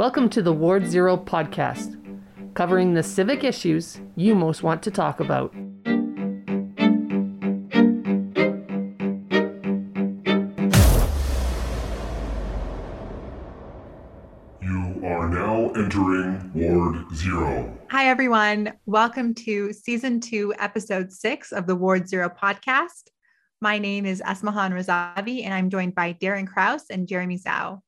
Welcome 0.00 0.30
to 0.30 0.40
the 0.40 0.54
Ward 0.54 0.86
Zero 0.86 1.14
podcast, 1.14 1.94
covering 2.54 2.94
the 2.94 3.02
civic 3.02 3.44
issues 3.44 4.00
you 4.16 4.34
most 4.34 4.62
want 4.62 4.82
to 4.84 4.90
talk 4.90 5.20
about. 5.20 5.52
You 14.62 15.02
are 15.04 15.28
now 15.28 15.70
entering 15.76 16.50
Ward 16.54 17.04
Zero. 17.14 17.78
Hi, 17.90 18.08
everyone. 18.08 18.72
Welcome 18.86 19.34
to 19.34 19.70
season 19.74 20.18
two, 20.18 20.54
episode 20.58 21.12
six 21.12 21.52
of 21.52 21.66
the 21.66 21.76
Ward 21.76 22.08
Zero 22.08 22.30
podcast. 22.30 23.10
My 23.60 23.76
name 23.76 24.06
is 24.06 24.22
Esmahan 24.22 24.72
Razavi, 24.72 25.44
and 25.44 25.52
I'm 25.52 25.68
joined 25.68 25.94
by 25.94 26.14
Darren 26.14 26.46
Krause 26.46 26.86
and 26.88 27.06
Jeremy 27.06 27.38
Zhao. 27.38 27.82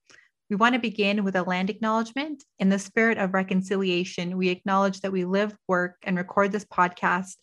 We 0.52 0.56
want 0.56 0.74
to 0.74 0.79
begin 0.79 1.24
with 1.24 1.34
a 1.34 1.45
land 1.45 1.70
acknowledgement. 1.70 2.45
In 2.59 2.69
the 2.69 2.79
spirit 2.79 3.16
of 3.16 3.33
reconciliation, 3.33 4.37
we 4.37 4.51
acknowledge 4.51 5.01
that 5.01 5.11
we 5.11 5.25
live, 5.25 5.56
work, 5.66 5.97
and 6.02 6.15
record 6.15 6.52
this 6.52 6.66
podcast 6.66 7.37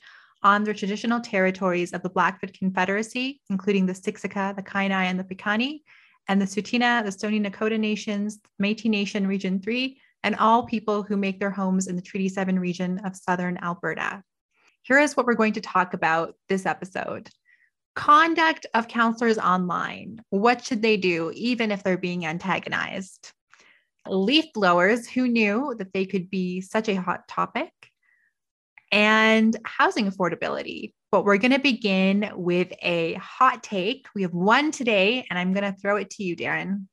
on 0.44 0.64
the 0.64 0.76
traditional 0.76 1.20
territories 1.20 1.92
of 1.92 2.04
the 2.04 2.12
Blackfoot 2.12 2.54
Confederacy, 2.54 3.42
including 3.50 3.88
the 3.88 3.94
Siksika, 3.94 4.56
the 4.56 4.62
Kainai, 4.62 5.06
and 5.06 5.20
the 5.20 5.24
Piikani, 5.24 5.80
and 6.28 6.40
the 6.40 6.46
Tsuut'ina, 6.46 7.04
the 7.04 7.12
Stoney 7.12 7.40
Nakoda 7.40 7.80
Nations, 7.80 8.38
Métis 8.62 8.92
Nation 8.92 9.26
Region 9.26 9.60
3, 9.60 10.00
and 10.22 10.36
all 10.36 10.68
people 10.68 11.02
who 11.02 11.18
make 11.18 11.40
their 11.40 11.50
homes 11.50 11.88
in 11.88 11.96
the 11.96 12.04
Treaty 12.04 12.30
7 12.30 12.60
region 12.60 13.00
of 13.00 13.16
Southern 13.16 13.58
Alberta. 13.64 14.22
Here 14.84 15.00
is 15.00 15.18
what 15.18 15.26
we're 15.26 15.34
going 15.34 15.54
to 15.54 15.62
talk 15.62 15.96
about 15.96 16.36
this 16.48 16.68
episode. 16.68 17.32
Conduct 17.96 18.66
of 18.74 18.88
councillors 18.88 19.38
online. 19.38 20.22
What 20.30 20.64
should 20.64 20.82
they 20.82 20.98
do, 20.98 21.32
even 21.36 21.72
if 21.72 21.84
they're 21.84 21.98
being 21.98 22.26
antagonized? 22.26 23.32
Leaf 24.08 24.46
blowers, 24.54 25.08
who 25.08 25.28
knew 25.28 25.76
that 25.78 25.94
they 25.94 26.06
could 26.06 26.30
be 26.30 26.62
such 26.62 26.88
a 26.88 26.96
hot 26.96 27.28
topic? 27.28 27.72
And 28.92 29.56
housing 29.66 30.10
affordability. 30.10 30.94
But 31.12 31.26
we're 31.26 31.38
going 31.38 31.52
to 31.52 31.60
begin 31.60 32.32
with 32.36 32.72
a 32.82 33.14
hot 33.16 33.64
take. 33.64 34.08
We 34.16 34.22
have 34.22 34.34
one 34.34 34.72
today, 34.72 35.26
and 35.30 35.38
I'm 35.38 35.54
going 35.54 35.72
to 35.72 35.80
throw 35.80 35.98
it 35.98 36.12
to 36.12 36.24
you, 36.24 36.36
Darren. 36.36 36.86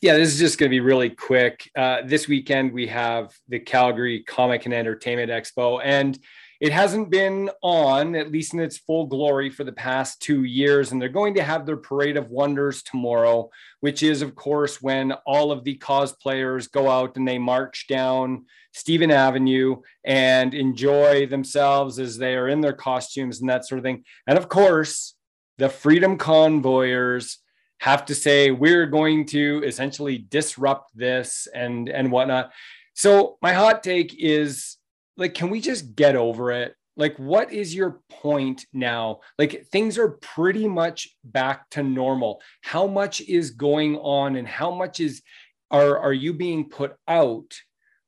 Yeah, 0.00 0.16
this 0.16 0.32
is 0.32 0.38
just 0.38 0.58
going 0.58 0.70
to 0.70 0.74
be 0.74 0.80
really 0.80 1.10
quick. 1.10 1.68
Uh, 1.76 1.98
this 2.04 2.28
weekend, 2.28 2.72
we 2.72 2.86
have 2.86 3.32
the 3.48 3.58
Calgary 3.58 4.22
Comic 4.22 4.64
and 4.64 4.72
Entertainment 4.72 5.30
Expo. 5.30 5.80
And 5.82 6.18
it 6.60 6.72
hasn't 6.72 7.10
been 7.10 7.50
on, 7.62 8.16
at 8.16 8.32
least 8.32 8.52
in 8.52 8.60
its 8.60 8.78
full 8.78 9.06
glory, 9.06 9.48
for 9.48 9.62
the 9.62 9.72
past 9.72 10.20
two 10.20 10.42
years. 10.42 10.90
And 10.90 11.00
they're 11.00 11.08
going 11.08 11.34
to 11.34 11.42
have 11.42 11.66
their 11.66 11.76
Parade 11.76 12.16
of 12.16 12.30
Wonders 12.30 12.82
tomorrow, 12.82 13.50
which 13.80 14.02
is, 14.02 14.22
of 14.22 14.34
course, 14.34 14.82
when 14.82 15.12
all 15.24 15.52
of 15.52 15.62
the 15.62 15.78
cosplayers 15.78 16.70
go 16.70 16.90
out 16.90 17.16
and 17.16 17.28
they 17.28 17.38
march 17.38 17.86
down 17.88 18.46
Stephen 18.72 19.10
Avenue 19.10 19.76
and 20.04 20.52
enjoy 20.52 21.26
themselves 21.26 21.98
as 21.98 22.18
they 22.18 22.34
are 22.34 22.48
in 22.48 22.60
their 22.60 22.72
costumes 22.72 23.40
and 23.40 23.48
that 23.48 23.66
sort 23.66 23.78
of 23.78 23.84
thing. 23.84 24.04
And 24.26 24.36
of 24.36 24.48
course, 24.48 25.14
the 25.58 25.68
Freedom 25.68 26.18
Convoyers 26.18 27.38
have 27.80 28.04
to 28.06 28.14
say 28.14 28.50
we're 28.50 28.86
going 28.86 29.26
to 29.26 29.62
essentially 29.64 30.18
disrupt 30.18 30.90
this 30.96 31.46
and 31.54 31.88
and 31.88 32.10
whatnot. 32.10 32.52
So 32.94 33.38
my 33.40 33.52
hot 33.52 33.84
take 33.84 34.16
is 34.18 34.77
like, 35.18 35.34
can 35.34 35.50
we 35.50 35.60
just 35.60 35.96
get 35.96 36.16
over 36.16 36.50
it? 36.52 36.74
Like, 36.96 37.16
what 37.16 37.52
is 37.52 37.74
your 37.74 38.00
point 38.08 38.64
now? 38.72 39.20
Like, 39.38 39.66
things 39.66 39.98
are 39.98 40.18
pretty 40.20 40.66
much 40.66 41.08
back 41.22 41.68
to 41.70 41.82
normal. 41.82 42.40
How 42.62 42.86
much 42.86 43.20
is 43.20 43.50
going 43.50 43.96
on, 43.96 44.36
and 44.36 44.48
how 44.48 44.70
much 44.70 45.00
is 45.00 45.22
are 45.70 45.98
are 45.98 46.12
you 46.12 46.32
being 46.32 46.68
put 46.68 46.96
out 47.06 47.54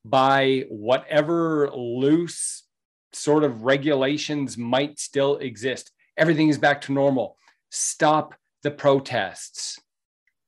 by 0.05 0.64
whatever 0.70 1.70
loose 1.70 2.64
sort 3.13 3.45
of 3.45 3.63
regulations 3.63 4.57
might 4.57 4.98
still 4.98 5.36
exist? 5.36 5.92
Everything 6.17 6.48
is 6.48 6.58
back 6.58 6.80
to 6.83 6.92
normal. 6.92 7.36
Stop 7.70 8.34
the 8.63 8.70
protests. 8.70 9.79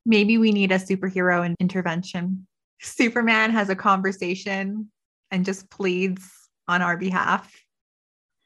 Maybe 0.04 0.36
we 0.38 0.50
need 0.50 0.72
a 0.72 0.78
superhero 0.78 1.54
intervention. 1.60 2.46
Superman 2.80 3.50
has 3.52 3.68
a 3.68 3.76
conversation 3.76 4.90
and 5.30 5.44
just 5.44 5.70
pleads 5.70 6.41
on 6.68 6.82
our 6.82 6.96
behalf, 6.96 7.52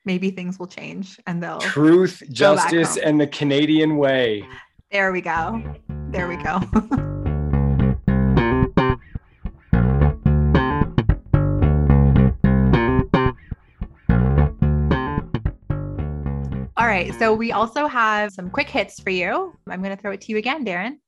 maybe 0.05 0.31
things 0.31 0.59
will 0.59 0.67
change 0.67 1.19
and 1.27 1.43
they'll 1.43 1.59
truth, 1.59 2.23
justice, 2.31 2.97
and 2.97 3.21
the 3.21 3.27
Canadian 3.27 3.97
way. 3.97 4.45
There 4.91 5.13
we 5.13 5.21
go. 5.21 5.63
There 6.11 6.29
we 6.29 6.37
go. 6.37 6.61
All 16.79 16.87
right. 16.87 17.13
So 17.19 17.35
we 17.35 17.53
also 17.53 17.87
have 17.87 18.33
some 18.33 18.51
quick 18.51 18.69
hits 18.69 19.01
for 19.01 19.11
you. 19.11 19.55
I'm 19.67 19.83
going 19.83 19.97
to 19.97 20.01
throw 20.01 20.13
it 20.13 20.21
to 20.23 20.33
you 20.33 20.39
again, 20.39 20.65
Darren. 20.65 20.99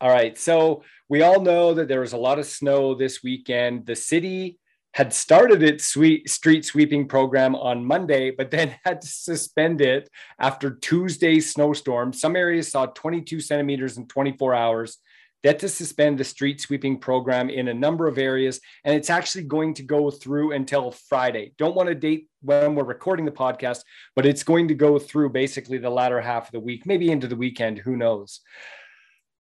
All 0.00 0.10
right. 0.10 0.36
So 0.36 0.82
we 1.08 1.22
all 1.22 1.40
know 1.40 1.72
that 1.74 1.88
there 1.88 2.00
was 2.00 2.12
a 2.12 2.18
lot 2.18 2.38
of 2.38 2.46
snow 2.46 2.94
this 2.94 3.22
weekend. 3.22 3.86
The 3.86 3.96
city 3.96 4.58
had 4.94 5.12
started 5.12 5.60
its 5.60 5.88
sweet 5.88 6.30
street 6.30 6.64
sweeping 6.64 7.08
program 7.08 7.56
on 7.56 7.84
Monday, 7.84 8.30
but 8.30 8.52
then 8.52 8.76
had 8.84 9.00
to 9.00 9.08
suspend 9.08 9.80
it 9.80 10.08
after 10.38 10.70
Tuesday's 10.70 11.52
snowstorm. 11.52 12.12
Some 12.12 12.36
areas 12.36 12.70
saw 12.70 12.86
22 12.86 13.40
centimeters 13.40 13.98
in 13.98 14.06
24 14.06 14.54
hours. 14.54 14.98
They 15.42 15.50
had 15.50 15.58
to 15.58 15.68
suspend 15.68 16.16
the 16.16 16.24
street 16.24 16.60
sweeping 16.60 16.98
program 16.98 17.50
in 17.50 17.68
a 17.68 17.74
number 17.74 18.06
of 18.06 18.18
areas, 18.18 18.60
and 18.84 18.94
it's 18.94 19.10
actually 19.10 19.44
going 19.44 19.74
to 19.74 19.82
go 19.82 20.10
through 20.10 20.52
until 20.52 20.92
Friday. 20.92 21.52
Don't 21.58 21.76
want 21.76 21.88
to 21.88 21.94
date 21.94 22.28
when 22.40 22.74
we're 22.74 22.84
recording 22.84 23.26
the 23.26 23.32
podcast, 23.32 23.80
but 24.16 24.24
it's 24.24 24.44
going 24.44 24.68
to 24.68 24.74
go 24.74 24.98
through 24.98 25.30
basically 25.30 25.76
the 25.76 25.90
latter 25.90 26.20
half 26.20 26.46
of 26.46 26.52
the 26.52 26.60
week, 26.60 26.86
maybe 26.86 27.10
into 27.10 27.26
the 27.26 27.36
weekend. 27.36 27.78
Who 27.78 27.96
knows? 27.96 28.40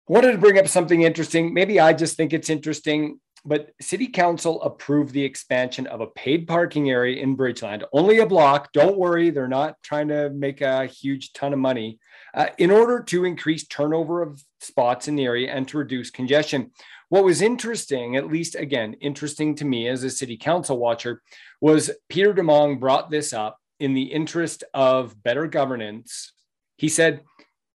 wanted 0.08 0.34
to 0.34 0.38
bring 0.38 0.60
up 0.60 0.68
something 0.68 1.04
interesting. 1.04 1.54
Maybe 1.54 1.80
I 1.80 1.94
just 1.94 2.18
think 2.18 2.34
it's 2.34 2.50
interesting 2.50 3.22
but 3.44 3.72
city 3.82 4.08
council 4.08 4.62
approved 4.62 5.14
the 5.14 5.24
expansion 5.24 5.88
of 5.88 6.02
a 6.02 6.08
paid 6.08 6.48
parking 6.48 6.90
area 6.90 7.22
in 7.22 7.36
Bridgeland, 7.36 7.84
only 7.92 8.20
a 8.20 8.26
block. 8.26 8.72
Don't 8.72 8.98
worry, 8.98 9.30
they're 9.30 9.48
not 9.48 9.82
trying 9.82 10.08
to 10.10 10.30
make 10.30 10.62
a 10.62 10.86
huge 10.86 11.34
ton 11.34 11.54
of 11.54 11.60
money 11.60 12.00
uh, 12.34 12.48
in 12.58 12.70
order 12.70 13.02
to 13.04 13.26
increase 13.26 13.66
turnover 13.66 14.22
of 14.22 14.44
spots 14.60 15.08
in 15.08 15.16
the 15.16 15.26
area 15.26 15.52
and 15.52 15.68
to 15.68 15.78
reduce 15.78 16.12
congestion. 16.12 16.72
What 17.10 17.24
was 17.24 17.42
interesting, 17.42 18.16
at 18.16 18.28
least 18.28 18.56
again, 18.56 18.94
interesting 19.02 19.56
to 19.56 19.66
me 19.66 19.88
as 19.88 20.04
a 20.04 20.10
city 20.10 20.38
council 20.38 20.78
watcher, 20.78 21.22
was 21.60 21.92
Peter 22.10 22.34
Demong 22.34 22.80
brought 22.80 23.10
this 23.10 23.34
up 23.34 23.58
in 23.80 23.94
the 23.94 24.04
interest 24.04 24.64
of 24.74 25.22
better 25.22 25.48
governance. 25.48 26.32
He 26.78 26.88
said, 26.88 27.22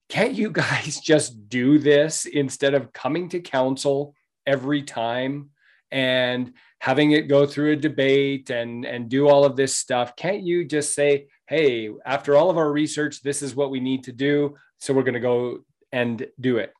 Can't 0.09 0.35
you 0.35 0.49
guys 0.51 0.99
just 0.99 1.49
do 1.49 1.79
this 1.79 2.25
instead 2.25 2.73
of 2.73 2.93
coming 2.93 3.29
to 3.29 3.39
council 3.39 4.13
every 4.45 4.83
time? 4.83 5.49
And 5.93 6.53
having 6.79 7.11
it 7.11 7.29
go 7.29 7.45
through 7.45 7.71
a 7.71 7.77
debate 7.77 8.49
and 8.49 8.83
and 8.83 9.07
do 9.07 9.29
all 9.29 9.45
of 9.45 9.55
this 9.55 9.77
stuff 9.77 10.15
can't 10.15 10.43
you 10.43 10.65
just 10.65 10.93
say 10.93 11.27
hey 11.47 11.89
after 12.05 12.35
all 12.35 12.49
of 12.49 12.57
our 12.57 12.71
research 12.71 13.21
this 13.21 13.41
is 13.41 13.55
what 13.55 13.71
we 13.71 13.79
need 13.79 14.03
to 14.03 14.11
do 14.11 14.55
so 14.83 14.93
we're 14.93 15.03
going 15.03 15.13
to 15.13 15.19
go 15.21 15.59
and 15.93 16.27
do 16.39 16.57
it? 16.57 16.73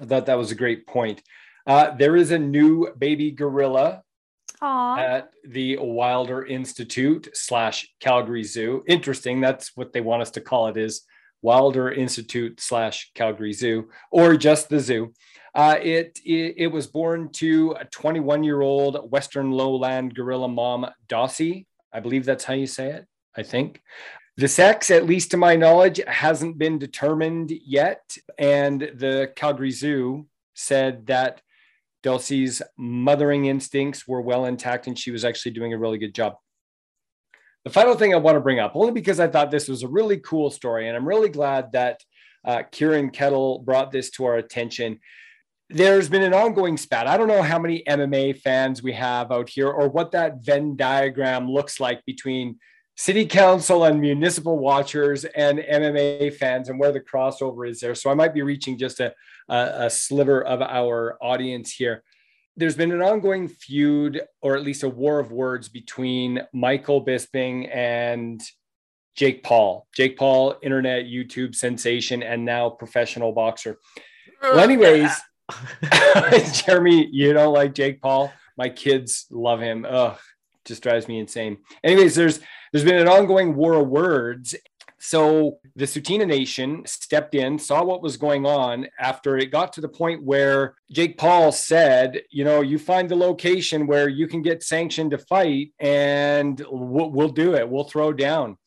I 0.00 0.06
thought 0.06 0.26
that 0.26 0.38
was 0.38 0.50
a 0.50 0.56
great 0.56 0.86
point. 0.86 1.22
Uh, 1.66 1.94
there 1.94 2.16
is 2.16 2.32
a 2.32 2.38
new 2.38 2.92
baby 2.98 3.30
gorilla 3.30 4.02
Aww. 4.60 4.98
at 4.98 5.30
the 5.46 5.76
wilder 5.76 6.44
institute 6.44 7.28
slash 7.34 7.88
calgary 8.00 8.42
zoo. 8.42 8.82
Interesting 8.88 9.40
that's 9.40 9.76
what 9.76 9.92
they 9.92 10.00
want 10.00 10.22
us 10.22 10.32
to 10.32 10.40
call 10.40 10.66
it 10.68 10.76
is 10.76 11.02
wilder 11.42 11.92
institute 11.92 12.60
slash 12.60 13.10
calgary 13.14 13.52
zoo 13.52 13.88
or 14.10 14.36
just 14.36 14.68
the 14.68 14.80
zoo 14.80 15.12
uh, 15.54 15.76
it, 15.80 16.20
it, 16.24 16.54
it 16.56 16.66
was 16.68 16.86
born 16.86 17.30
to 17.32 17.74
a 17.78 17.84
21 17.86 18.44
year 18.44 18.60
old 18.60 19.10
Western 19.10 19.50
lowland 19.50 20.14
gorilla 20.14 20.48
mom, 20.48 20.86
Dossie. 21.08 21.66
I 21.92 22.00
believe 22.00 22.24
that's 22.24 22.44
how 22.44 22.54
you 22.54 22.66
say 22.66 22.90
it. 22.90 23.06
I 23.36 23.42
think. 23.42 23.80
The 24.36 24.48
sex, 24.48 24.90
at 24.90 25.06
least 25.06 25.32
to 25.32 25.36
my 25.36 25.56
knowledge, 25.56 26.00
hasn't 26.06 26.56
been 26.56 26.78
determined 26.78 27.50
yet. 27.50 28.16
And 28.38 28.80
the 28.80 29.32
Calgary 29.36 29.70
Zoo 29.70 30.26
said 30.54 31.06
that 31.06 31.42
Dossie's 32.02 32.62
mothering 32.78 33.46
instincts 33.46 34.08
were 34.08 34.20
well 34.20 34.46
intact 34.46 34.86
and 34.86 34.98
she 34.98 35.10
was 35.10 35.24
actually 35.24 35.52
doing 35.52 35.74
a 35.74 35.78
really 35.78 35.98
good 35.98 36.14
job. 36.14 36.36
The 37.64 37.70
final 37.70 37.94
thing 37.94 38.14
I 38.14 38.18
want 38.18 38.36
to 38.36 38.40
bring 38.40 38.58
up, 38.58 38.72
only 38.74 38.92
because 38.92 39.20
I 39.20 39.28
thought 39.28 39.50
this 39.50 39.68
was 39.68 39.82
a 39.82 39.88
really 39.88 40.16
cool 40.18 40.50
story, 40.50 40.88
and 40.88 40.96
I'm 40.96 41.06
really 41.06 41.28
glad 41.28 41.72
that 41.72 42.00
uh, 42.42 42.62
Kieran 42.70 43.10
Kettle 43.10 43.58
brought 43.58 43.92
this 43.92 44.08
to 44.12 44.24
our 44.24 44.36
attention 44.36 44.98
there's 45.70 46.08
been 46.08 46.22
an 46.22 46.34
ongoing 46.34 46.76
spat. 46.76 47.06
I 47.06 47.16
don't 47.16 47.28
know 47.28 47.42
how 47.42 47.58
many 47.58 47.84
MMA 47.88 48.40
fans 48.40 48.82
we 48.82 48.92
have 48.92 49.30
out 49.30 49.48
here 49.48 49.68
or 49.68 49.88
what 49.88 50.10
that 50.12 50.44
Venn 50.44 50.74
diagram 50.74 51.48
looks 51.48 51.78
like 51.78 52.04
between 52.04 52.58
city 52.96 53.24
council 53.24 53.84
and 53.84 54.00
municipal 54.00 54.58
watchers 54.58 55.24
and 55.24 55.60
MMA 55.60 56.34
fans 56.34 56.68
and 56.68 56.78
where 56.78 56.90
the 56.90 57.00
crossover 57.00 57.68
is 57.68 57.78
there. 57.78 57.94
So 57.94 58.10
I 58.10 58.14
might 58.14 58.34
be 58.34 58.42
reaching 58.42 58.76
just 58.76 58.98
a, 58.98 59.14
a, 59.48 59.84
a 59.84 59.90
sliver 59.90 60.44
of 60.44 60.60
our 60.60 61.16
audience 61.22 61.72
here. 61.72 62.02
there's 62.56 62.76
been 62.76 62.90
an 62.90 63.00
ongoing 63.00 63.46
feud, 63.46 64.20
or 64.42 64.56
at 64.56 64.64
least 64.64 64.82
a 64.82 64.88
war 64.88 65.20
of 65.20 65.30
words 65.30 65.68
between 65.68 66.42
Michael 66.52 67.02
Bisping 67.04 67.74
and 67.74 68.42
Jake 69.14 69.44
Paul. 69.44 69.86
Jake 69.94 70.18
Paul, 70.18 70.56
internet, 70.62 71.04
YouTube 71.04 71.54
sensation, 71.54 72.24
and 72.24 72.44
now 72.44 72.70
professional 72.70 73.32
boxer. 73.32 73.78
Well, 74.42 74.58
anyways, 74.58 75.10
Jeremy, 76.52 77.08
you 77.12 77.32
don't 77.32 77.52
like 77.52 77.74
Jake 77.74 78.00
Paul? 78.00 78.32
My 78.56 78.68
kids 78.68 79.26
love 79.30 79.60
him. 79.60 79.86
Ugh, 79.88 80.18
just 80.64 80.82
drives 80.82 81.08
me 81.08 81.18
insane. 81.18 81.58
Anyways, 81.82 82.14
there's 82.14 82.40
there's 82.72 82.84
been 82.84 83.00
an 83.00 83.08
ongoing 83.08 83.54
war 83.54 83.74
of 83.74 83.88
words. 83.88 84.54
So 85.02 85.58
the 85.76 85.86
Tsuut'ina 85.86 86.26
Nation 86.26 86.82
stepped 86.84 87.34
in, 87.34 87.58
saw 87.58 87.82
what 87.82 88.02
was 88.02 88.18
going 88.18 88.44
on 88.44 88.86
after 88.98 89.38
it 89.38 89.50
got 89.50 89.72
to 89.72 89.80
the 89.80 89.88
point 89.88 90.22
where 90.22 90.74
Jake 90.92 91.16
Paul 91.16 91.52
said, 91.52 92.20
you 92.30 92.44
know, 92.44 92.60
you 92.60 92.78
find 92.78 93.08
the 93.08 93.16
location 93.16 93.86
where 93.86 94.10
you 94.10 94.28
can 94.28 94.42
get 94.42 94.62
sanctioned 94.62 95.12
to 95.12 95.18
fight 95.18 95.72
and 95.80 96.62
we'll, 96.70 97.10
we'll 97.10 97.30
do 97.30 97.54
it. 97.54 97.66
We'll 97.66 97.84
throw 97.84 98.12
down. 98.12 98.58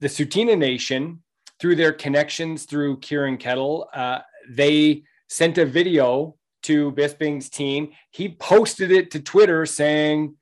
The 0.00 0.08
Tsuut'ina 0.08 0.56
Nation, 0.56 1.22
through 1.60 1.76
their 1.76 1.92
connections 1.92 2.64
through 2.64 3.00
Kieran 3.00 3.36
Kettle, 3.36 3.88
uh, 3.92 4.20
they 4.48 5.02
sent 5.28 5.58
a 5.58 5.66
video 5.66 6.36
to 6.64 6.92
Bisping's 6.92 7.50
team. 7.50 7.92
He 8.10 8.28
posted 8.28 8.90
it 8.90 9.10
to 9.12 9.20
Twitter 9.20 9.66
saying, 9.66 10.36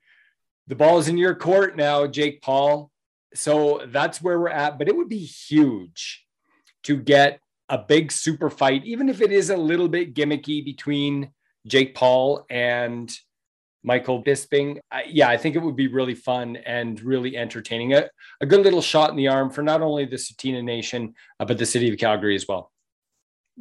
the 0.67 0.75
ball's 0.75 1.07
in 1.07 1.17
your 1.17 1.35
court 1.35 1.75
now, 1.75 2.07
Jake 2.07 2.41
Paul. 2.41 2.89
So 3.33 3.81
that's 3.87 4.21
where 4.21 4.39
we're 4.39 4.49
at. 4.49 4.77
But 4.77 4.87
it 4.87 4.95
would 4.95 5.09
be 5.09 5.25
huge 5.25 6.25
to 6.83 6.97
get 6.97 7.39
a 7.69 7.77
big 7.77 8.11
super 8.11 8.49
fight, 8.49 8.85
even 8.85 9.09
if 9.09 9.21
it 9.21 9.31
is 9.31 9.49
a 9.49 9.57
little 9.57 9.87
bit 9.87 10.13
gimmicky 10.13 10.63
between 10.63 11.31
Jake 11.65 11.95
Paul 11.95 12.45
and 12.49 13.11
Michael 13.83 14.21
Bisping. 14.21 14.79
I, 14.91 15.03
yeah, 15.07 15.29
I 15.29 15.37
think 15.37 15.55
it 15.55 15.61
would 15.61 15.75
be 15.75 15.87
really 15.87 16.15
fun 16.15 16.57
and 16.57 17.01
really 17.01 17.35
entertaining. 17.35 17.93
A, 17.93 18.09
a 18.41 18.45
good 18.45 18.61
little 18.61 18.81
shot 18.81 19.09
in 19.09 19.15
the 19.15 19.29
arm 19.29 19.49
for 19.49 19.63
not 19.63 19.81
only 19.81 20.05
the 20.05 20.17
Tsuut'ina 20.17 20.63
Nation, 20.63 21.15
uh, 21.39 21.45
but 21.45 21.57
the 21.57 21.65
city 21.65 21.91
of 21.91 21.97
Calgary 21.97 22.35
as 22.35 22.47
well. 22.47 22.71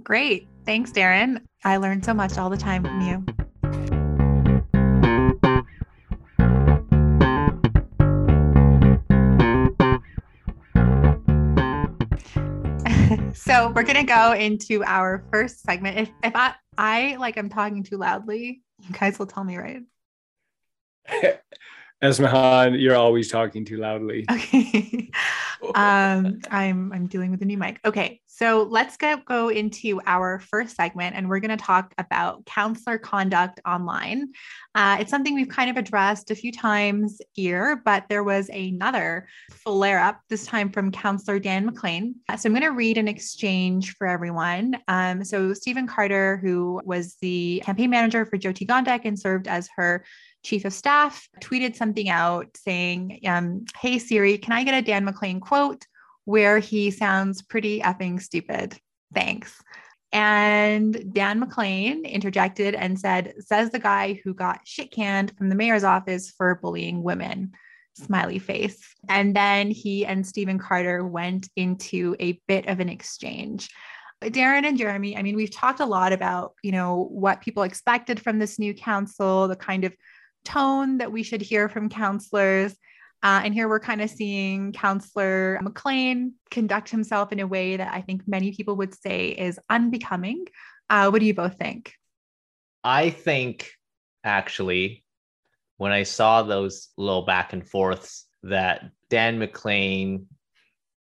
Great. 0.01 0.49
Thanks, 0.65 0.91
Darren. 0.93 1.43
I 1.65 1.77
learn 1.77 2.03
so 2.03 2.15
much 2.15 2.39
all 2.39 2.49
the 2.49 2.57
time 2.57 2.83
from 2.83 3.01
you. 3.03 3.25
so 13.35 13.71
we're 13.71 13.83
gonna 13.83 14.05
go 14.05 14.33
into 14.33 14.83
our 14.85 15.25
first 15.31 15.61
segment. 15.63 15.99
If 15.99 16.11
if 16.25 16.35
I 16.35 16.55
I 16.79 17.17
like 17.17 17.37
I'm 17.37 17.49
talking 17.49 17.83
too 17.83 17.99
loudly, 17.99 18.63
you 18.81 18.95
guys 18.95 19.19
will 19.19 19.27
tell 19.27 19.45
me 19.45 19.59
right. 19.59 19.83
Esmahan, 22.03 22.81
you're 22.81 22.97
always 22.97 23.31
talking 23.31 23.65
too 23.65 23.77
loudly. 23.77 24.25
Okay. 24.31 25.11
um, 25.75 26.41
I'm 26.51 26.93
I'm 26.93 27.07
dealing 27.07 27.31
with 27.31 27.43
a 27.43 27.45
new 27.45 27.59
mic. 27.59 27.79
Okay, 27.85 28.21
so 28.43 28.67
let's 28.69 28.97
go 28.97 29.19
go 29.19 29.51
into 29.51 30.01
our 30.05 30.41
first 30.41 30.75
segment, 30.75 31.15
and 31.15 31.29
we're 31.29 31.39
going 31.39 31.57
to 31.57 31.65
talk 31.65 31.95
about 31.97 32.45
councillor 32.45 32.99
conduct 32.99 33.61
online. 33.65 34.33
Uh, 34.75 34.97
it's 34.99 35.13
something 35.13 35.37
we've 35.37 35.49
kind 35.49 35.71
of 35.71 35.77
addressed 35.77 36.29
a 36.33 36.35
few 36.35 36.51
times 36.51 37.21
here, 37.35 37.81
but 37.85 38.07
there 38.09 38.25
was 38.25 38.49
another 38.49 39.29
flare 39.53 40.01
up 40.01 40.19
this 40.29 40.45
time 40.45 40.71
from 40.71 40.91
councillor 40.91 41.39
Dan 41.39 41.67
McLean. 41.67 42.17
Uh, 42.29 42.37
so 42.37 42.49
I'm 42.49 42.53
going 42.53 42.63
to 42.63 42.71
read 42.71 42.99
an 42.99 43.07
exchange 43.07 43.95
for 43.95 44.09
everyone. 44.09 44.77
Um, 44.89 45.23
so 45.23 45.55
Stephen 45.55 45.87
Carter, 45.87 46.39
who 46.39 46.81
was 46.85 47.15
the 47.21 47.63
campaign 47.65 47.91
manager 47.91 48.27
for 48.27 48.39
Jyoti 48.39 48.67
Gondek 48.67 49.03
and 49.05 49.17
served 49.17 49.47
as 49.47 49.69
her 49.77 50.05
chief 50.43 50.65
of 50.65 50.73
staff 50.73 51.29
tweeted 51.41 51.77
something 51.77 52.09
out 52.09 52.49
saying, 52.57 53.21
um, 53.25 53.67
Hey 53.81 54.01
Siri, 54.01 54.37
can 54.37 54.53
I 54.53 54.65
get 54.65 54.75
a 54.75 54.83
Dan 54.83 55.05
McLean 55.05 55.39
quote 55.39 55.87
where 56.25 56.59
he 56.59 56.91
sounds 56.91 57.43
pretty 57.43 57.81
effing 57.81 58.21
stupid? 58.21 58.77
Thanks. 59.15 59.61
And 60.13 61.13
Dan 61.15 61.41
McLean 61.41 62.05
interjected 62.05 62.75
and 62.75 62.99
said, 62.99 63.35
Says 63.39 63.71
the 63.71 63.79
guy 63.79 64.21
who 64.23 64.35
got 64.35 64.61
shit 64.65 64.91
canned 64.91 65.37
from 65.37 65.49
the 65.49 65.55
mayor's 65.55 65.85
office 65.85 66.31
for 66.31 66.55
bullying 66.57 67.03
women. 67.03 67.53
Smiley 67.95 68.39
face. 68.39 68.95
And 69.09 69.35
then 69.37 69.71
he 69.71 70.07
and 70.07 70.27
Stephen 70.27 70.59
Carter 70.59 71.07
went 71.07 71.49
into 71.57 72.17
a 72.21 72.41
bit 72.47 72.67
of 72.67 72.81
an 72.81 72.89
exchange. 72.89 73.69
Darren 74.23 74.65
and 74.65 74.79
Jeremy, 74.79 75.17
I 75.17 75.23
mean, 75.23 75.37
we've 75.37 75.51
talked 75.51 75.81
a 75.81 75.87
lot 75.87 76.13
about, 76.13 76.55
you 76.63 76.73
know, 76.73 77.09
what 77.11 77.41
people 77.41 77.65
expected 77.65 78.21
from 78.21 78.39
this 78.39 78.59
new 78.59 78.73
council, 78.73 79.49
the 79.49 79.57
kind 79.57 79.85
of 79.85 79.95
tone 80.45 80.99
that 80.99 81.13
we 81.13 81.23
should 81.23 81.43
hear 81.43 81.69
from 81.69 81.89
councillors. 81.89 82.77
Uh, 83.23 83.43
and 83.45 83.55
here 83.55 83.69
we're 83.69 83.81
kind 83.81 84.03
of 84.03 84.11
seeing 84.11 84.73
Councillor 84.73 85.61
McLean 85.63 86.35
conduct 86.51 86.91
himself 86.91 87.31
in 87.31 87.39
a 87.39 87.47
way 87.47 87.77
that 87.77 87.93
I 87.93 88.01
think 88.01 88.23
many 88.27 88.53
people 88.53 88.75
would 88.77 88.95
say 88.95 89.29
is 89.29 89.61
unbecoming. 89.71 90.47
Uh, 90.91 91.09
what 91.11 91.21
do 91.21 91.27
you 91.27 91.35
both 91.35 91.57
think? 91.57 91.95
I 92.83 93.11
think 93.11 93.71
actually, 94.25 95.05
when 95.77 95.93
I 95.93 96.03
saw 96.03 96.43
those 96.43 96.89
little 96.97 97.23
back 97.23 97.53
and 97.53 97.67
forths, 97.67 98.27
that 98.43 98.91
Dan 99.09 99.39
McLean, 99.39 100.27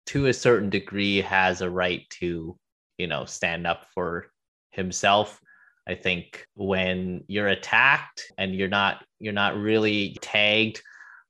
to 0.08 0.26
a 0.26 0.34
certain 0.34 0.70
degree, 0.70 1.22
has 1.22 1.62
a 1.62 1.70
right 1.70 2.04
to, 2.20 2.58
you 2.98 3.08
know, 3.08 3.24
stand 3.24 3.66
up 3.66 3.86
for 3.94 4.28
himself. 4.72 5.40
I 5.88 5.96
think 5.96 6.46
when 6.54 7.24
you're 7.28 7.48
attacked 7.48 8.32
and 8.38 8.54
you're 8.54 8.68
not 8.68 9.04
you're 9.20 9.34
not 9.34 9.58
really 9.58 10.18
tagged 10.22 10.82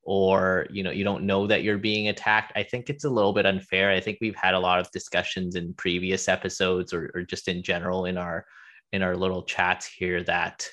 or 0.09 0.65
you 0.71 0.81
know 0.81 0.89
you 0.89 1.03
don't 1.03 1.23
know 1.23 1.45
that 1.45 1.61
you're 1.61 1.77
being 1.77 2.07
attacked 2.07 2.51
i 2.55 2.63
think 2.63 2.89
it's 2.89 3.03
a 3.03 3.09
little 3.09 3.31
bit 3.31 3.45
unfair 3.45 3.91
i 3.91 3.99
think 3.99 4.17
we've 4.19 4.35
had 4.35 4.55
a 4.55 4.59
lot 4.59 4.79
of 4.79 4.89
discussions 4.89 5.55
in 5.55 5.73
previous 5.75 6.27
episodes 6.27 6.93
or, 6.93 7.11
or 7.13 7.21
just 7.21 7.47
in 7.47 7.61
general 7.61 8.05
in 8.05 8.17
our 8.17 8.43
in 8.91 9.03
our 9.03 9.15
little 9.15 9.43
chats 9.43 9.85
here 9.85 10.23
that 10.23 10.67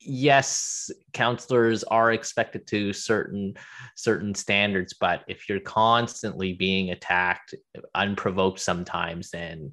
yes 0.00 0.90
councillors 1.12 1.82
are 1.84 2.12
expected 2.12 2.64
to 2.68 2.92
certain 2.92 3.52
certain 3.96 4.32
standards 4.32 4.94
but 5.00 5.24
if 5.26 5.48
you're 5.48 5.58
constantly 5.58 6.52
being 6.52 6.92
attacked 6.92 7.56
unprovoked 7.96 8.60
sometimes 8.60 9.30
then 9.30 9.72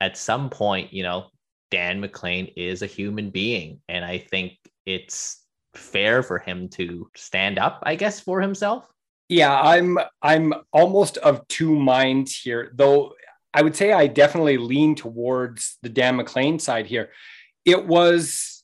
at 0.00 0.16
some 0.16 0.48
point 0.48 0.92
you 0.92 1.02
know 1.02 1.26
Dan 1.74 2.00
McLean 2.00 2.52
is 2.56 2.82
a 2.82 2.86
human 2.86 3.30
being. 3.30 3.80
And 3.88 4.04
I 4.04 4.18
think 4.18 4.52
it's 4.86 5.43
fair 5.74 6.22
for 6.22 6.38
him 6.38 6.68
to 6.70 7.10
stand 7.16 7.58
up, 7.58 7.82
I 7.82 7.94
guess, 7.96 8.20
for 8.20 8.40
himself. 8.40 8.88
Yeah, 9.28 9.58
I'm 9.58 9.98
I'm 10.22 10.52
almost 10.72 11.16
of 11.18 11.46
two 11.48 11.74
minds 11.74 12.36
here, 12.36 12.72
though 12.74 13.14
I 13.52 13.62
would 13.62 13.76
say 13.76 13.92
I 13.92 14.06
definitely 14.06 14.58
lean 14.58 14.94
towards 14.94 15.78
the 15.82 15.88
Dan 15.88 16.16
McLean 16.16 16.58
side 16.58 16.86
here. 16.86 17.10
It 17.64 17.86
was 17.86 18.54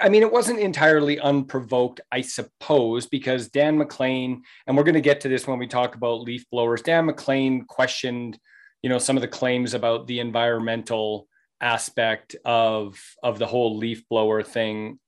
I 0.00 0.08
mean, 0.08 0.22
it 0.22 0.32
wasn't 0.32 0.58
entirely 0.58 1.20
unprovoked, 1.20 2.00
I 2.10 2.20
suppose, 2.22 3.06
because 3.06 3.48
Dan 3.48 3.78
McLean, 3.78 4.42
and 4.66 4.76
we're 4.76 4.82
going 4.82 4.94
to 4.94 5.00
get 5.00 5.20
to 5.20 5.28
this 5.28 5.46
when 5.46 5.58
we 5.58 5.68
talk 5.68 5.94
about 5.94 6.22
leaf 6.22 6.44
blowers. 6.50 6.82
Dan 6.82 7.06
McLean 7.06 7.64
questioned, 7.64 8.38
you 8.82 8.90
know, 8.90 8.98
some 8.98 9.16
of 9.16 9.20
the 9.20 9.28
claims 9.28 9.74
about 9.74 10.08
the 10.08 10.18
environmental 10.18 11.28
aspect 11.60 12.36
of 12.44 13.00
of 13.22 13.38
the 13.38 13.46
whole 13.46 13.76
leaf 13.76 14.08
blower 14.08 14.42
thing. 14.42 14.98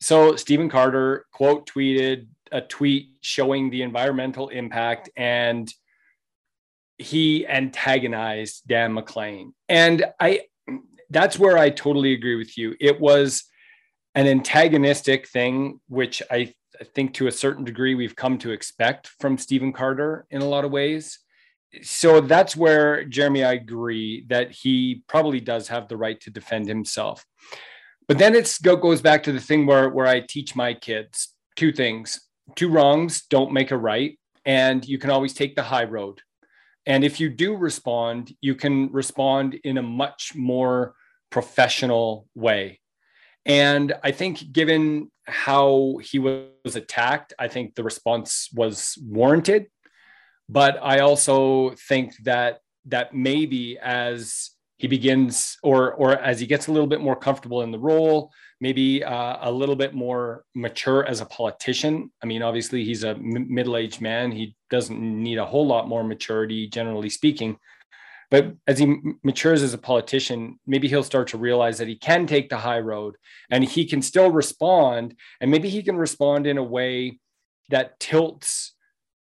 So 0.00 0.36
Stephen 0.36 0.68
Carter 0.68 1.26
quote 1.32 1.68
tweeted 1.68 2.26
a 2.52 2.60
tweet 2.60 3.10
showing 3.20 3.70
the 3.70 3.82
environmental 3.82 4.48
impact 4.48 5.10
and 5.16 5.72
he 6.98 7.46
antagonized 7.46 8.66
Dan 8.66 8.92
McLean. 8.92 9.54
And 9.68 10.04
I 10.18 10.42
that's 11.10 11.38
where 11.38 11.58
I 11.58 11.70
totally 11.70 12.12
agree 12.12 12.36
with 12.36 12.56
you. 12.56 12.76
It 12.80 13.00
was 13.00 13.44
an 14.14 14.26
antagonistic 14.26 15.26
thing, 15.28 15.80
which 15.88 16.22
I, 16.30 16.54
I 16.80 16.84
think 16.84 17.14
to 17.14 17.26
a 17.26 17.32
certain 17.32 17.64
degree 17.64 17.94
we've 17.94 18.14
come 18.14 18.38
to 18.38 18.52
expect 18.52 19.08
from 19.18 19.36
Stephen 19.36 19.72
Carter 19.72 20.26
in 20.30 20.40
a 20.40 20.48
lot 20.48 20.64
of 20.64 20.70
ways 20.70 21.18
so 21.82 22.20
that's 22.20 22.56
where 22.56 23.04
Jeremy, 23.04 23.44
I 23.44 23.52
agree 23.52 24.24
that 24.28 24.50
he 24.50 25.02
probably 25.06 25.40
does 25.40 25.68
have 25.68 25.88
the 25.88 25.96
right 25.96 26.20
to 26.22 26.30
defend 26.30 26.66
himself. 26.66 27.24
But 28.10 28.18
then 28.18 28.34
it 28.34 28.58
goes 28.60 29.00
back 29.00 29.22
to 29.22 29.32
the 29.32 29.38
thing 29.38 29.66
where, 29.66 29.88
where 29.88 30.08
I 30.08 30.18
teach 30.18 30.56
my 30.56 30.74
kids 30.74 31.32
two 31.54 31.70
things 31.70 32.20
two 32.56 32.68
wrongs 32.68 33.22
don't 33.30 33.52
make 33.52 33.70
a 33.70 33.76
right, 33.76 34.18
and 34.44 34.84
you 34.84 34.98
can 34.98 35.10
always 35.10 35.32
take 35.32 35.54
the 35.54 35.62
high 35.62 35.84
road. 35.84 36.20
And 36.84 37.04
if 37.04 37.20
you 37.20 37.28
do 37.28 37.54
respond, 37.54 38.34
you 38.40 38.56
can 38.56 38.90
respond 38.90 39.54
in 39.62 39.78
a 39.78 39.82
much 39.82 40.32
more 40.34 40.96
professional 41.30 42.26
way. 42.34 42.80
And 43.46 43.92
I 44.02 44.10
think, 44.10 44.50
given 44.50 45.12
how 45.26 46.00
he 46.02 46.18
was 46.18 46.74
attacked, 46.74 47.32
I 47.38 47.46
think 47.46 47.76
the 47.76 47.84
response 47.84 48.48
was 48.52 48.98
warranted 49.00 49.66
but 50.50 50.80
I 50.82 50.98
also 50.98 51.76
think 51.88 52.16
that 52.24 52.58
that 52.86 53.14
maybe 53.14 53.78
as 53.78 54.50
he 54.80 54.88
begins 54.88 55.58
or 55.62 55.92
or 55.92 56.12
as 56.12 56.40
he 56.40 56.46
gets 56.46 56.66
a 56.66 56.72
little 56.72 56.86
bit 56.86 57.02
more 57.02 57.14
comfortable 57.14 57.60
in 57.60 57.70
the 57.70 57.78
role 57.78 58.32
maybe 58.62 59.04
uh, 59.04 59.36
a 59.42 59.50
little 59.50 59.76
bit 59.76 59.94
more 59.94 60.44
mature 60.54 61.06
as 61.06 61.20
a 61.20 61.26
politician. 61.26 62.10
I 62.22 62.26
mean 62.26 62.42
obviously 62.42 62.84
he's 62.84 63.04
a 63.04 63.10
m- 63.10 63.46
middle-aged 63.54 64.00
man. 64.00 64.32
He 64.32 64.56
doesn't 64.70 64.98
need 64.98 65.38
a 65.38 65.46
whole 65.46 65.66
lot 65.66 65.88
more 65.88 66.04
maturity 66.04 66.66
generally 66.68 67.10
speaking. 67.10 67.58
But 68.30 68.54
as 68.66 68.78
he 68.78 68.84
m- 68.84 69.18
matures 69.22 69.62
as 69.62 69.74
a 69.74 69.78
politician 69.78 70.58
maybe 70.66 70.88
he'll 70.88 71.02
start 71.02 71.28
to 71.28 71.38
realize 71.38 71.76
that 71.78 71.88
he 71.88 71.96
can 71.96 72.26
take 72.26 72.48
the 72.48 72.58
high 72.58 72.80
road 72.80 73.16
and 73.50 73.64
he 73.64 73.84
can 73.84 74.00
still 74.00 74.30
respond 74.30 75.14
and 75.42 75.50
maybe 75.50 75.68
he 75.68 75.82
can 75.82 75.96
respond 75.96 76.46
in 76.46 76.56
a 76.56 76.64
way 76.64 77.18
that 77.68 78.00
tilts 78.00 78.74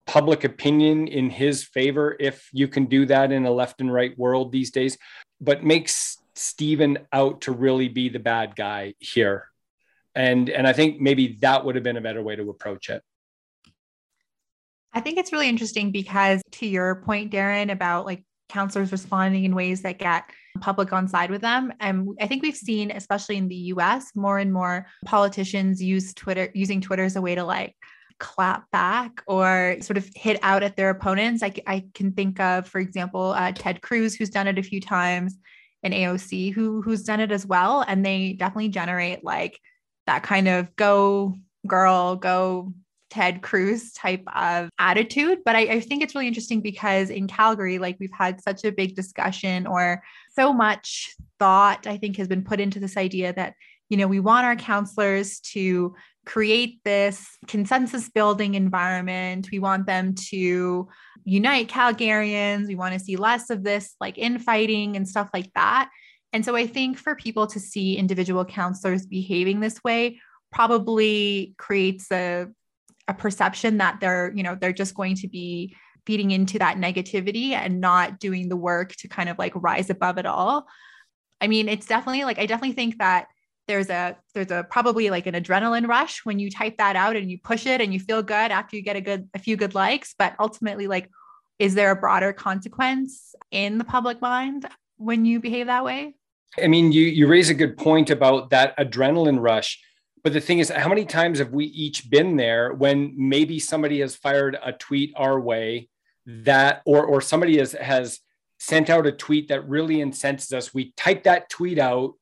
public 0.06 0.42
opinion 0.44 1.06
in 1.06 1.28
his 1.28 1.64
favor 1.64 2.16
if 2.18 2.48
you 2.52 2.66
can 2.66 2.86
do 2.86 3.04
that 3.04 3.30
in 3.30 3.44
a 3.44 3.50
left 3.50 3.82
and 3.82 3.92
right 3.92 4.18
world 4.18 4.52
these 4.52 4.70
days 4.70 4.96
but 5.40 5.64
makes 5.64 6.18
Stephen 6.34 6.98
out 7.12 7.42
to 7.42 7.52
really 7.52 7.88
be 7.88 8.08
the 8.08 8.18
bad 8.18 8.56
guy 8.56 8.94
here. 8.98 9.48
And 10.14 10.48
and 10.48 10.66
I 10.66 10.72
think 10.72 11.00
maybe 11.00 11.38
that 11.40 11.64
would 11.64 11.74
have 11.74 11.84
been 11.84 11.96
a 11.96 12.00
better 12.00 12.22
way 12.22 12.36
to 12.36 12.50
approach 12.50 12.90
it. 12.90 13.02
I 14.92 15.00
think 15.00 15.18
it's 15.18 15.32
really 15.32 15.48
interesting 15.48 15.92
because 15.92 16.42
to 16.52 16.66
your 16.66 16.96
point, 16.96 17.30
Darren, 17.30 17.70
about 17.70 18.06
like 18.06 18.24
councillors 18.48 18.90
responding 18.90 19.44
in 19.44 19.54
ways 19.54 19.82
that 19.82 19.98
get 19.98 20.24
public 20.60 20.92
on 20.92 21.06
side 21.06 21.30
with 21.30 21.42
them. 21.42 21.72
And 21.80 22.16
I 22.20 22.26
think 22.26 22.42
we've 22.42 22.56
seen, 22.56 22.90
especially 22.90 23.36
in 23.36 23.48
the 23.48 23.54
US, 23.74 24.10
more 24.14 24.38
and 24.38 24.52
more 24.52 24.86
politicians 25.04 25.82
use 25.82 26.14
Twitter, 26.14 26.48
using 26.54 26.80
Twitter 26.80 27.04
as 27.04 27.16
a 27.16 27.20
way 27.20 27.34
to 27.34 27.44
like 27.44 27.76
clap 28.18 28.70
back 28.70 29.22
or 29.26 29.76
sort 29.80 29.96
of 29.96 30.08
hit 30.14 30.38
out 30.42 30.62
at 30.62 30.76
their 30.76 30.90
opponents. 30.90 31.42
I, 31.42 31.52
I 31.66 31.84
can 31.94 32.12
think 32.12 32.40
of, 32.40 32.66
for 32.68 32.80
example, 32.80 33.32
uh, 33.36 33.52
Ted 33.52 33.80
Cruz, 33.80 34.14
who's 34.14 34.30
done 34.30 34.48
it 34.48 34.58
a 34.58 34.62
few 34.62 34.80
times, 34.80 35.36
and 35.82 35.94
AOC, 35.94 36.52
who 36.52 36.82
who's 36.82 37.04
done 37.04 37.20
it 37.20 37.30
as 37.30 37.46
well, 37.46 37.84
and 37.86 38.04
they 38.04 38.32
definitely 38.32 38.68
generate 38.68 39.24
like 39.24 39.58
that 40.06 40.22
kind 40.22 40.48
of 40.48 40.74
go 40.76 41.34
girl, 41.66 42.16
go 42.16 42.72
Ted 43.10 43.42
Cruz 43.42 43.92
type 43.92 44.24
of 44.34 44.70
attitude. 44.78 45.38
But 45.44 45.56
I, 45.56 45.60
I, 45.60 45.80
think 45.80 46.02
it's 46.02 46.14
really 46.14 46.26
interesting 46.26 46.60
because 46.60 47.10
in 47.10 47.26
Calgary, 47.26 47.78
like 47.78 47.96
we've 47.98 48.10
had 48.12 48.42
such 48.42 48.64
a 48.64 48.72
big 48.72 48.94
discussion 48.94 49.66
or 49.66 50.02
so 50.34 50.52
much 50.52 51.14
thought, 51.38 51.86
I 51.86 51.96
think, 51.96 52.16
has 52.16 52.28
been 52.28 52.44
put 52.44 52.60
into 52.60 52.80
this 52.80 52.96
idea 52.96 53.32
that, 53.32 53.54
you 53.88 53.96
know, 53.96 54.06
we 54.06 54.20
want 54.20 54.46
our 54.46 54.56
councillors 54.56 55.40
to 55.40 55.94
create 56.28 56.78
this 56.84 57.26
consensus 57.46 58.10
building 58.10 58.54
environment. 58.54 59.48
We 59.50 59.58
want 59.58 59.86
them 59.86 60.14
to 60.30 60.86
unite 61.24 61.68
Calgarians. 61.68 62.68
We 62.68 62.74
want 62.74 62.92
to 62.92 63.00
see 63.00 63.16
less 63.16 63.48
of 63.48 63.64
this 63.64 63.94
like 63.98 64.18
infighting 64.18 64.94
and 64.94 65.08
stuff 65.08 65.30
like 65.32 65.50
that. 65.54 65.88
And 66.34 66.44
so 66.44 66.54
I 66.54 66.66
think 66.66 66.98
for 66.98 67.16
people 67.16 67.46
to 67.46 67.58
see 67.58 67.96
individual 67.96 68.44
councillors 68.44 69.06
behaving 69.06 69.60
this 69.60 69.82
way 69.82 70.20
probably 70.52 71.54
creates 71.56 72.12
a, 72.12 72.48
a 73.08 73.14
perception 73.14 73.78
that 73.78 73.98
they're, 73.98 74.30
you 74.36 74.42
know, 74.42 74.54
they're 74.54 74.72
just 74.72 74.94
going 74.94 75.14
to 75.16 75.28
be 75.28 75.74
feeding 76.06 76.30
into 76.30 76.58
that 76.58 76.76
negativity 76.76 77.52
and 77.52 77.80
not 77.80 78.20
doing 78.20 78.50
the 78.50 78.56
work 78.56 78.94
to 78.96 79.08
kind 79.08 79.30
of 79.30 79.38
like 79.38 79.52
rise 79.54 79.88
above 79.88 80.18
it 80.18 80.26
all. 80.26 80.66
I 81.40 81.46
mean, 81.46 81.70
it's 81.70 81.86
definitely 81.86 82.24
like, 82.24 82.38
I 82.38 82.44
definitely 82.44 82.74
think 82.74 82.98
that 82.98 83.28
there's 83.68 83.90
a 83.90 84.16
there's 84.34 84.50
a 84.50 84.66
probably 84.68 85.10
like 85.10 85.26
an 85.26 85.34
adrenaline 85.34 85.86
rush 85.86 86.24
when 86.24 86.40
you 86.40 86.50
type 86.50 86.78
that 86.78 86.96
out 86.96 87.14
and 87.14 87.30
you 87.30 87.38
push 87.38 87.66
it 87.66 87.80
and 87.80 87.94
you 87.94 88.00
feel 88.00 88.22
good 88.22 88.50
after 88.50 88.74
you 88.74 88.82
get 88.82 88.96
a 88.96 89.00
good 89.00 89.28
a 89.34 89.38
few 89.38 89.56
good 89.56 89.74
likes. 89.74 90.14
But 90.18 90.34
ultimately 90.40 90.88
like 90.88 91.08
is 91.60 91.74
there 91.74 91.90
a 91.90 91.96
broader 91.96 92.32
consequence 92.32 93.34
in 93.50 93.78
the 93.78 93.84
public 93.84 94.20
mind 94.20 94.66
when 94.96 95.24
you 95.24 95.38
behave 95.38 95.66
that 95.66 95.84
way? 95.84 96.16
I 96.60 96.66
mean 96.66 96.90
you 96.90 97.02
you 97.02 97.28
raise 97.28 97.50
a 97.50 97.54
good 97.54 97.76
point 97.76 98.10
about 98.10 98.50
that 98.50 98.76
adrenaline 98.78 99.38
rush. 99.38 99.80
But 100.24 100.32
the 100.32 100.40
thing 100.40 100.58
is 100.58 100.70
how 100.70 100.88
many 100.88 101.04
times 101.04 101.38
have 101.38 101.52
we 101.52 101.66
each 101.66 102.10
been 102.10 102.36
there 102.36 102.72
when 102.72 103.14
maybe 103.16 103.60
somebody 103.60 104.00
has 104.00 104.16
fired 104.16 104.58
a 104.64 104.72
tweet 104.72 105.12
our 105.14 105.38
way 105.38 105.88
that 106.26 106.82
or 106.86 107.04
or 107.04 107.20
somebody 107.20 107.58
has 107.58 107.72
has 107.72 108.20
sent 108.58 108.90
out 108.90 109.06
a 109.06 109.12
tweet 109.12 109.48
that 109.48 109.68
really 109.68 110.00
incenses 110.00 110.52
us? 110.52 110.72
We 110.72 110.92
type 110.96 111.24
that 111.24 111.50
tweet 111.50 111.78
out 111.78 112.14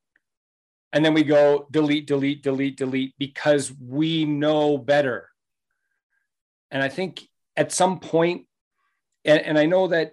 and 0.96 1.04
then 1.04 1.12
we 1.12 1.22
go 1.22 1.66
delete 1.70 2.06
delete 2.06 2.42
delete 2.42 2.78
delete 2.78 3.12
because 3.18 3.70
we 3.78 4.24
know 4.24 4.78
better. 4.78 5.28
And 6.70 6.82
i 6.82 6.88
think 6.88 7.28
at 7.54 7.70
some 7.70 8.00
point 8.00 8.46
and, 9.26 9.40
and 9.42 9.58
i 9.58 9.66
know 9.66 9.88
that 9.88 10.12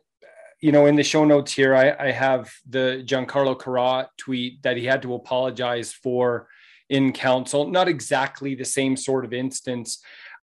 you 0.60 0.74
know 0.74 0.86
in 0.86 0.98
the 0.98 1.04
show 1.04 1.24
notes 1.24 1.54
here 1.54 1.74
i, 1.74 1.96
I 2.08 2.12
have 2.12 2.52
the 2.68 3.02
Gian-Carlo 3.06 3.56
Carra 3.56 4.10
tweet 4.18 4.62
that 4.64 4.76
he 4.76 4.86
had 4.86 5.02
to 5.04 5.14
apologize 5.14 5.94
for 5.94 6.50
in 6.90 7.14
council. 7.14 7.66
Not 7.70 7.88
exactly 7.88 8.54
the 8.54 8.66
same 8.66 8.98
sort 8.98 9.24
of 9.24 9.32
instance. 9.32 10.04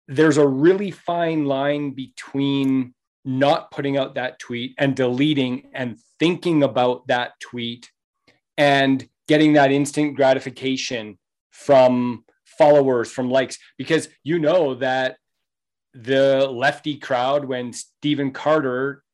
There's 0.08 0.36
a 0.36 0.46
really 0.46 0.90
fine 0.90 1.46
line 1.46 1.92
between 1.92 2.94
not 3.24 3.70
putting 3.70 3.96
out 3.96 4.16
that 4.16 4.38
tweet 4.38 4.74
and 4.76 4.94
deleting 4.94 5.70
and 5.72 5.98
thinking 6.18 6.62
about 6.62 7.06
that 7.06 7.32
tweet 7.40 7.90
and 8.58 9.08
getting 9.28 9.52
that 9.52 9.70
instant 9.70 10.16
gratification 10.16 11.18
from 11.50 12.24
followers, 12.44 13.10
from 13.10 13.30
likes, 13.30 13.58
because 13.76 14.08
you 14.24 14.38
know 14.38 14.74
that 14.74 15.16
the 15.94 16.48
lefty 16.50 16.96
crowd, 16.96 17.44
when 17.44 17.72
Stephen 17.72 18.32
Carter 18.32 19.04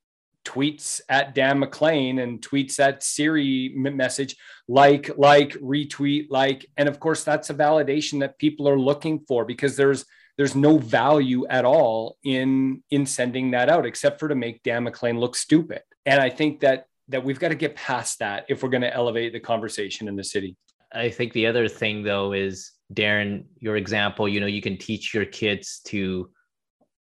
tweets 0.44 1.00
at 1.08 1.34
Dan 1.34 1.58
McLean 1.58 2.18
and 2.18 2.40
tweets 2.40 2.76
that 2.76 3.02
Siri 3.02 3.72
message, 3.74 4.36
like, 4.68 5.10
like, 5.16 5.52
retweet, 5.54 6.26
like, 6.30 6.66
and 6.76 6.88
of 6.88 7.00
course 7.00 7.24
that's 7.24 7.50
a 7.50 7.54
validation 7.54 8.20
that 8.20 8.38
people 8.38 8.68
are 8.68 8.78
looking 8.78 9.20
for 9.26 9.44
because 9.44 9.76
there's 9.76 10.04
there's 10.36 10.56
no 10.56 10.78
value 10.78 11.46
at 11.46 11.64
all 11.64 12.16
in 12.24 12.82
in 12.90 13.06
sending 13.06 13.52
that 13.52 13.68
out 13.68 13.86
except 13.86 14.18
for 14.18 14.28
to 14.28 14.34
make 14.34 14.62
Dan 14.62 14.84
McLean 14.84 15.18
look 15.18 15.36
stupid. 15.36 15.82
And 16.06 16.20
I 16.20 16.28
think 16.28 16.60
that 16.60 16.86
that 17.08 17.22
we've 17.22 17.38
got 17.38 17.48
to 17.48 17.54
get 17.54 17.74
past 17.76 18.18
that 18.18 18.44
if 18.48 18.62
we're 18.62 18.68
going 18.68 18.82
to 18.82 18.94
elevate 18.94 19.32
the 19.32 19.40
conversation 19.40 20.08
in 20.08 20.16
the 20.16 20.24
city. 20.24 20.56
I 20.92 21.10
think 21.10 21.32
the 21.32 21.46
other 21.46 21.68
thing 21.68 22.02
though 22.02 22.32
is 22.32 22.72
Darren, 22.92 23.44
your 23.58 23.76
example, 23.76 24.28
you 24.28 24.40
know, 24.40 24.46
you 24.46 24.62
can 24.62 24.78
teach 24.78 25.12
your 25.12 25.24
kids 25.24 25.80
to 25.86 26.30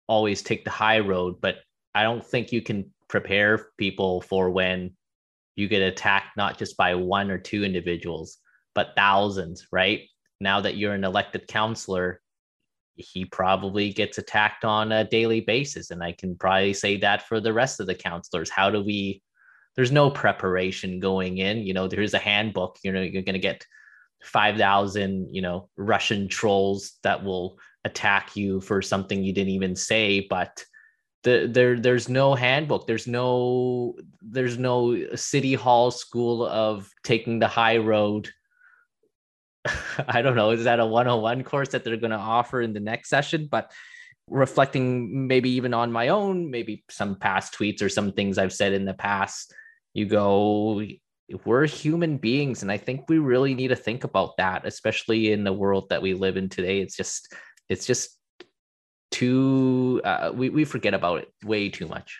always 0.07 0.41
take 0.41 0.63
the 0.63 0.71
high 0.71 0.99
road, 0.99 1.41
but 1.41 1.57
I 1.95 2.03
don't 2.03 2.25
think 2.25 2.51
you 2.51 2.61
can 2.61 2.91
prepare 3.07 3.67
people 3.77 4.21
for 4.21 4.49
when 4.49 4.95
you 5.55 5.67
get 5.67 5.81
attacked 5.81 6.37
not 6.37 6.57
just 6.57 6.77
by 6.77 6.95
one 6.95 7.31
or 7.31 7.37
two 7.37 7.63
individuals, 7.63 8.37
but 8.75 8.93
thousands, 8.95 9.67
right? 9.71 10.01
Now 10.39 10.61
that 10.61 10.77
you're 10.77 10.93
an 10.93 11.03
elected 11.03 11.47
councillor, 11.47 12.21
he 12.95 13.25
probably 13.25 13.91
gets 13.91 14.17
attacked 14.17 14.65
on 14.65 14.91
a 14.91 15.03
daily 15.03 15.41
basis. 15.41 15.91
And 15.91 16.03
I 16.03 16.11
can 16.11 16.35
probably 16.35 16.73
say 16.73 16.97
that 16.97 17.27
for 17.27 17.39
the 17.39 17.53
rest 17.53 17.79
of 17.79 17.87
the 17.87 17.95
councillors. 17.95 18.49
How 18.49 18.69
do 18.69 18.83
we 18.83 19.21
there's 19.77 19.91
no 19.91 20.09
preparation 20.09 20.99
going 20.99 21.37
in. 21.37 21.59
You 21.59 21.73
know, 21.73 21.87
there's 21.87 22.13
a 22.13 22.19
handbook. 22.19 22.79
You 22.83 22.91
know, 22.91 23.01
you're 23.01 23.21
going 23.21 23.33
to 23.33 23.39
get 23.39 23.65
five 24.23 24.57
thousand, 24.57 25.33
you 25.33 25.41
know, 25.41 25.69
Russian 25.77 26.27
trolls 26.27 26.97
that 27.03 27.23
will 27.23 27.57
attack 27.85 28.35
you 28.35 28.59
for 28.59 28.81
something 28.81 29.23
you 29.23 29.31
didn't 29.31 29.53
even 29.53 29.75
say, 29.75 30.27
but 30.29 30.65
the, 31.23 31.47
there 31.51 31.79
there's 31.79 32.07
no 32.07 32.35
handbook 32.35 32.87
there's 32.87 33.07
no 33.07 33.95
there's 34.21 34.57
no 34.57 35.15
city 35.15 35.55
hall 35.55 35.91
school 35.91 36.45
of 36.45 36.89
taking 37.03 37.39
the 37.39 37.47
high 37.47 37.77
road 37.77 38.29
i 40.07 40.21
don't 40.21 40.35
know 40.35 40.51
is 40.51 40.63
that 40.65 40.79
a 40.79 40.85
101 40.85 41.43
course 41.43 41.69
that 41.69 41.83
they're 41.83 41.97
going 41.97 42.11
to 42.11 42.17
offer 42.17 42.61
in 42.61 42.71
the 42.71 42.79
next 42.79 43.09
session 43.09 43.47
but 43.49 43.71
reflecting 44.29 45.27
maybe 45.27 45.49
even 45.49 45.73
on 45.73 45.91
my 45.91 46.09
own 46.09 46.51
maybe 46.51 46.85
some 46.89 47.15
past 47.15 47.53
tweets 47.53 47.81
or 47.81 47.89
some 47.89 48.11
things 48.11 48.37
i've 48.37 48.53
said 48.53 48.71
in 48.71 48.85
the 48.85 48.93
past 48.93 49.53
you 49.97 50.05
go 50.05 50.83
we're 51.43 51.65
human 51.65 52.17
beings 52.17 52.61
and 52.61 52.71
i 52.71 52.77
think 52.77 53.09
we 53.09 53.17
really 53.17 53.55
need 53.55 53.69
to 53.69 53.75
think 53.75 54.03
about 54.03 54.37
that 54.37 54.65
especially 54.65 55.31
in 55.31 55.43
the 55.43 55.51
world 55.51 55.89
that 55.89 56.01
we 56.01 56.13
live 56.13 56.37
in 56.37 56.47
today 56.47 56.79
it's 56.79 56.95
just 56.95 57.33
it's 57.67 57.85
just 57.85 58.17
too 59.09 59.99
uh, 60.03 60.31
we, 60.33 60.49
we 60.49 60.63
forget 60.63 60.93
about 60.93 61.19
it 61.19 61.33
way 61.43 61.69
too 61.69 61.87
much 61.87 62.19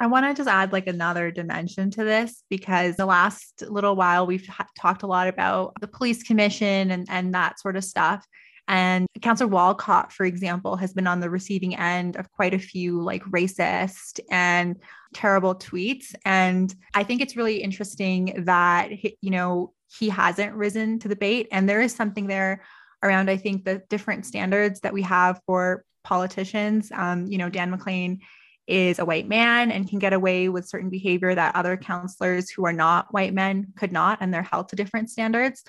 I 0.00 0.08
want 0.08 0.26
to 0.26 0.34
just 0.34 0.48
add 0.48 0.72
like 0.72 0.88
another 0.88 1.30
dimension 1.30 1.88
to 1.92 2.02
this 2.02 2.42
because 2.50 2.96
the 2.96 3.06
last 3.06 3.62
little 3.68 3.94
while 3.94 4.26
we've 4.26 4.46
ha- 4.46 4.66
talked 4.76 5.04
a 5.04 5.06
lot 5.06 5.28
about 5.28 5.72
the 5.80 5.86
police 5.86 6.24
commission 6.24 6.90
and, 6.90 7.06
and 7.08 7.32
that 7.32 7.60
sort 7.60 7.76
of 7.76 7.84
stuff. 7.84 8.26
And 8.66 9.06
Councillor 9.20 9.48
Walcott, 9.48 10.12
for 10.12 10.26
example, 10.26 10.76
has 10.76 10.92
been 10.92 11.06
on 11.06 11.20
the 11.20 11.30
receiving 11.30 11.76
end 11.76 12.16
of 12.16 12.30
quite 12.32 12.54
a 12.54 12.58
few 12.58 13.00
like 13.02 13.22
racist 13.24 14.20
and 14.30 14.76
terrible 15.14 15.54
tweets. 15.54 16.14
And 16.24 16.74
I 16.94 17.04
think 17.04 17.20
it's 17.20 17.36
really 17.36 17.62
interesting 17.62 18.44
that, 18.44 18.90
you 19.02 19.30
know, 19.30 19.72
he 19.98 20.08
hasn't 20.08 20.54
risen 20.54 20.98
to 21.00 21.08
the 21.08 21.16
bait. 21.16 21.48
And 21.52 21.68
there 21.68 21.80
is 21.80 21.94
something 21.94 22.26
there 22.26 22.62
around, 23.02 23.30
I 23.30 23.36
think, 23.36 23.64
the 23.64 23.82
different 23.88 24.26
standards 24.26 24.80
that 24.80 24.92
we 24.92 25.02
have 25.02 25.40
for 25.46 25.84
politicians. 26.02 26.90
Um, 26.92 27.26
you 27.26 27.38
know, 27.38 27.48
Dan 27.48 27.70
McLean 27.70 28.20
is 28.66 28.98
a 28.98 29.04
white 29.04 29.28
man 29.28 29.70
and 29.70 29.88
can 29.88 29.98
get 29.98 30.12
away 30.12 30.48
with 30.48 30.68
certain 30.68 30.90
behavior 30.90 31.34
that 31.34 31.54
other 31.54 31.76
councillors 31.76 32.50
who 32.50 32.64
are 32.64 32.72
not 32.72 33.12
white 33.12 33.34
men 33.34 33.66
could 33.76 33.92
not 33.92 34.18
and 34.20 34.32
they're 34.32 34.42
held 34.42 34.68
to 34.68 34.76
different 34.76 35.10
standards 35.10 35.64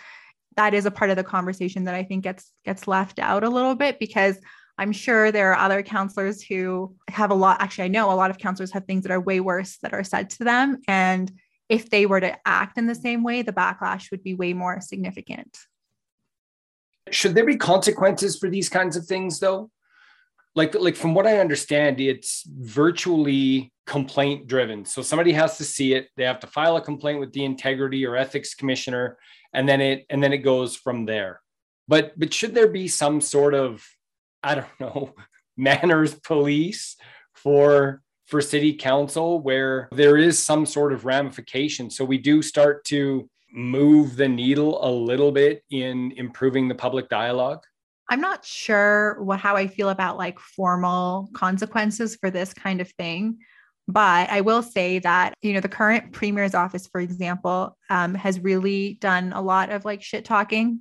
that 0.55 0.73
is 0.73 0.85
a 0.85 0.91
part 0.91 1.09
of 1.09 1.17
the 1.17 1.23
conversation 1.23 1.83
that 1.83 1.93
i 1.93 2.03
think 2.03 2.23
gets 2.23 2.53
gets 2.63 2.87
left 2.87 3.19
out 3.19 3.43
a 3.43 3.49
little 3.49 3.75
bit 3.75 3.99
because 3.99 4.37
i'm 4.77 4.91
sure 4.91 5.31
there 5.31 5.51
are 5.51 5.65
other 5.65 5.81
councillors 5.81 6.41
who 6.41 6.95
have 7.09 7.31
a 7.31 7.35
lot 7.35 7.61
actually 7.61 7.85
i 7.85 7.87
know 7.87 8.11
a 8.11 8.13
lot 8.13 8.29
of 8.29 8.37
councillors 8.37 8.71
have 8.71 8.85
things 8.85 9.03
that 9.03 9.11
are 9.11 9.19
way 9.19 9.39
worse 9.39 9.77
that 9.81 9.93
are 9.93 10.03
said 10.03 10.29
to 10.29 10.43
them. 10.43 10.81
And 10.87 11.31
if 11.69 11.89
they 11.89 12.05
were 12.05 12.19
to 12.19 12.37
act 12.45 12.77
in 12.77 12.85
the 12.85 12.95
same 12.95 13.23
way 13.23 13.41
the 13.41 13.53
backlash 13.53 14.11
would 14.11 14.23
be 14.23 14.33
way 14.33 14.53
more 14.53 14.79
significant. 14.81 15.57
Should 17.09 17.35
there 17.35 17.45
be 17.45 17.57
consequences 17.57 18.37
for 18.37 18.49
these 18.49 18.69
kinds 18.69 18.95
of 18.95 19.05
things 19.05 19.39
though? 19.39 19.71
Like 20.55 20.73
like 20.75 20.95
from 20.95 21.13
what 21.13 21.27
i 21.27 21.39
understand 21.39 21.99
it's 21.99 22.43
virtually 22.47 23.73
complaint 23.85 24.47
driven 24.47 24.83
so 24.85 25.01
somebody 25.01 25.31
has 25.33 25.57
to 25.57 25.63
see 25.63 25.93
it. 25.93 26.09
They 26.17 26.23
have 26.23 26.39
to 26.39 26.47
file 26.47 26.77
a 26.77 26.81
complaint 26.81 27.19
with 27.19 27.33
the 27.33 27.45
integrity 27.45 28.05
or 28.05 28.15
ethics 28.15 28.55
commissioner 28.55 29.17
and 29.53 29.67
then 29.67 29.81
it 29.81 30.05
and 30.09 30.23
then 30.23 30.33
it 30.33 30.39
goes 30.39 30.75
from 30.75 31.05
there. 31.05 31.41
But 31.87 32.17
but 32.19 32.33
should 32.33 32.55
there 32.55 32.67
be 32.67 32.87
some 32.87 33.21
sort 33.21 33.53
of 33.53 33.85
i 34.45 34.55
don't 34.55 34.67
know 34.79 35.13
manners 35.57 36.13
police 36.13 36.95
for 37.33 38.01
for 38.27 38.41
city 38.41 38.73
council 38.73 39.39
where 39.41 39.87
there 39.91 40.17
is 40.17 40.41
some 40.41 40.65
sort 40.65 40.93
of 40.93 41.05
ramification 41.05 41.89
so 41.89 42.05
we 42.05 42.17
do 42.17 42.41
start 42.41 42.83
to 42.85 43.29
move 43.51 44.15
the 44.15 44.27
needle 44.27 44.85
a 44.85 44.91
little 44.91 45.31
bit 45.31 45.63
in 45.69 46.11
improving 46.17 46.67
the 46.67 46.75
public 46.75 47.09
dialogue 47.09 47.61
I'm 48.09 48.21
not 48.21 48.45
sure 48.45 49.21
what 49.23 49.39
how 49.39 49.55
I 49.55 49.67
feel 49.67 49.89
about 49.89 50.17
like 50.17 50.39
formal 50.39 51.29
consequences 51.33 52.15
for 52.15 52.29
this 52.29 52.53
kind 52.53 52.81
of 52.81 52.89
thing. 52.91 53.39
But 53.87 54.29
I 54.31 54.41
will 54.41 54.63
say 54.63 54.99
that, 54.99 55.35
you 55.41 55.53
know, 55.53 55.59
the 55.59 55.69
current 55.69 56.11
premier's 56.11 56.55
office, 56.55 56.87
for 56.87 56.99
example, 56.99 57.77
um, 57.89 58.15
has 58.15 58.39
really 58.39 58.97
done 58.99 59.31
a 59.33 59.41
lot 59.41 59.69
of 59.69 59.85
like 59.85 60.01
shit 60.01 60.25
talking, 60.25 60.79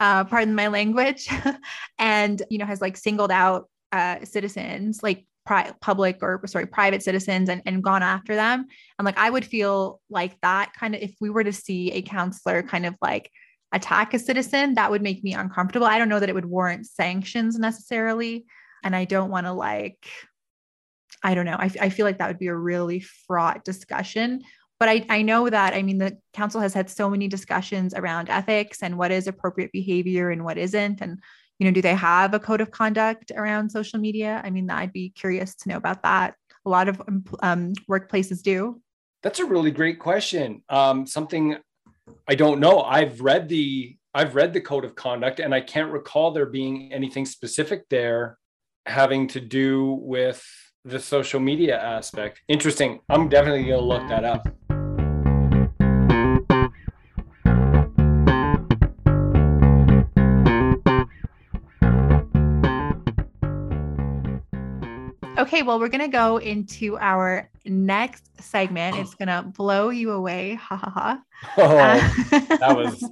uh, 0.00 0.24
pardon 0.24 0.54
my 0.54 0.68
language, 0.68 1.28
and, 1.98 2.42
you 2.50 2.58
know, 2.58 2.66
has 2.66 2.80
like 2.80 2.96
singled 2.96 3.30
out 3.30 3.68
uh, 3.92 4.24
citizens, 4.24 5.02
like 5.02 5.26
pri- 5.44 5.72
public 5.80 6.18
or 6.22 6.40
sorry, 6.46 6.66
private 6.66 7.02
citizens 7.02 7.48
and, 7.48 7.62
and 7.66 7.84
gone 7.84 8.02
after 8.02 8.34
them. 8.34 8.66
And 8.98 9.06
like, 9.06 9.18
I 9.18 9.28
would 9.30 9.44
feel 9.44 10.00
like 10.08 10.40
that 10.40 10.72
kind 10.74 10.94
of, 10.94 11.02
if 11.02 11.14
we 11.20 11.30
were 11.30 11.44
to 11.44 11.52
see 11.52 11.92
a 11.92 12.02
councillor 12.02 12.62
kind 12.62 12.86
of 12.86 12.94
like 13.02 13.30
attack 13.72 14.14
a 14.14 14.18
citizen, 14.18 14.74
that 14.74 14.90
would 14.90 15.02
make 15.02 15.22
me 15.22 15.34
uncomfortable. 15.34 15.86
I 15.86 15.98
don't 15.98 16.08
know 16.08 16.20
that 16.20 16.28
it 16.28 16.34
would 16.34 16.46
warrant 16.46 16.86
sanctions 16.86 17.58
necessarily. 17.58 18.46
And 18.82 18.96
I 18.96 19.04
don't 19.04 19.30
want 19.30 19.46
to 19.46 19.52
like, 19.52 20.06
I 21.22 21.34
don't 21.34 21.44
know. 21.44 21.56
I, 21.58 21.70
I 21.80 21.88
feel 21.90 22.06
like 22.06 22.18
that 22.18 22.28
would 22.28 22.38
be 22.38 22.46
a 22.46 22.54
really 22.54 23.00
fraught 23.00 23.64
discussion. 23.64 24.42
But 24.80 24.88
I, 24.88 25.06
I 25.10 25.22
know 25.22 25.48
that, 25.48 25.74
I 25.74 25.82
mean, 25.82 25.98
the 25.98 26.16
council 26.32 26.60
has 26.60 26.74
had 26.74 26.90
so 26.90 27.08
many 27.10 27.28
discussions 27.28 27.94
around 27.94 28.30
ethics 28.30 28.82
and 28.82 28.96
what 28.98 29.12
is 29.12 29.26
appropriate 29.26 29.70
behavior 29.72 30.30
and 30.30 30.42
what 30.42 30.58
isn't. 30.58 31.02
And, 31.02 31.20
you 31.58 31.66
know, 31.66 31.70
do 31.70 31.82
they 31.82 31.94
have 31.94 32.32
a 32.32 32.40
code 32.40 32.62
of 32.62 32.70
conduct 32.70 33.30
around 33.36 33.70
social 33.70 34.00
media? 34.00 34.40
I 34.42 34.48
mean, 34.48 34.70
I'd 34.70 34.92
be 34.92 35.10
curious 35.10 35.54
to 35.56 35.68
know 35.68 35.76
about 35.76 36.02
that. 36.02 36.34
A 36.64 36.70
lot 36.70 36.88
of 36.88 37.00
um, 37.42 37.74
workplaces 37.88 38.42
do. 38.42 38.80
That's 39.22 39.38
a 39.38 39.44
really 39.44 39.70
great 39.70 39.98
question. 39.98 40.62
Um, 40.70 41.06
something 41.06 41.58
I 42.26 42.34
don't 42.34 42.60
know. 42.60 42.80
I've 42.80 43.20
read 43.20 43.48
the 43.48 43.96
I've 44.14 44.34
read 44.34 44.52
the 44.52 44.60
code 44.60 44.84
of 44.84 44.94
conduct 44.94 45.38
and 45.38 45.54
I 45.54 45.60
can't 45.60 45.92
recall 45.92 46.32
there 46.32 46.46
being 46.46 46.92
anything 46.92 47.26
specific 47.26 47.88
there 47.88 48.38
having 48.86 49.28
to 49.28 49.40
do 49.40 49.98
with 50.00 50.44
the 50.84 50.98
social 50.98 51.40
media 51.40 51.78
aspect. 51.78 52.42
Interesting. 52.48 53.00
I'm 53.08 53.28
definitely 53.28 53.64
going 53.64 53.80
to 53.80 53.84
look 53.84 54.08
that 54.08 54.24
up. 54.24 54.48
Okay, 65.38 65.62
well, 65.62 65.80
we're 65.80 65.88
going 65.88 66.00
to 66.00 66.08
go 66.08 66.36
into 66.36 66.98
our 66.98 67.50
next 67.64 68.24
segment. 68.42 68.96
It's 68.96 69.14
going 69.14 69.28
to 69.28 69.42
blow 69.42 69.88
you 69.88 70.12
away. 70.12 70.54
Ha 70.54 70.76
ha 70.76 70.90
ha. 70.90 71.22
Oh, 71.56 71.78
uh, 71.78 71.98
that 72.58 72.76
was 72.76 73.02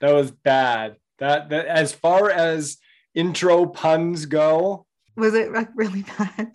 that 0.00 0.14
was 0.14 0.30
bad. 0.30 0.96
That 1.18 1.50
that 1.50 1.66
as 1.66 1.92
far 1.92 2.30
as 2.30 2.78
intro 3.14 3.66
puns 3.66 4.24
go, 4.24 4.86
was 5.16 5.34
it 5.34 5.50
really 5.74 6.02
bad? 6.18 6.54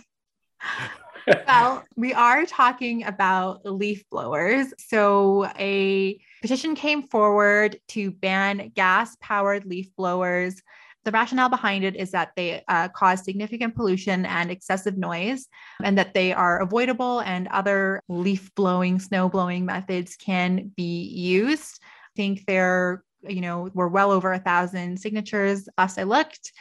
Well, 1.47 1.83
we 1.95 2.13
are 2.13 2.45
talking 2.45 3.05
about 3.05 3.65
leaf 3.65 4.03
blowers. 4.09 4.73
So, 4.77 5.49
a 5.57 6.19
petition 6.41 6.75
came 6.75 7.03
forward 7.03 7.79
to 7.89 8.11
ban 8.11 8.71
gas 8.75 9.15
powered 9.21 9.65
leaf 9.65 9.95
blowers 9.95 10.61
the 11.05 11.11
rationale 11.11 11.49
behind 11.49 11.83
it 11.83 11.95
is 11.95 12.11
that 12.11 12.31
they 12.35 12.61
uh, 12.67 12.89
cause 12.89 13.23
significant 13.23 13.75
pollution 13.75 14.25
and 14.25 14.51
excessive 14.51 14.97
noise, 14.97 15.47
and 15.83 15.97
that 15.97 16.13
they 16.13 16.33
are 16.33 16.61
avoidable, 16.61 17.21
and 17.21 17.47
other 17.47 18.01
leaf 18.09 18.53
blowing, 18.55 18.99
snow 18.99 19.29
blowing 19.29 19.65
methods 19.65 20.15
can 20.15 20.71
be 20.75 21.03
used. 21.03 21.79
I 21.81 22.11
think 22.15 22.45
there, 22.45 23.03
you 23.21 23.41
know, 23.41 23.69
we're 23.73 23.87
well 23.87 24.11
over 24.11 24.33
a 24.33 24.39
thousand 24.39 24.99
signatures. 24.99 25.69
Last 25.77 25.97
I 25.97 26.03
looked, 26.03 26.51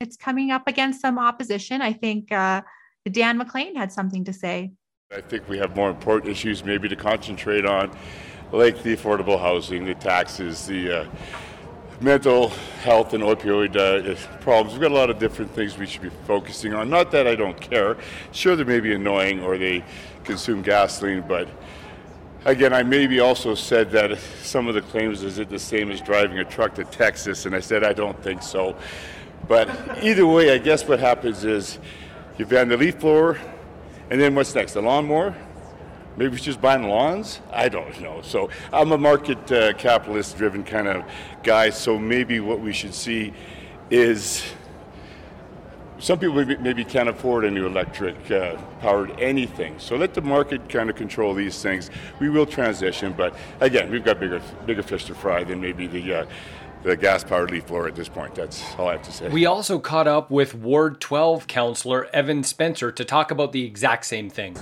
it's 0.00 0.16
coming 0.16 0.50
up 0.50 0.66
against 0.66 1.00
some 1.00 1.18
opposition. 1.18 1.82
I 1.82 1.92
think 1.92 2.32
uh, 2.32 2.62
Dan 3.10 3.38
McLean 3.38 3.74
had 3.74 3.92
something 3.92 4.24
to 4.24 4.32
say. 4.32 4.72
I 5.14 5.20
think 5.20 5.48
we 5.48 5.58
have 5.58 5.76
more 5.76 5.90
important 5.90 6.30
issues 6.30 6.64
maybe 6.64 6.88
to 6.88 6.96
concentrate 6.96 7.66
on, 7.66 7.90
like 8.52 8.82
the 8.82 8.96
affordable 8.96 9.38
housing, 9.38 9.84
the 9.84 9.94
taxes, 9.94 10.66
the 10.66 11.00
uh, 11.00 11.06
mental 12.00 12.48
health 12.82 13.12
and 13.12 13.22
opioid 13.22 13.76
uh, 13.76 14.16
problems. 14.40 14.72
We've 14.72 14.82
got 14.82 14.92
a 14.92 14.94
lot 14.94 15.10
of 15.10 15.18
different 15.18 15.50
things 15.52 15.76
we 15.76 15.86
should 15.86 16.02
be 16.02 16.10
focusing 16.26 16.74
on. 16.74 16.88
Not 16.88 17.10
that 17.10 17.26
I 17.26 17.34
don't 17.34 17.60
care. 17.60 17.96
Sure, 18.32 18.56
they 18.56 18.64
may 18.64 18.80
be 18.80 18.94
annoying 18.94 19.42
or 19.42 19.58
they 19.58 19.84
consume 20.24 20.62
gasoline, 20.62 21.24
but 21.26 21.48
again, 22.44 22.72
I 22.72 22.82
maybe 22.82 23.20
also 23.20 23.54
said 23.54 23.90
that 23.90 24.18
some 24.42 24.68
of 24.68 24.74
the 24.74 24.82
claims 24.82 25.22
is 25.22 25.38
it 25.38 25.50
the 25.50 25.58
same 25.58 25.90
as 25.90 26.00
driving 26.00 26.38
a 26.38 26.44
truck 26.44 26.74
to 26.76 26.84
Texas, 26.84 27.46
and 27.46 27.54
I 27.54 27.60
said 27.60 27.84
I 27.84 27.92
don't 27.92 28.20
think 28.22 28.42
so. 28.42 28.76
But 29.48 29.68
either 30.02 30.26
way, 30.26 30.52
I 30.52 30.58
guess 30.58 30.86
what 30.86 31.00
happens 31.00 31.44
is 31.44 31.78
you 32.42 32.46
ban 32.46 32.66
the 32.66 32.76
leaf 32.76 32.98
blower, 32.98 33.38
and 34.10 34.20
then 34.20 34.34
what's 34.34 34.52
next? 34.52 34.72
The 34.72 34.82
lawnmower? 34.82 35.32
Maybe 36.16 36.34
it's 36.34 36.44
just 36.44 36.60
buying 36.60 36.88
lawns? 36.88 37.40
I 37.52 37.68
don't 37.68 38.00
know. 38.00 38.20
So 38.20 38.50
I'm 38.72 38.90
a 38.90 38.98
market 38.98 39.52
uh, 39.52 39.72
capitalist 39.74 40.36
driven 40.36 40.64
kind 40.64 40.88
of 40.88 41.04
guy. 41.44 41.70
So 41.70 41.96
maybe 41.96 42.40
what 42.40 42.58
we 42.58 42.72
should 42.72 42.94
see 42.94 43.32
is 43.90 44.42
some 46.00 46.18
people 46.18 46.34
maybe, 46.34 46.56
maybe 46.56 46.84
can't 46.84 47.08
afford 47.08 47.44
a 47.44 47.50
new 47.50 47.64
electric 47.64 48.28
uh, 48.32 48.56
powered 48.80 49.18
anything. 49.20 49.78
So 49.78 49.94
let 49.94 50.12
the 50.12 50.20
market 50.20 50.68
kind 50.68 50.90
of 50.90 50.96
control 50.96 51.34
these 51.34 51.62
things. 51.62 51.90
We 52.18 52.28
will 52.28 52.44
transition, 52.44 53.14
but 53.16 53.36
again, 53.60 53.88
we've 53.88 54.04
got 54.04 54.18
bigger 54.18 54.42
bigger 54.66 54.82
fish 54.82 55.04
to 55.04 55.14
fry 55.14 55.44
than 55.44 55.60
maybe 55.60 55.86
the. 55.86 56.14
Uh, 56.14 56.26
the 56.82 56.96
gas 56.96 57.24
powered 57.24 57.50
leaf 57.50 57.66
blower 57.66 57.86
at 57.86 57.94
this 57.94 58.08
point. 58.08 58.34
That's 58.34 58.62
all 58.78 58.88
I 58.88 58.92
have 58.92 59.02
to 59.02 59.12
say. 59.12 59.28
We 59.28 59.46
also 59.46 59.78
caught 59.78 60.08
up 60.08 60.30
with 60.30 60.54
Ward 60.54 61.00
12 61.00 61.46
councillor 61.46 62.08
Evan 62.12 62.42
Spencer 62.42 62.90
to 62.92 63.04
talk 63.04 63.30
about 63.30 63.52
the 63.52 63.64
exact 63.64 64.06
same 64.06 64.28
thing. 64.28 64.56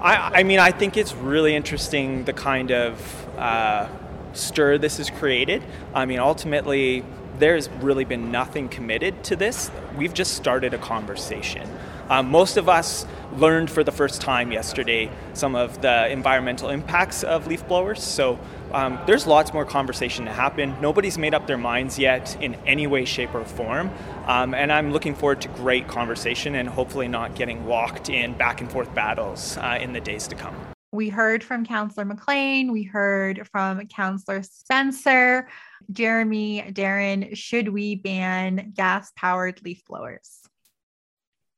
I, 0.00 0.40
I 0.40 0.42
mean, 0.42 0.58
I 0.58 0.70
think 0.70 0.96
it's 0.96 1.14
really 1.14 1.54
interesting 1.54 2.24
the 2.24 2.32
kind 2.32 2.70
of 2.70 3.38
uh, 3.38 3.88
stir 4.32 4.78
this 4.78 4.98
has 4.98 5.10
created. 5.10 5.62
I 5.94 6.06
mean, 6.06 6.18
ultimately, 6.18 7.04
there's 7.38 7.68
really 7.68 8.04
been 8.04 8.30
nothing 8.30 8.68
committed 8.68 9.24
to 9.24 9.36
this. 9.36 9.70
We've 9.96 10.14
just 10.14 10.34
started 10.34 10.74
a 10.74 10.78
conversation. 10.78 11.68
Um, 12.08 12.30
most 12.30 12.56
of 12.56 12.68
us 12.68 13.06
learned 13.36 13.70
for 13.70 13.82
the 13.84 13.92
first 13.92 14.20
time 14.20 14.52
yesterday 14.52 15.10
some 15.34 15.54
of 15.54 15.80
the 15.82 16.08
environmental 16.10 16.70
impacts 16.70 17.22
of 17.24 17.46
leaf 17.46 17.66
blowers. 17.66 18.02
So 18.02 18.38
um, 18.72 18.98
there's 19.06 19.26
lots 19.26 19.52
more 19.52 19.64
conversation 19.64 20.24
to 20.24 20.32
happen. 20.32 20.74
Nobody's 20.80 21.18
made 21.18 21.34
up 21.34 21.46
their 21.46 21.58
minds 21.58 21.98
yet 21.98 22.36
in 22.40 22.54
any 22.66 22.86
way, 22.86 23.04
shape, 23.04 23.34
or 23.34 23.44
form. 23.44 23.90
Um, 24.26 24.54
and 24.54 24.72
I'm 24.72 24.92
looking 24.92 25.14
forward 25.14 25.40
to 25.42 25.48
great 25.48 25.88
conversation 25.88 26.54
and 26.54 26.68
hopefully 26.68 27.08
not 27.08 27.34
getting 27.34 27.66
locked 27.66 28.08
in 28.08 28.34
back 28.34 28.60
and 28.60 28.70
forth 28.70 28.92
battles 28.94 29.56
uh, 29.58 29.78
in 29.80 29.92
the 29.92 30.00
days 30.00 30.26
to 30.28 30.34
come. 30.34 30.54
We 30.92 31.08
heard 31.08 31.44
from 31.44 31.66
Councillor 31.66 32.06
McLean. 32.06 32.72
We 32.72 32.84
heard 32.84 33.46
from 33.52 33.86
Councillor 33.88 34.42
Spencer. 34.42 35.48
Jeremy, 35.92 36.62
Darren, 36.72 37.36
should 37.36 37.68
we 37.68 37.96
ban 37.96 38.72
gas 38.74 39.12
powered 39.16 39.62
leaf 39.62 39.84
blowers? 39.84 40.40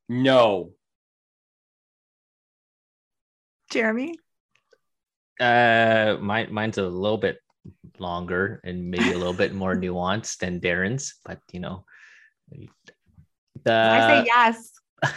No. 0.09 0.73
Jeremy? 3.71 4.19
Uh, 5.39 6.17
mine, 6.21 6.53
mine's 6.53 6.79
a 6.79 6.89
little 6.89 7.19
bit 7.19 7.39
longer 7.99 8.61
and 8.65 8.91
maybe 8.91 9.13
a 9.13 9.19
little 9.19 9.35
bit 9.35 9.55
more 9.55 9.75
nuanced 9.77 10.39
than 10.39 10.61
Darren's, 10.61 11.15
but 11.25 11.39
you 11.53 11.61
know, 11.61 11.85
the 13.65 13.73
I 13.73 14.23
say 14.23 14.25
yes. 14.27 14.73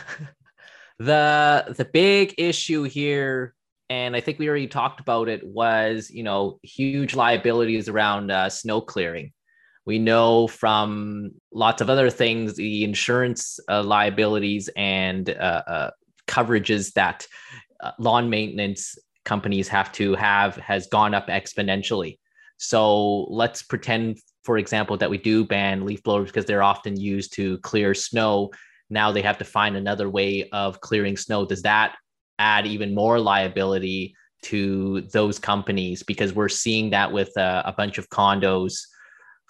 The 1.01 1.73
the 1.75 1.85
big 1.85 2.35
issue 2.37 2.83
here, 2.83 3.55
and 3.89 4.15
I 4.15 4.19
think 4.21 4.37
we 4.37 4.47
already 4.47 4.67
talked 4.67 4.99
about 4.99 5.29
it, 5.29 5.43
was 5.43 6.11
you 6.11 6.21
know 6.21 6.59
huge 6.61 7.15
liabilities 7.15 7.89
around 7.89 8.29
uh, 8.29 8.49
snow 8.49 8.81
clearing. 8.81 9.33
We 9.85 9.99
know 9.99 10.47
from 10.47 11.31
lots 11.51 11.81
of 11.81 11.89
other 11.89 12.09
things, 12.09 12.55
the 12.55 12.83
insurance 12.83 13.59
uh, 13.67 13.83
liabilities 13.83 14.69
and 14.75 15.29
uh, 15.29 15.63
uh 15.67 15.89
coverages 16.27 16.93
that 16.93 17.27
uh, 17.81 17.91
lawn 17.99 18.29
maintenance 18.29 18.95
companies 19.25 19.67
have 19.67 19.91
to 19.93 20.15
have 20.15 20.55
has 20.57 20.87
gone 20.87 21.13
up 21.13 21.27
exponentially. 21.27 22.17
So 22.57 23.23
let's 23.23 23.63
pretend, 23.63 24.19
for 24.43 24.57
example, 24.57 24.97
that 24.97 25.09
we 25.09 25.17
do 25.17 25.43
ban 25.43 25.85
leaf 25.85 26.03
blowers 26.03 26.27
because 26.27 26.45
they're 26.45 26.63
often 26.63 26.99
used 26.99 27.33
to 27.33 27.57
clear 27.59 27.93
snow. 27.93 28.51
Now 28.89 29.11
they 29.11 29.21
have 29.23 29.39
to 29.39 29.45
find 29.45 29.75
another 29.75 30.09
way 30.09 30.47
of 30.51 30.79
clearing 30.81 31.17
snow. 31.17 31.45
Does 31.45 31.63
that 31.63 31.95
add 32.37 32.67
even 32.67 32.93
more 32.93 33.19
liability 33.19 34.15
to 34.43 35.01
those 35.13 35.39
companies? 35.39 36.03
Because 36.03 36.33
we're 36.33 36.49
seeing 36.49 36.91
that 36.91 37.11
with 37.11 37.35
uh, 37.37 37.63
a 37.65 37.73
bunch 37.73 37.97
of 37.97 38.09
condos 38.09 38.79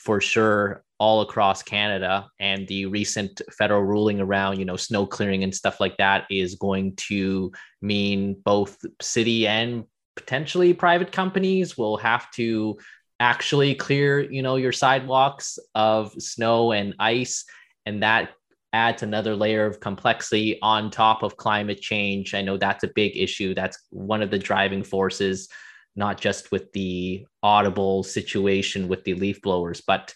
for 0.04 0.20
sure 0.20 0.84
all 0.98 1.22
across 1.22 1.62
Canada. 1.62 2.28
And 2.40 2.68
the 2.68 2.88
recent 2.88 3.42
federal 3.58 3.84
ruling 3.84 4.20
around, 4.20 4.58
you 4.58 4.66
know, 4.66 4.78
snow 4.78 5.06
clearing 5.06 5.44
and 5.44 5.54
stuff 5.54 5.80
like 5.80 5.98
that 5.98 6.26
is 6.30 6.56
going 6.56 6.96
to 7.08 7.52
mean 7.82 8.36
both 8.44 8.78
city 9.00 9.48
and 9.48 9.86
potentially 10.16 10.74
private 10.74 11.12
companies 11.12 11.78
will 11.78 11.98
have 11.98 12.30
to 12.32 12.78
actually 13.20 13.76
clear, 13.76 14.20
you 14.20 14.42
know, 14.42 14.56
your 14.56 14.72
sidewalks 14.72 15.60
of 15.76 16.12
snow 16.14 16.72
and 16.72 16.96
ice. 17.00 17.46
And 17.86 18.02
that 18.02 18.32
adds 18.74 19.04
another 19.04 19.36
layer 19.36 19.66
of 19.66 19.80
complexity 19.80 20.58
on 20.62 20.90
top 20.90 21.22
of 21.22 21.38
climate 21.38 21.80
change. 21.80 22.34
I 22.34 22.42
know 22.42 22.58
that's 22.58 22.84
a 22.84 22.92
big 22.96 23.16
issue. 23.16 23.54
That's 23.54 23.78
one 23.90 24.24
of 24.24 24.32
the 24.32 24.40
driving 24.40 24.84
forces, 24.84 25.50
not 25.96 26.20
just 26.20 26.52
with 26.52 26.72
the 26.74 27.26
audible 27.44 28.04
situation 28.04 28.88
with 28.88 29.04
the 29.04 29.14
leaf 29.14 29.42
blowers, 29.42 29.82
but 29.86 30.14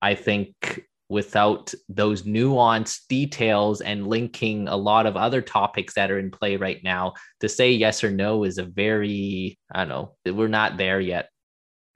I 0.00 0.14
think 0.14 0.84
without 1.08 1.72
those 1.88 2.22
nuanced 2.22 3.06
details 3.08 3.80
and 3.80 4.06
linking 4.06 4.68
a 4.68 4.76
lot 4.76 5.06
of 5.06 5.16
other 5.16 5.42
topics 5.42 5.94
that 5.94 6.10
are 6.10 6.18
in 6.18 6.30
play 6.30 6.56
right 6.56 6.82
now, 6.82 7.12
to 7.40 7.48
say 7.48 7.70
yes 7.70 8.02
or 8.02 8.10
no 8.10 8.44
is 8.44 8.58
a 8.58 8.64
very, 8.64 9.58
I 9.72 9.84
don't 9.84 9.88
know, 9.88 10.32
we're 10.32 10.48
not 10.48 10.76
there 10.76 11.00
yet. 11.00 11.28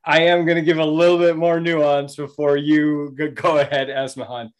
I 0.04 0.22
am 0.22 0.44
going 0.44 0.56
to 0.56 0.62
give 0.62 0.78
a 0.78 0.84
little 0.84 1.18
bit 1.18 1.36
more 1.36 1.60
nuance 1.60 2.16
before 2.16 2.56
you 2.56 3.14
go 3.34 3.58
ahead, 3.58 3.88
Esmahan. 3.88 4.50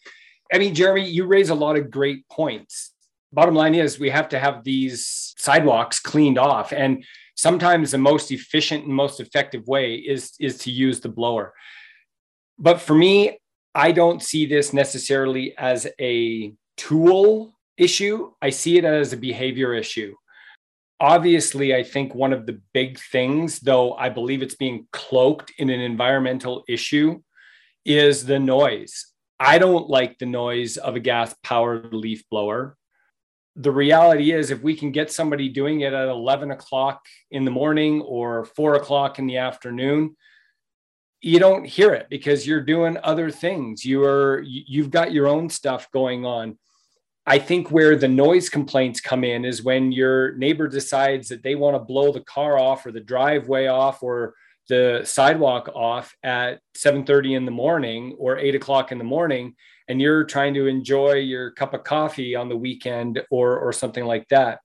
I 0.53 0.59
mean, 0.59 0.75
Jeremy, 0.75 1.09
you 1.09 1.27
raise 1.27 1.51
a 1.51 1.55
lot 1.55 1.77
of 1.77 1.91
great 1.91 2.29
points. 2.29 2.93
Bottom 3.33 3.55
line 3.55 3.75
is 3.75 3.99
we 3.99 4.11
have 4.11 4.31
to 4.31 4.39
have 4.39 4.65
these 4.65 5.35
sidewalks 5.37 6.01
cleaned 6.01 6.39
off. 6.39 6.73
And 6.73 7.05
sometimes 7.39 7.93
the 7.93 7.99
most 7.99 8.31
efficient 8.31 8.85
and 8.85 8.93
most 8.93 9.21
effective 9.21 9.67
way 9.67 9.95
is, 9.95 10.33
is 10.41 10.59
to 10.59 10.71
use 10.71 11.01
the 11.01 11.09
blower 11.09 11.55
but 12.59 12.81
for 12.81 12.95
me, 12.95 13.39
I 13.75 13.93
don't 13.93 14.23
see 14.23 14.47
this 14.47 14.73
necessarily 14.73 15.57
as 15.57 15.87
a 16.01 16.53
tool 16.77 17.55
issue. 17.77 18.33
I 18.43 18.51
see 18.51 18.79
it 18.79 18.85
as 18.85 19.13
a 19.13 19.17
behavior 19.17 19.75
issue. 19.75 20.15
Obviously, 21.01 21.77
I 21.77 21.85
think 21.85 22.15
one 22.15 22.33
of 22.33 22.47
the 22.47 22.61
big 22.75 22.99
things, 22.99 23.61
though 23.61 23.95
I 23.95 24.09
believe 24.09 24.43
it's 24.43 24.57
being 24.57 24.89
cloaked 24.93 25.53
in 25.59 25.71
an 25.71 25.81
environmental 25.81 26.65
issue, 26.69 27.21
is 27.85 28.27
the 28.27 28.41
noise. 28.41 29.07
I 29.39 29.59
don't 29.59 29.89
like 29.89 30.19
the 30.19 30.27
noise 30.27 30.77
of 30.77 30.97
a 30.97 31.01
gas 31.01 31.33
powered 31.45 31.95
leaf 31.95 32.25
blower. 32.29 32.77
The 33.61 33.73
reality 33.73 34.33
is, 34.33 34.51
if 34.51 34.63
we 34.63 34.77
can 34.77 34.93
get 34.93 35.13
somebody 35.13 35.49
doing 35.49 35.81
it 35.81 35.93
at 35.93 36.09
11 36.09 36.53
o'clock 36.53 37.05
in 37.31 37.45
the 37.45 37.51
morning 37.51 38.01
or 38.03 38.45
four 38.45 38.77
o'clock 38.77 39.19
in 39.19 39.27
the 39.27 39.39
afternoon, 39.39 40.17
you 41.21 41.41
don't 41.41 41.65
hear 41.65 41.93
it 41.93 42.07
because 42.09 42.47
you're 42.47 42.63
doing 42.63 42.97
other 43.03 43.31
things. 43.31 43.85
You 43.85 44.05
are 44.05 44.41
you've 44.47 44.91
got 44.91 45.13
your 45.13 45.27
own 45.27 45.51
stuff 45.51 45.91
going 45.91 46.25
on. 46.25 46.57
I 47.27 47.39
think 47.39 47.71
where 47.71 47.97
the 47.97 48.09
noise 48.09 48.49
complaints 48.49 49.01
come 49.01 49.25
in 49.25 49.45
is 49.45 49.63
when 49.63 49.93
your 49.93 50.35
neighbor 50.37 50.69
decides 50.69 51.29
that 51.29 51.43
they 51.43 51.57
want 51.57 51.75
to 51.75 51.81
blow 51.81 52.13
the 52.13 52.23
car 52.23 52.59
off 52.59 52.87
or 52.87 52.93
the 52.93 53.01
driveway 53.01 53.67
off 53.67 54.03
or 54.03 54.35
the 54.69 55.03
sidewalk 55.05 55.69
off 55.75 56.15
at 56.23 56.61
7.30 56.77 57.37
in 57.37 57.45
the 57.45 57.51
morning 57.51 58.17
or 58.19 58.39
8 58.39 58.55
o'clock 58.55 58.93
in 58.93 58.99
the 58.99 59.05
morning 59.05 59.57
and 59.89 60.01
you're 60.01 60.25
trying 60.25 60.55
to 60.55 60.67
enjoy 60.67 61.15
your 61.15 61.51
cup 61.53 61.75
of 61.75 61.85
coffee 61.85 62.35
on 62.35 62.49
the 62.49 62.57
weekend 62.57 63.23
or 63.31 63.59
or 63.59 63.73
something 63.73 64.05
like 64.05 64.29
that 64.29 64.61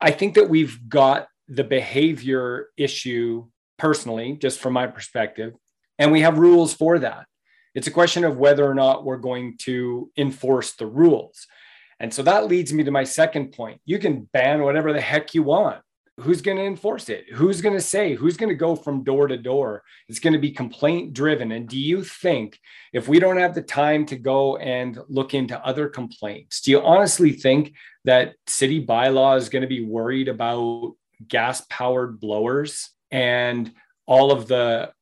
i 0.00 0.10
think 0.10 0.34
that 0.34 0.48
we've 0.48 0.88
got 0.88 1.28
the 1.48 1.64
behavior 1.64 2.68
issue 2.76 3.46
personally, 3.78 4.36
just 4.40 4.58
from 4.58 4.74
my 4.74 4.86
perspective. 4.86 5.54
And 5.98 6.12
we 6.12 6.20
have 6.20 6.38
rules 6.38 6.74
for 6.74 6.98
that. 6.98 7.26
It's 7.74 7.86
a 7.86 7.92
question 7.92 8.24
of 8.24 8.36
whether 8.36 8.68
or 8.68 8.74
not 8.74 9.04
we're 9.04 9.16
going 9.16 9.56
to 9.62 10.10
enforce 10.16 10.74
the 10.74 10.86
rules. 10.86 11.46
And 12.00 12.12
so 12.12 12.22
that 12.22 12.46
leads 12.46 12.72
me 12.72 12.84
to 12.84 12.90
my 12.90 13.04
second 13.04 13.52
point. 13.52 13.80
You 13.84 13.98
can 13.98 14.28
ban 14.32 14.62
whatever 14.62 14.92
the 14.92 15.00
heck 15.00 15.34
you 15.34 15.42
want. 15.42 15.80
Who's 16.20 16.42
going 16.42 16.56
to 16.56 16.64
enforce 16.64 17.08
it? 17.08 17.26
Who's 17.32 17.60
going 17.60 17.74
to 17.74 17.80
say? 17.80 18.14
Who's 18.14 18.36
going 18.36 18.48
to 18.48 18.54
go 18.54 18.74
from 18.74 19.04
door 19.04 19.28
to 19.28 19.36
door? 19.36 19.84
It's 20.08 20.18
going 20.18 20.32
to 20.32 20.38
be 20.38 20.50
complaint 20.50 21.12
driven. 21.12 21.52
And 21.52 21.68
do 21.68 21.78
you 21.78 22.04
think 22.04 22.58
if 22.92 23.08
we 23.08 23.20
don't 23.20 23.38
have 23.38 23.54
the 23.54 23.62
time 23.62 24.04
to 24.06 24.16
go 24.16 24.56
and 24.56 24.98
look 25.08 25.34
into 25.34 25.64
other 25.64 25.88
complaints, 25.88 26.60
do 26.60 26.72
you 26.72 26.80
honestly 26.82 27.32
think 27.32 27.74
that 28.04 28.34
city 28.46 28.84
bylaw 28.84 29.38
is 29.38 29.48
going 29.48 29.62
to 29.62 29.68
be 29.68 29.84
worried 29.84 30.28
about 30.28 30.94
gas 31.26 31.62
powered 31.70 32.20
blowers? 32.20 32.90
and 33.10 33.72
all 34.06 34.32
of 34.32 34.48
the 34.48 34.92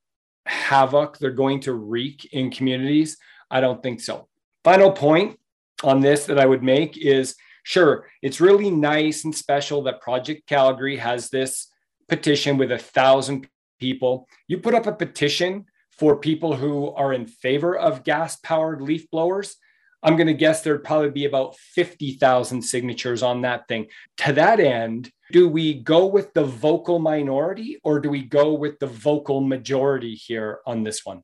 havoc 0.46 1.18
they're 1.18 1.30
going 1.30 1.60
to 1.60 1.72
wreak 1.72 2.28
in 2.32 2.50
communities? 2.50 3.18
I 3.50 3.60
don't 3.60 3.82
think 3.82 4.00
so. 4.00 4.28
Final 4.64 4.92
point 4.92 5.38
on 5.84 6.00
this 6.00 6.26
that 6.26 6.38
I 6.38 6.46
would 6.46 6.62
make 6.62 6.96
is 6.96 7.36
sure, 7.66 8.06
it's 8.22 8.40
really 8.40 8.70
nice 8.70 9.24
and 9.24 9.34
special 9.34 9.82
that 9.82 10.00
Project 10.00 10.46
Calgary 10.46 10.98
has 10.98 11.30
this 11.30 11.66
petition 12.08 12.58
with 12.58 12.70
a 12.70 12.78
thousand 12.78 13.48
people. 13.80 14.28
You 14.46 14.58
put 14.58 14.74
up 14.74 14.86
a 14.86 14.92
petition 14.92 15.64
for 15.90 16.16
people 16.16 16.54
who 16.54 16.92
are 16.92 17.12
in 17.12 17.26
favor 17.26 17.76
of 17.76 18.04
gas 18.04 18.36
powered 18.36 18.82
leaf 18.82 19.10
blowers. 19.10 19.56
I'm 20.00 20.14
going 20.14 20.28
to 20.28 20.34
guess 20.34 20.62
there'd 20.62 20.84
probably 20.84 21.10
be 21.10 21.24
about 21.24 21.56
50,000 21.56 22.62
signatures 22.62 23.24
on 23.24 23.42
that 23.42 23.66
thing. 23.66 23.88
To 24.18 24.32
that 24.34 24.60
end, 24.60 25.10
do 25.32 25.48
we 25.48 25.74
go 25.74 26.06
with 26.06 26.32
the 26.34 26.44
vocal 26.44 27.00
minority 27.00 27.80
or 27.82 27.98
do 27.98 28.08
we 28.08 28.22
go 28.22 28.52
with 28.52 28.78
the 28.78 28.86
vocal 28.86 29.40
majority 29.40 30.14
here 30.14 30.60
on 30.66 30.84
this 30.84 31.04
one? 31.04 31.22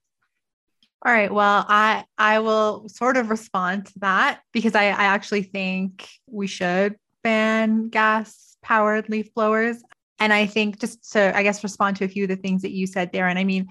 All 1.05 1.13
right. 1.13 1.33
Well, 1.33 1.65
I 1.69 2.05
I 2.17 2.39
will 2.39 2.89
sort 2.89 3.17
of 3.17 3.29
respond 3.29 3.87
to 3.87 3.99
that 4.01 4.41
because 4.53 4.77
I, 4.77 4.85
I 4.85 5.05
actually 5.05 5.43
think 5.43 6.09
we 6.29 6.47
should 6.47 6.97
ban 7.25 7.89
gas 7.89 8.57
powered 8.63 9.09
leaf 9.09 9.35
blowers. 9.35 9.83
And 10.21 10.33
I 10.33 10.47
think 10.47 10.79
just 10.79 11.13
to, 11.13 11.37
I 11.37 11.43
guess, 11.43 11.65
respond 11.65 11.97
to 11.97 12.05
a 12.05 12.09
few 12.09 12.25
of 12.25 12.29
the 12.29 12.37
things 12.37 12.63
that 12.63 12.71
you 12.71 12.87
said, 12.87 13.11
there. 13.13 13.27
And 13.27 13.37
I 13.37 13.43
mean, 13.43 13.67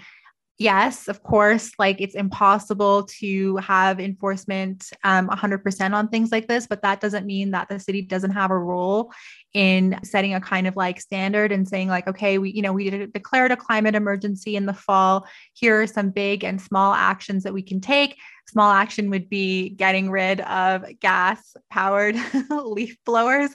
yes, 0.61 1.07
of 1.07 1.23
course, 1.23 1.71
like 1.79 1.99
it's 1.99 2.13
impossible 2.13 3.03
to 3.19 3.57
have 3.57 3.99
enforcement 3.99 4.91
um, 5.03 5.27
100% 5.27 5.93
on 5.93 6.07
things 6.07 6.31
like 6.31 6.47
this, 6.47 6.67
but 6.67 6.83
that 6.83 7.01
doesn't 7.01 7.25
mean 7.25 7.51
that 7.51 7.67
the 7.67 7.79
city 7.79 8.03
doesn't 8.03 8.31
have 8.31 8.51
a 8.51 8.57
role 8.57 9.11
in 9.53 9.99
setting 10.03 10.35
a 10.35 10.39
kind 10.39 10.67
of 10.67 10.75
like 10.75 11.01
standard 11.01 11.51
and 11.51 11.67
saying 11.67 11.89
like 11.89 12.07
okay 12.07 12.37
we 12.37 12.51
you 12.51 12.61
know 12.61 12.71
we 12.71 12.89
declared 13.07 13.51
a 13.51 13.57
climate 13.57 13.95
emergency 13.95 14.55
in 14.55 14.67
the 14.67 14.73
fall. 14.73 15.27
Here 15.53 15.81
are 15.81 15.87
some 15.87 16.11
big 16.11 16.43
and 16.43 16.61
small 16.61 16.93
actions 16.93 17.43
that 17.43 17.53
we 17.53 17.63
can 17.63 17.81
take 17.81 18.17
small 18.51 18.71
action 18.71 19.09
would 19.09 19.29
be 19.29 19.69
getting 19.69 20.11
rid 20.11 20.41
of 20.41 20.85
gas 20.99 21.55
powered 21.69 22.15
leaf 22.49 22.97
blowers. 23.05 23.51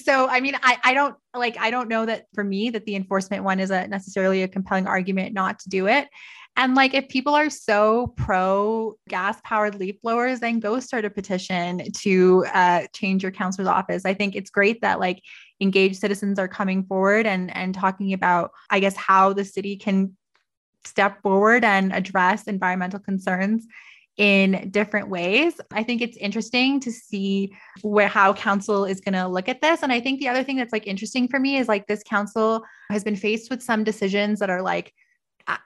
So 0.00 0.28
i 0.28 0.40
mean 0.40 0.56
I, 0.62 0.78
I 0.82 0.94
don't 0.94 1.14
like 1.34 1.56
i 1.58 1.70
don't 1.70 1.88
know 1.88 2.06
that 2.06 2.26
for 2.34 2.42
me 2.42 2.70
that 2.70 2.84
the 2.84 2.96
enforcement 2.96 3.44
one 3.44 3.60
is 3.60 3.70
a 3.70 3.86
necessarily 3.86 4.42
a 4.42 4.48
compelling 4.48 4.86
argument 4.86 5.32
not 5.32 5.60
to 5.60 5.68
do 5.68 5.86
it. 5.86 6.08
And 6.56 6.74
like, 6.74 6.94
if 6.94 7.08
people 7.08 7.34
are 7.34 7.48
so 7.48 8.12
pro 8.16 8.96
gas 9.08 9.40
powered 9.44 9.76
leaf 9.76 9.96
blowers, 10.02 10.40
then 10.40 10.60
go 10.60 10.80
start 10.80 11.04
a 11.04 11.10
petition 11.10 11.90
to 12.02 12.44
uh, 12.52 12.82
change 12.92 13.22
your 13.22 13.32
councillor's 13.32 13.68
office. 13.68 14.04
I 14.04 14.14
think 14.14 14.34
it's 14.34 14.50
great 14.50 14.80
that 14.82 15.00
like 15.00 15.22
engaged 15.60 16.00
citizens 16.00 16.38
are 16.38 16.48
coming 16.48 16.84
forward 16.84 17.26
and 17.26 17.54
and 17.56 17.74
talking 17.74 18.12
about, 18.12 18.50
I 18.68 18.80
guess, 18.80 18.96
how 18.96 19.32
the 19.32 19.44
city 19.44 19.76
can 19.76 20.16
step 20.84 21.22
forward 21.22 21.64
and 21.64 21.92
address 21.92 22.44
environmental 22.44 23.00
concerns 23.00 23.66
in 24.20 24.68
different 24.70 25.08
ways. 25.08 25.58
I 25.70 25.82
think 25.82 26.02
it's 26.02 26.18
interesting 26.18 26.78
to 26.80 26.92
see 26.92 27.56
where 27.80 28.06
how 28.06 28.34
council 28.34 28.84
is 28.84 29.00
going 29.00 29.14
to 29.14 29.26
look 29.26 29.48
at 29.48 29.62
this. 29.62 29.82
And 29.82 29.90
I 29.90 29.98
think 29.98 30.20
the 30.20 30.28
other 30.28 30.44
thing 30.44 30.58
that's 30.58 30.74
like 30.74 30.86
interesting 30.86 31.26
for 31.26 31.40
me 31.40 31.56
is 31.56 31.68
like 31.68 31.86
this 31.86 32.02
council 32.02 32.62
has 32.90 33.02
been 33.02 33.16
faced 33.16 33.48
with 33.48 33.62
some 33.62 33.82
decisions 33.82 34.38
that 34.40 34.50
are 34.50 34.60
like 34.60 34.92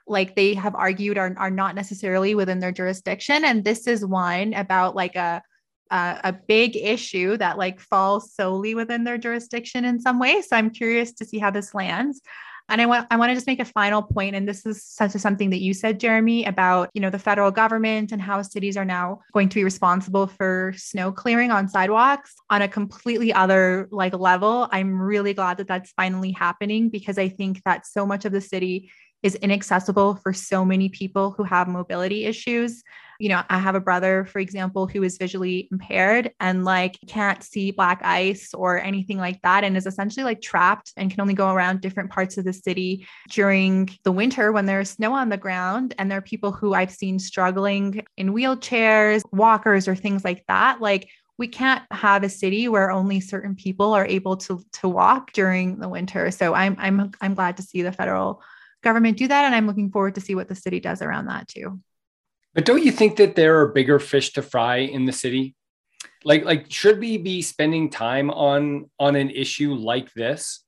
like 0.07 0.35
they 0.35 0.53
have 0.53 0.73
argued 0.73 1.17
are, 1.17 1.35
are 1.37 1.51
not 1.51 1.75
necessarily 1.75 2.33
within 2.33 2.59
their 2.59 2.71
jurisdiction 2.71 3.43
and 3.43 3.65
this 3.65 3.87
is 3.87 4.05
one 4.05 4.53
about 4.53 4.95
like 4.95 5.15
a 5.15 5.43
uh, 5.91 6.19
a 6.23 6.33
big 6.33 6.75
issue 6.77 7.37
that 7.37 7.57
like 7.57 7.79
falls 7.79 8.33
solely 8.33 8.73
within 8.73 9.03
their 9.03 9.19
jurisdiction 9.19 9.85
in 9.85 9.99
some 9.99 10.17
way. 10.17 10.41
So 10.41 10.55
I'm 10.55 10.71
curious 10.71 11.13
to 11.13 11.25
see 11.25 11.37
how 11.37 11.51
this 11.51 11.75
lands. 11.75 12.21
And 12.67 12.81
I 12.81 12.87
want 12.87 13.07
I 13.11 13.17
want 13.17 13.29
to 13.29 13.35
just 13.35 13.45
make 13.45 13.59
a 13.59 13.65
final 13.65 14.01
point, 14.01 14.35
and 14.35 14.47
this 14.47 14.65
is 14.65 14.83
such 14.83 15.11
something 15.11 15.51
that 15.51 15.61
you 15.61 15.73
said, 15.73 15.99
Jeremy, 15.99 16.45
about 16.45 16.89
you 16.93 17.01
know 17.01 17.11
the 17.11 17.19
federal 17.19 17.51
government 17.51 18.11
and 18.11 18.21
how 18.21 18.41
cities 18.41 18.75
are 18.75 18.85
now 18.85 19.21
going 19.33 19.49
to 19.49 19.55
be 19.55 19.63
responsible 19.63 20.27
for 20.27 20.73
snow 20.75 21.11
clearing 21.11 21.51
on 21.51 21.67
sidewalks 21.67 22.33
on 22.49 22.63
a 22.63 22.67
completely 22.67 23.31
other 23.31 23.87
like 23.91 24.13
level. 24.13 24.67
I'm 24.71 24.99
really 24.99 25.33
glad 25.33 25.57
that 25.57 25.67
that's 25.67 25.91
finally 25.91 26.31
happening 26.31 26.89
because 26.89 27.19
I 27.19 27.29
think 27.29 27.61
that 27.65 27.85
so 27.85 28.05
much 28.05 28.25
of 28.25 28.31
the 28.31 28.41
city 28.41 28.91
is 29.21 29.35
inaccessible 29.35 30.15
for 30.15 30.33
so 30.33 30.65
many 30.65 30.89
people 30.89 31.31
who 31.31 31.43
have 31.43 31.67
mobility 31.67 32.25
issues 32.25 32.83
you 33.19 33.29
know, 33.29 33.43
I 33.49 33.57
have 33.57 33.75
a 33.75 33.79
brother, 33.79 34.25
for 34.25 34.39
example, 34.39 34.87
who 34.87 35.03
is 35.03 35.17
visually 35.17 35.67
impaired 35.71 36.31
and 36.39 36.65
like 36.65 36.97
can't 37.07 37.43
see 37.43 37.71
black 37.71 38.01
ice 38.03 38.53
or 38.53 38.79
anything 38.79 39.17
like 39.17 39.41
that, 39.41 39.63
and 39.63 39.77
is 39.77 39.87
essentially 39.87 40.23
like 40.23 40.41
trapped 40.41 40.91
and 40.97 41.09
can 41.09 41.21
only 41.21 41.33
go 41.33 41.51
around 41.51 41.81
different 41.81 42.11
parts 42.11 42.37
of 42.37 42.45
the 42.45 42.53
city 42.53 43.07
during 43.29 43.89
the 44.03 44.11
winter 44.11 44.51
when 44.51 44.65
there's 44.65 44.89
snow 44.89 45.13
on 45.13 45.29
the 45.29 45.37
ground. 45.37 45.93
And 45.97 46.09
there 46.09 46.17
are 46.17 46.21
people 46.21 46.51
who 46.51 46.73
I've 46.73 46.91
seen 46.91 47.19
struggling 47.19 48.03
in 48.17 48.33
wheelchairs, 48.33 49.21
walkers, 49.31 49.87
or 49.87 49.95
things 49.95 50.23
like 50.23 50.43
that. 50.47 50.81
Like, 50.81 51.09
we 51.37 51.47
can't 51.47 51.83
have 51.91 52.23
a 52.23 52.29
city 52.29 52.67
where 52.67 52.91
only 52.91 53.19
certain 53.19 53.55
people 53.55 53.93
are 53.93 54.05
able 54.05 54.37
to 54.37 54.63
to 54.73 54.87
walk 54.87 55.33
during 55.33 55.79
the 55.79 55.89
winter. 55.89 56.31
So 56.31 56.53
I'm 56.53 56.75
I'm 56.79 57.11
I'm 57.21 57.33
glad 57.33 57.57
to 57.57 57.63
see 57.63 57.81
the 57.81 57.91
federal 57.91 58.41
government 58.83 59.17
do 59.17 59.27
that 59.27 59.45
and 59.45 59.55
I'm 59.55 59.67
looking 59.67 59.91
forward 59.91 60.15
to 60.15 60.21
see 60.21 60.35
what 60.35 60.47
the 60.47 60.55
city 60.55 60.79
does 60.79 61.01
around 61.01 61.25
that 61.25 61.47
too. 61.47 61.81
But 62.55 62.65
don't 62.65 62.83
you 62.83 62.91
think 62.91 63.17
that 63.17 63.35
there 63.35 63.59
are 63.59 63.67
bigger 63.67 63.99
fish 63.99 64.31
to 64.33 64.41
fry 64.41 64.77
in 64.77 65.05
the 65.05 65.11
city? 65.11 65.55
Like, 66.23 66.45
like 66.45 66.71
should 66.71 66.99
we 66.99 67.17
be 67.17 67.41
spending 67.41 67.89
time 67.89 68.31
on 68.31 68.89
on 68.97 69.15
an 69.15 69.29
issue 69.29 69.73
like 69.73 70.11
this? 70.13 70.63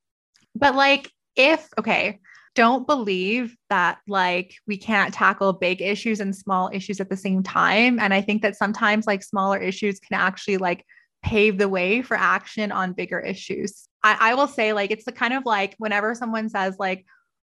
But 0.54 0.76
like, 0.76 1.12
if 1.36 1.67
okay, 1.80 2.19
don't 2.56 2.86
believe 2.86 3.56
that 3.69 4.00
like 4.08 4.56
we 4.67 4.78
can't 4.78 5.13
tackle 5.13 5.54
big 5.54 5.82
issues 5.82 6.19
and 6.19 6.36
small 6.36 6.69
issues 6.73 7.00
at 7.00 7.10
the 7.10 7.15
same 7.15 7.41
time. 7.41 8.00
And 8.00 8.13
I 8.13 8.21
think 8.21 8.41
that 8.41 8.58
sometimes 8.58 9.08
like 9.08 9.23
smaller 9.23 9.58
issues 9.58 10.00
can 10.00 10.19
actually 10.19 10.58
like 10.58 10.84
pave 11.23 11.58
the 11.58 11.69
way 11.69 12.02
for 12.02 12.17
action 12.17 12.71
on 12.71 12.93
bigger 12.93 13.19
issues. 13.19 13.88
I, 14.04 14.32
I 14.32 14.34
will 14.34 14.47
say 14.47 14.73
like 14.73 14.91
it's 14.91 15.06
the 15.06 15.12
kind 15.12 15.34
of 15.34 15.45
like 15.45 15.76
whenever 15.78 16.13
someone 16.15 16.50
says 16.50 16.76
like, 16.80 17.06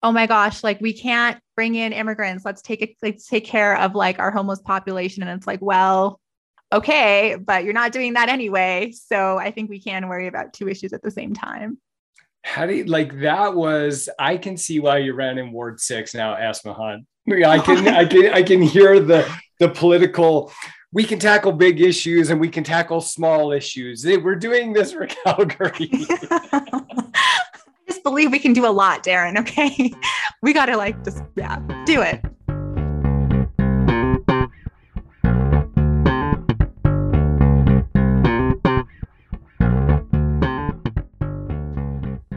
oh 0.05 0.12
my 0.12 0.27
gosh, 0.27 0.62
like 0.62 0.81
we 0.83 0.93
can't 0.93 1.40
bring 1.57 1.75
in 1.75 1.95
immigrants. 1.95 2.45
Let's 2.45 2.61
take 2.61 2.83
it, 2.83 2.95
let's 3.03 3.27
take 3.27 3.47
care 3.47 3.77
of 3.79 3.95
like 3.95 4.19
our 4.19 4.31
homeless 4.31 4.61
population. 4.61 5.23
And 5.23 5.33
it's 5.37 5.47
like, 5.47 5.62
well, 5.62 6.21
okay, 6.71 7.37
but 7.40 7.64
you're 7.64 7.73
not 7.73 7.90
doing 7.90 8.12
that 8.12 8.29
anyway. 8.29 8.93
So 8.95 9.38
I 9.38 9.51
think 9.51 9.71
we 9.71 9.81
can 9.81 10.07
worry 10.09 10.27
about 10.27 10.53
two 10.53 10.69
issues 10.69 10.93
at 10.93 11.03
the 11.03 11.11
same 11.11 11.33
time. 11.33 11.79
How 12.43 12.67
do 12.67 12.75
you 12.75 12.85
like 12.85 13.21
that 13.21 13.55
was 13.55 14.11
I 14.19 14.37
can 14.37 14.59
see 14.59 14.79
why 14.79 14.99
you 14.99 15.14
ran 15.14 15.38
in 15.38 15.51
Ward 15.51 15.81
six 15.81 16.14
now, 16.14 16.35
Esmahan. 16.35 17.07
I 17.27 17.59
can 17.59 17.88
I 17.88 18.05
can 18.05 18.35
I 18.35 18.43
can 18.43 18.61
hear 18.61 19.01
the 19.01 19.27
the 19.59 19.71
political 19.71 20.53
we 20.93 21.05
can 21.05 21.19
tackle 21.19 21.53
big 21.53 21.81
issues 21.81 22.29
and 22.29 22.38
we 22.38 22.51
can 22.51 22.62
tackle 22.62 23.01
small 23.01 23.53
issues. 23.53 24.05
We're 24.05 24.35
doing 24.35 24.75
this 24.75 24.93
for 24.93 25.07
Calgary. 25.25 25.90
believe 28.05 28.31
we 28.31 28.38
can 28.38 28.53
do 28.53 28.67
a 28.67 28.71
lot, 28.71 29.03
Darren. 29.03 29.37
Okay. 29.40 29.93
We 30.43 30.53
got 30.53 30.67
to 30.67 30.77
like 30.77 31.03
just, 31.05 31.23
yeah, 31.37 31.59
do 31.87 32.03
it. 32.03 32.23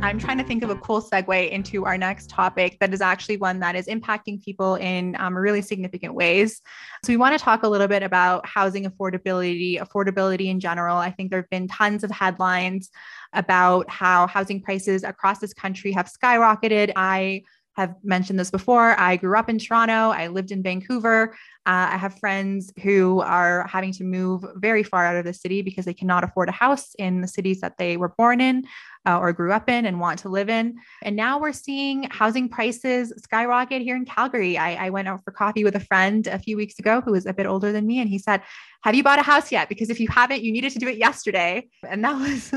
I'm 0.08 0.20
trying 0.20 0.38
to 0.38 0.44
think 0.46 0.64
of 0.64 0.70
a 0.70 0.76
cool 0.78 1.02
segue 1.02 1.52
into 1.52 1.86
our 1.86 1.98
next 1.98 2.30
topic 2.30 2.78
that 2.80 2.94
is 2.94 3.02
actually 3.02 3.36
one 3.36 3.60
that 3.60 3.76
is 3.76 3.88
impacting 3.88 4.42
people 4.42 4.76
in 4.76 5.18
um, 5.20 5.38
really 5.38 5.62
significant 5.62 6.14
ways. 6.14 6.62
So, 7.04 7.12
we 7.12 7.18
want 7.18 7.38
to 7.38 7.44
talk 7.44 7.64
a 7.64 7.68
little 7.68 7.90
bit 7.90 8.04
about 8.04 8.46
housing 8.48 8.86
affordability, 8.86 9.82
affordability 9.82 10.46
in 10.46 10.62
general. 10.62 10.96
I 10.96 11.12
think 11.12 11.30
there 11.30 11.42
have 11.42 11.50
been 11.50 11.68
tons 11.68 12.06
of 12.06 12.12
headlines 12.12 12.90
about 13.34 13.90
how 13.90 14.28
housing 14.28 14.62
prices 14.62 15.04
across 15.04 15.40
this 15.40 15.54
country 15.54 15.92
have 15.92 16.12
skyrocketed. 16.12 16.92
I 16.96 17.44
have 17.78 17.96
mentioned 18.04 18.40
this 18.40 18.50
before. 18.50 19.00
I 19.00 19.18
grew 19.18 19.38
up 19.38 19.50
in 19.50 19.60
Toronto. 19.60 20.10
I 20.10 20.28
lived 20.28 20.52
in 20.52 20.64
Vancouver. 20.64 21.36
Uh, 21.68 21.90
I 21.92 21.98
have 21.98 22.18
friends 22.18 22.74
who 22.82 23.22
are 23.22 23.68
having 23.68 23.94
to 23.94 24.04
move 24.04 24.44
very 24.56 24.82
far 24.82 25.06
out 25.06 25.16
of 25.16 25.26
the 25.26 25.34
city 25.34 25.62
because 25.62 25.86
they 25.86 25.94
cannot 25.94 26.24
afford 26.24 26.50
a 26.50 26.54
house 26.54 26.96
in 26.98 27.22
the 27.22 27.28
cities 27.28 27.62
that 27.62 27.78
they 27.78 27.96
were 27.96 28.10
born 28.10 28.42
in 28.42 28.66
uh, 29.08 29.18
or 29.18 29.32
grew 29.32 29.54
up 29.54 29.70
in 29.70 29.86
and 29.86 30.00
want 30.00 30.20
to 30.20 30.30
live 30.30 30.50
in. 30.50 30.76
And 31.02 31.16
now 31.16 31.40
we're 31.40 31.54
seeing 31.54 32.04
housing 32.12 32.50
prices 32.50 33.14
skyrocket 33.18 33.82
here 33.82 33.96
in 33.96 34.06
Calgary. 34.06 34.58
I, 34.58 34.88
I 34.88 34.90
went 34.90 35.08
out 35.08 35.24
for 35.24 35.32
coffee 35.32 35.64
with 35.64 35.76
a 35.76 35.80
friend 35.80 36.28
a 36.28 36.38
few 36.38 36.58
weeks 36.58 36.78
ago 36.78 37.02
who 37.02 37.14
was 37.14 37.26
a 37.26 37.34
bit 37.34 37.46
older 37.46 37.72
than 37.72 37.88
me, 37.88 38.00
and 38.00 38.10
he 38.10 38.20
said, 38.20 38.42
"Have 38.84 38.96
you 38.96 39.04
bought 39.04 39.20
a 39.20 39.24
house 39.24 39.52
yet? 39.52 39.70
Because 39.70 39.90
if 39.90 40.00
you 40.00 40.10
haven't, 40.10 40.44
you 40.44 40.52
needed 40.52 40.74
to 40.74 40.80
do 40.80 40.88
it 40.88 40.98
yesterday." 40.98 41.70
And 41.88 42.04
that 42.04 42.16
was 42.20 42.52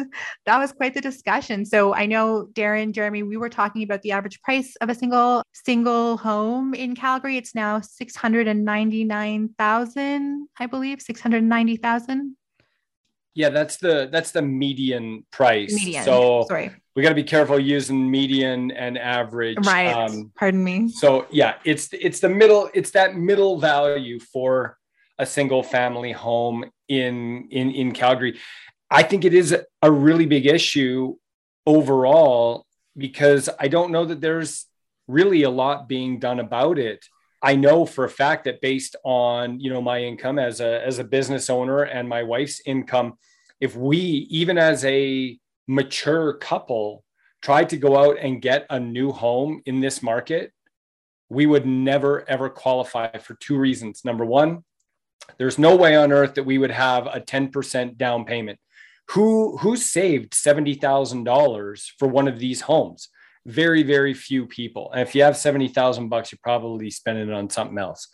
that 0.46 0.58
was 0.58 0.72
quite 0.72 0.94
the 0.94 1.00
discussion. 1.00 1.64
So 1.64 1.94
I 1.94 2.06
know 2.06 2.48
Darren, 2.52 2.92
Jeremy, 2.92 3.22
we 3.22 3.36
were 3.36 3.48
talking 3.48 3.84
about 3.84 4.02
the 4.02 4.12
average 4.12 4.42
price 4.42 4.74
of 4.80 4.88
a 4.88 4.94
single 4.94 5.44
single 5.52 6.16
home 6.16 6.74
in 6.74 6.96
Calgary. 6.96 7.36
It's 7.36 7.54
now 7.54 7.80
six 7.80 8.16
hundred 8.16 8.48
and 8.48 8.64
ninety 8.64 9.04
nine 9.04 9.50
thousand, 9.56 10.48
I 10.58 10.66
believe, 10.66 11.00
six 11.00 11.20
hundred 11.20 11.44
ninety 11.44 11.76
thousand. 11.76 12.36
Yeah, 13.34 13.50
that's 13.50 13.76
the 13.76 14.08
that's 14.10 14.32
the 14.32 14.42
median 14.42 15.24
price. 15.30 15.72
Median. 15.72 16.04
So 16.04 16.44
sorry, 16.48 16.70
we 16.96 17.02
got 17.02 17.10
to 17.10 17.14
be 17.14 17.22
careful 17.24 17.58
using 17.58 18.10
median 18.10 18.70
and 18.72 18.98
average. 18.98 19.64
Right. 19.64 19.92
Um, 19.92 20.32
Pardon 20.34 20.62
me. 20.62 20.88
So 20.88 21.26
yeah, 21.30 21.54
it's 21.64 21.88
it's 21.92 22.20
the 22.20 22.28
middle. 22.28 22.70
It's 22.74 22.90
that 22.92 23.16
middle 23.16 23.58
value 23.58 24.18
for 24.18 24.76
a 25.18 25.26
single 25.26 25.62
family 25.62 26.12
home 26.12 26.64
in 26.88 27.48
in 27.50 27.70
in 27.70 27.92
Calgary. 27.92 28.38
I 28.90 29.04
think 29.04 29.24
it 29.24 29.34
is 29.34 29.56
a 29.82 29.90
really 29.90 30.26
big 30.26 30.46
issue 30.46 31.14
overall 31.66 32.66
because 32.96 33.48
I 33.58 33.68
don't 33.68 33.92
know 33.92 34.04
that 34.04 34.20
there's 34.20 34.66
really 35.06 35.44
a 35.44 35.50
lot 35.50 35.88
being 35.88 36.18
done 36.18 36.40
about 36.40 36.78
it. 36.78 37.04
I 37.42 37.56
know 37.56 37.86
for 37.86 38.04
a 38.04 38.10
fact 38.10 38.44
that 38.44 38.60
based 38.60 38.96
on 39.04 39.60
you 39.60 39.70
know 39.70 39.80
my 39.80 40.02
income 40.02 40.38
as 40.38 40.60
a 40.60 40.84
as 40.84 40.98
a 40.98 41.04
business 41.04 41.48
owner 41.48 41.82
and 41.82 42.08
my 42.08 42.22
wife's 42.22 42.60
income, 42.66 43.14
if 43.60 43.76
we 43.76 43.98
even 44.30 44.58
as 44.58 44.84
a 44.84 45.38
mature 45.66 46.34
couple 46.34 47.04
tried 47.42 47.70
to 47.70 47.76
go 47.76 47.96
out 47.96 48.18
and 48.18 48.42
get 48.42 48.66
a 48.68 48.78
new 48.78 49.10
home 49.10 49.62
in 49.64 49.80
this 49.80 50.02
market, 50.02 50.52
we 51.30 51.46
would 51.46 51.66
never 51.66 52.28
ever 52.28 52.50
qualify 52.50 53.16
for 53.18 53.34
two 53.34 53.56
reasons. 53.56 54.04
Number 54.04 54.24
one, 54.24 54.64
there's 55.38 55.58
no 55.58 55.76
way 55.76 55.96
on 55.96 56.12
earth 56.12 56.34
that 56.34 56.44
we 56.44 56.58
would 56.58 56.70
have 56.70 57.06
a 57.06 57.20
10% 57.20 57.96
down 57.96 58.24
payment. 58.24 58.58
Who 59.10 59.56
who 59.58 59.76
saved 59.76 60.34
$70,000 60.34 61.90
for 61.98 62.06
one 62.06 62.28
of 62.28 62.38
these 62.38 62.62
homes? 62.62 63.08
Very 63.50 63.82
very 63.82 64.14
few 64.14 64.46
people. 64.46 64.90
And 64.92 65.02
if 65.02 65.14
you 65.14 65.22
have 65.22 65.36
70000 65.36 66.08
bucks 66.08 66.32
you're 66.32 66.38
probably 66.42 66.90
spending 66.90 67.28
it 67.28 67.34
on 67.34 67.50
something 67.50 67.78
else. 67.78 68.08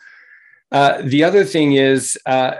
Uh, 0.72 1.00
the 1.02 1.22
other 1.22 1.44
thing 1.44 1.74
is 1.74 2.18
uh, 2.26 2.56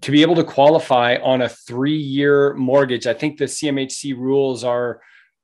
to 0.00 0.10
be 0.10 0.22
able 0.22 0.34
to 0.34 0.44
qualify 0.44 1.16
on 1.22 1.42
a 1.42 1.48
three 1.48 1.96
year 1.96 2.54
mortgage 2.54 3.06
i 3.06 3.12
think 3.12 3.38
the 3.38 3.44
cmhc 3.44 4.16
rules 4.16 4.64
are 4.64 5.00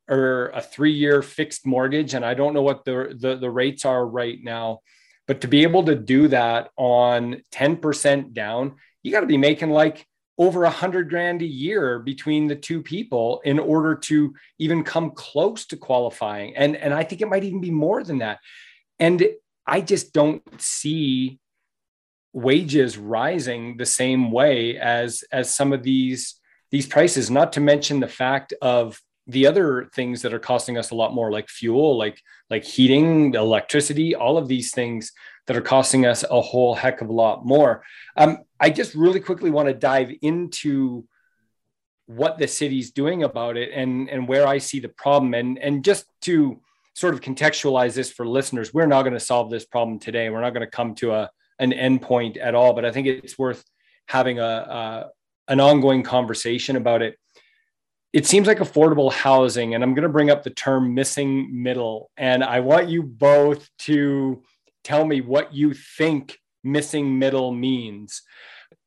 are 0.08 0.48
a 0.50 0.62
three 0.62 0.92
year 0.92 1.22
fixed 1.22 1.66
mortgage 1.66 2.14
and 2.14 2.24
i 2.24 2.34
don't 2.34 2.54
know 2.54 2.62
what 2.62 2.84
the, 2.84 3.14
the 3.18 3.36
the 3.36 3.50
rates 3.50 3.84
are 3.84 4.06
right 4.06 4.38
now 4.42 4.80
but 5.26 5.42
to 5.42 5.48
be 5.48 5.62
able 5.62 5.84
to 5.84 5.94
do 5.94 6.28
that 6.28 6.70
on 6.76 7.42
10% 7.52 8.32
down 8.32 8.76
you 9.02 9.12
got 9.12 9.20
to 9.20 9.26
be 9.26 9.36
making 9.36 9.70
like 9.70 10.06
over 10.38 10.64
a 10.64 10.70
hundred 10.70 11.10
grand 11.10 11.42
a 11.42 11.46
year 11.46 11.98
between 11.98 12.46
the 12.46 12.56
two 12.56 12.82
people 12.82 13.40
in 13.44 13.58
order 13.58 13.94
to 13.94 14.34
even 14.58 14.84
come 14.84 15.10
close 15.10 15.66
to 15.66 15.76
qualifying. 15.76 16.56
And, 16.56 16.76
and 16.76 16.94
I 16.94 17.02
think 17.02 17.20
it 17.20 17.28
might 17.28 17.44
even 17.44 17.60
be 17.60 17.72
more 17.72 18.04
than 18.04 18.18
that. 18.18 18.38
And 19.00 19.26
I 19.66 19.80
just 19.80 20.12
don't 20.12 20.42
see 20.60 21.40
wages 22.32 22.96
rising 22.96 23.76
the 23.76 23.86
same 23.86 24.30
way 24.30 24.78
as 24.78 25.24
as 25.32 25.52
some 25.52 25.72
of 25.72 25.82
these 25.82 26.36
these 26.70 26.86
prices 26.86 27.30
not 27.30 27.52
to 27.54 27.60
mention 27.60 28.00
the 28.00 28.08
fact 28.08 28.52
of 28.60 29.00
the 29.28 29.46
other 29.46 29.90
things 29.94 30.22
that 30.22 30.32
are 30.32 30.38
costing 30.38 30.78
us 30.78 30.90
a 30.90 30.94
lot 30.94 31.14
more 31.14 31.30
like 31.30 31.48
fuel 31.48 31.98
like 31.98 32.22
like 32.48 32.64
heating 32.64 33.34
electricity 33.34 34.14
all 34.14 34.38
of 34.38 34.48
these 34.48 34.70
things 34.72 35.12
that 35.48 35.56
are 35.56 35.62
costing 35.62 36.04
us 36.04 36.24
a 36.30 36.40
whole 36.40 36.74
heck 36.74 37.00
of 37.00 37.08
a 37.08 37.12
lot 37.12 37.44
more. 37.44 37.82
Um, 38.16 38.38
I 38.60 38.68
just 38.68 38.94
really 38.94 39.18
quickly 39.18 39.50
want 39.50 39.66
to 39.68 39.74
dive 39.74 40.12
into 40.20 41.04
what 42.04 42.38
the 42.38 42.46
city's 42.46 42.90
doing 42.90 43.22
about 43.22 43.56
it 43.56 43.70
and, 43.74 44.10
and 44.10 44.28
where 44.28 44.46
I 44.46 44.58
see 44.58 44.78
the 44.78 44.90
problem. 44.90 45.32
And, 45.32 45.58
and 45.58 45.82
just 45.82 46.04
to 46.22 46.60
sort 46.94 47.14
of 47.14 47.22
contextualize 47.22 47.94
this 47.94 48.12
for 48.12 48.26
listeners, 48.26 48.74
we're 48.74 48.86
not 48.86 49.02
going 49.02 49.14
to 49.14 49.20
solve 49.20 49.50
this 49.50 49.64
problem 49.64 49.98
today. 49.98 50.28
We're 50.28 50.42
not 50.42 50.52
going 50.52 50.66
to 50.66 50.70
come 50.70 50.94
to 50.96 51.12
a, 51.12 51.30
an 51.58 51.72
endpoint 51.72 52.36
at 52.38 52.54
all, 52.54 52.74
but 52.74 52.84
I 52.84 52.92
think 52.92 53.06
it's 53.06 53.38
worth 53.38 53.64
having 54.06 54.38
a, 54.38 54.42
a, 54.42 55.10
an 55.48 55.60
ongoing 55.60 56.02
conversation 56.02 56.76
about 56.76 57.00
it. 57.00 57.18
It 58.12 58.26
seems 58.26 58.46
like 58.46 58.58
affordable 58.58 59.12
housing, 59.12 59.74
and 59.74 59.84
I'm 59.84 59.92
going 59.92 60.04
to 60.04 60.08
bring 60.08 60.30
up 60.30 60.42
the 60.42 60.50
term 60.50 60.94
missing 60.94 61.62
middle. 61.62 62.10
And 62.16 62.42
I 62.42 62.60
want 62.60 62.88
you 62.88 63.02
both 63.02 63.68
to 63.80 64.42
tell 64.82 65.04
me 65.04 65.20
what 65.20 65.52
you 65.52 65.74
think 65.74 66.38
missing 66.64 67.18
middle 67.18 67.52
means. 67.52 68.22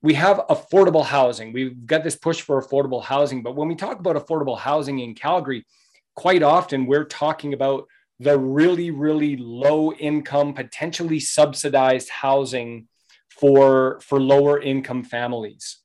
We 0.02 0.16
have 0.16 0.42
affordable 0.50 1.06
housing. 1.06 1.54
We've 1.54 1.86
got 1.86 2.04
this 2.04 2.16
push 2.16 2.42
for 2.42 2.60
affordable 2.60 3.04
housing. 3.04 3.44
But 3.44 3.56
when 3.56 3.68
we 3.68 3.76
talk 3.76 4.00
about 4.00 4.16
affordable 4.16 4.58
housing 4.58 5.00
in 5.00 5.14
Calgary, 5.14 5.68
quite 6.16 6.42
often 6.42 6.88
we're 6.88 7.06
talking 7.06 7.54
about 7.54 7.88
the 8.20 8.40
really, 8.40 8.90
really 8.90 9.38
low 9.38 9.94
income, 9.94 10.56
potentially 10.56 11.20
subsidized 11.20 12.10
housing 12.10 12.88
for, 13.30 14.00
for 14.02 14.20
lower 14.20 14.60
income 14.60 15.04
families. 15.04 15.78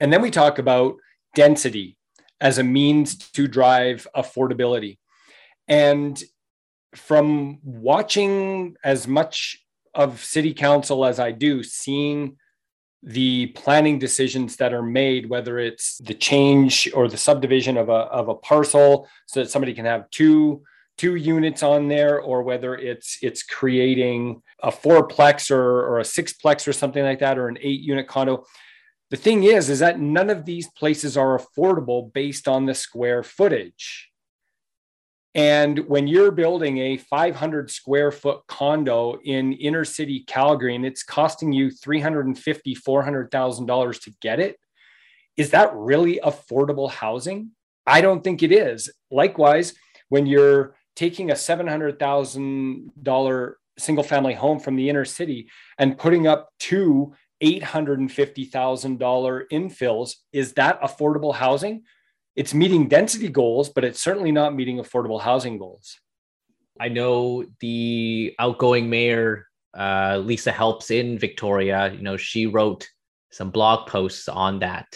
And 0.00 0.12
then 0.12 0.22
we 0.22 0.30
talk 0.30 0.58
about 0.58 0.96
density 1.34 1.97
as 2.40 2.58
a 2.58 2.64
means 2.64 3.16
to 3.16 3.48
drive 3.48 4.06
affordability. 4.14 4.98
And 5.66 6.22
from 6.94 7.58
watching 7.62 8.76
as 8.82 9.06
much 9.06 9.64
of 9.94 10.24
city 10.24 10.54
council 10.54 11.04
as 11.04 11.18
I 11.18 11.32
do, 11.32 11.62
seeing 11.62 12.36
the 13.02 13.46
planning 13.48 13.98
decisions 13.98 14.56
that 14.56 14.72
are 14.72 14.82
made, 14.82 15.28
whether 15.28 15.58
it's 15.58 15.98
the 15.98 16.14
change 16.14 16.90
or 16.94 17.08
the 17.08 17.16
subdivision 17.16 17.76
of 17.76 17.88
a, 17.88 17.92
of 17.92 18.28
a 18.28 18.34
parcel 18.34 19.08
so 19.26 19.40
that 19.40 19.50
somebody 19.50 19.74
can 19.74 19.84
have 19.84 20.10
two 20.10 20.62
two 20.96 21.14
units 21.14 21.62
on 21.62 21.86
there, 21.86 22.20
or 22.20 22.42
whether 22.42 22.74
it's 22.74 23.18
it's 23.22 23.44
creating 23.44 24.42
a 24.64 24.70
fourplex 24.70 25.48
or, 25.48 25.86
or 25.86 26.00
a 26.00 26.02
sixplex 26.02 26.66
or 26.66 26.72
something 26.72 27.04
like 27.04 27.20
that, 27.20 27.38
or 27.38 27.46
an 27.48 27.56
eight 27.60 27.80
unit 27.80 28.08
condo. 28.08 28.44
The 29.10 29.16
thing 29.16 29.44
is, 29.44 29.70
is 29.70 29.78
that 29.78 30.00
none 30.00 30.28
of 30.28 30.44
these 30.44 30.68
places 30.68 31.16
are 31.16 31.38
affordable 31.38 32.12
based 32.12 32.46
on 32.46 32.66
the 32.66 32.74
square 32.74 33.22
footage. 33.22 34.10
And 35.34 35.88
when 35.88 36.06
you're 36.08 36.30
building 36.30 36.78
a 36.78 36.96
500 36.96 37.70
square 37.70 38.10
foot 38.10 38.40
condo 38.48 39.18
in 39.24 39.52
inner 39.54 39.84
city 39.84 40.24
Calgary 40.26 40.74
and 40.74 40.84
it's 40.84 41.02
costing 41.02 41.52
you 41.52 41.68
$350,000, 41.68 42.82
$400,000 42.82 44.02
to 44.02 44.12
get 44.20 44.40
it, 44.40 44.56
is 45.36 45.50
that 45.50 45.74
really 45.74 46.20
affordable 46.24 46.90
housing? 46.90 47.50
I 47.86 48.00
don't 48.00 48.24
think 48.24 48.42
it 48.42 48.52
is. 48.52 48.90
Likewise, 49.10 49.74
when 50.08 50.26
you're 50.26 50.74
taking 50.96 51.30
a 51.30 51.34
$700,000 51.34 53.52
single 53.78 54.04
family 54.04 54.34
home 54.34 54.58
from 54.58 54.74
the 54.74 54.90
inner 54.90 55.04
city 55.04 55.48
and 55.78 55.96
putting 55.96 56.26
up 56.26 56.48
two 56.58 57.14
$850,000 57.42 59.42
infills, 59.52 60.14
is 60.32 60.54
that 60.54 60.80
affordable 60.82 61.34
housing? 61.34 61.84
it's 62.38 62.54
meeting 62.54 62.86
density 62.86 63.28
goals, 63.28 63.68
but 63.68 63.82
it's 63.82 64.00
certainly 64.00 64.30
not 64.30 64.54
meeting 64.54 64.78
affordable 64.78 65.20
housing 65.20 65.58
goals. 65.58 65.98
I 66.78 66.88
know 66.88 67.44
the 67.58 68.32
outgoing 68.38 68.88
mayor, 68.88 69.48
uh, 69.76 70.22
Lisa 70.24 70.52
Helps 70.52 70.92
in 70.92 71.18
Victoria. 71.18 71.92
You 71.92 72.00
know, 72.00 72.16
she 72.16 72.46
wrote 72.46 72.86
some 73.32 73.50
blog 73.50 73.88
posts 73.88 74.28
on 74.28 74.60
that 74.60 74.86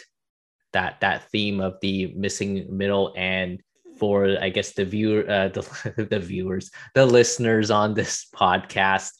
that 0.73 1.01
that 1.01 1.29
theme 1.31 1.61
of 1.61 1.75
the 1.83 2.15
missing 2.15 2.65
middle 2.71 3.13
and 3.17 3.61
for 3.99 4.39
I 4.41 4.49
guess 4.49 4.75
the 4.75 4.85
viewer 4.85 5.29
uh, 5.29 5.49
the, 5.49 6.07
the 6.09 6.21
viewers 6.21 6.71
the 6.95 7.05
listeners 7.05 7.73
on 7.73 7.93
this 7.93 8.29
podcast 8.33 9.11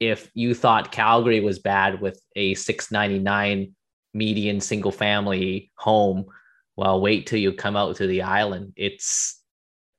if 0.00 0.30
you 0.34 0.54
thought 0.54 0.92
Calgary 0.92 1.40
was 1.40 1.58
bad 1.58 2.00
with 2.00 2.20
a 2.36 2.54
699 2.54 3.74
median 4.14 4.60
single 4.60 4.92
family 4.92 5.70
home 5.76 6.26
well 6.76 7.00
wait 7.00 7.26
till 7.26 7.38
you 7.38 7.52
come 7.52 7.76
out 7.76 7.96
to 7.96 8.06
the 8.06 8.22
island. 8.22 8.72
It's 8.76 9.42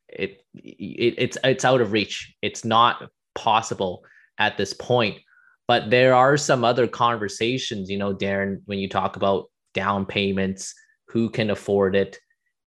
it, 0.08 0.42
it 0.56 1.16
it's 1.18 1.38
it's 1.44 1.66
out 1.66 1.82
of 1.82 1.92
reach. 1.92 2.34
It's 2.42 2.64
not 2.64 3.10
possible 3.36 4.04
at 4.38 4.58
this 4.58 4.74
point. 4.74 5.20
But 5.68 5.92
there 5.92 6.16
are 6.16 6.38
some 6.38 6.64
other 6.64 6.88
conversations 6.88 7.90
you 7.90 7.98
know 7.98 8.16
darren 8.16 8.62
when 8.66 8.80
you 8.80 8.88
talk 8.88 9.18
about 9.18 9.52
down 9.74 10.06
payments 10.06 10.74
who 11.10 11.30
can 11.30 11.50
afford 11.50 11.96
it. 11.96 12.18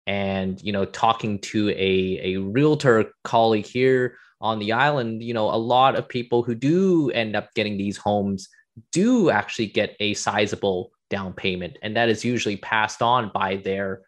And 0.08 0.62
you 0.62 0.72
know 0.72 0.86
talking 0.86 1.40
to 1.40 1.72
a 1.72 2.36
a 2.36 2.38
realtor 2.38 3.12
colleague 3.24 3.66
here 3.66 4.18
on 4.46 4.60
the 4.60 4.72
island 4.72 5.24
you 5.24 5.34
know 5.34 5.50
a 5.50 5.66
lot 5.74 5.96
of 5.96 6.08
people 6.08 6.44
who 6.44 6.56
do 6.56 7.10
end 7.12 7.36
up 7.36 7.54
getting 7.56 7.78
these 7.78 7.98
homes 7.98 8.50
do 8.92 9.30
actually 9.30 9.68
get 9.68 9.96
a 10.00 10.14
sizable 10.14 10.92
down 11.10 11.34
payment. 11.34 11.78
And 11.82 11.96
that 11.96 12.10
is 12.10 12.26
usually 12.26 12.58
passed 12.58 13.02
on 13.02 13.32
by 13.34 13.58
their 13.58 14.02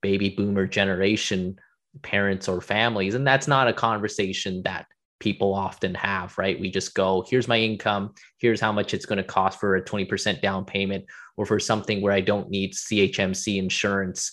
baby 0.00 0.30
boomer 0.30 0.66
generation 0.66 1.58
parents 2.02 2.48
or 2.48 2.60
families. 2.60 3.14
And 3.14 3.26
that's 3.26 3.48
not 3.48 3.68
a 3.68 3.72
conversation 3.72 4.62
that 4.64 4.86
people 5.18 5.54
often 5.54 5.94
have, 5.94 6.36
right? 6.38 6.58
We 6.58 6.70
just 6.70 6.94
go, 6.94 7.24
here's 7.28 7.48
my 7.48 7.58
income, 7.58 8.14
here's 8.38 8.60
how 8.60 8.72
much 8.72 8.92
it's 8.94 9.06
going 9.06 9.18
to 9.18 9.24
cost 9.24 9.60
for 9.60 9.76
a 9.76 9.84
20% 9.84 10.40
down 10.40 10.64
payment, 10.64 11.04
or 11.36 11.46
for 11.46 11.60
something 11.60 12.00
where 12.00 12.12
I 12.12 12.20
don't 12.20 12.50
need 12.50 12.74
CHMC 12.74 13.56
insurance 13.58 14.32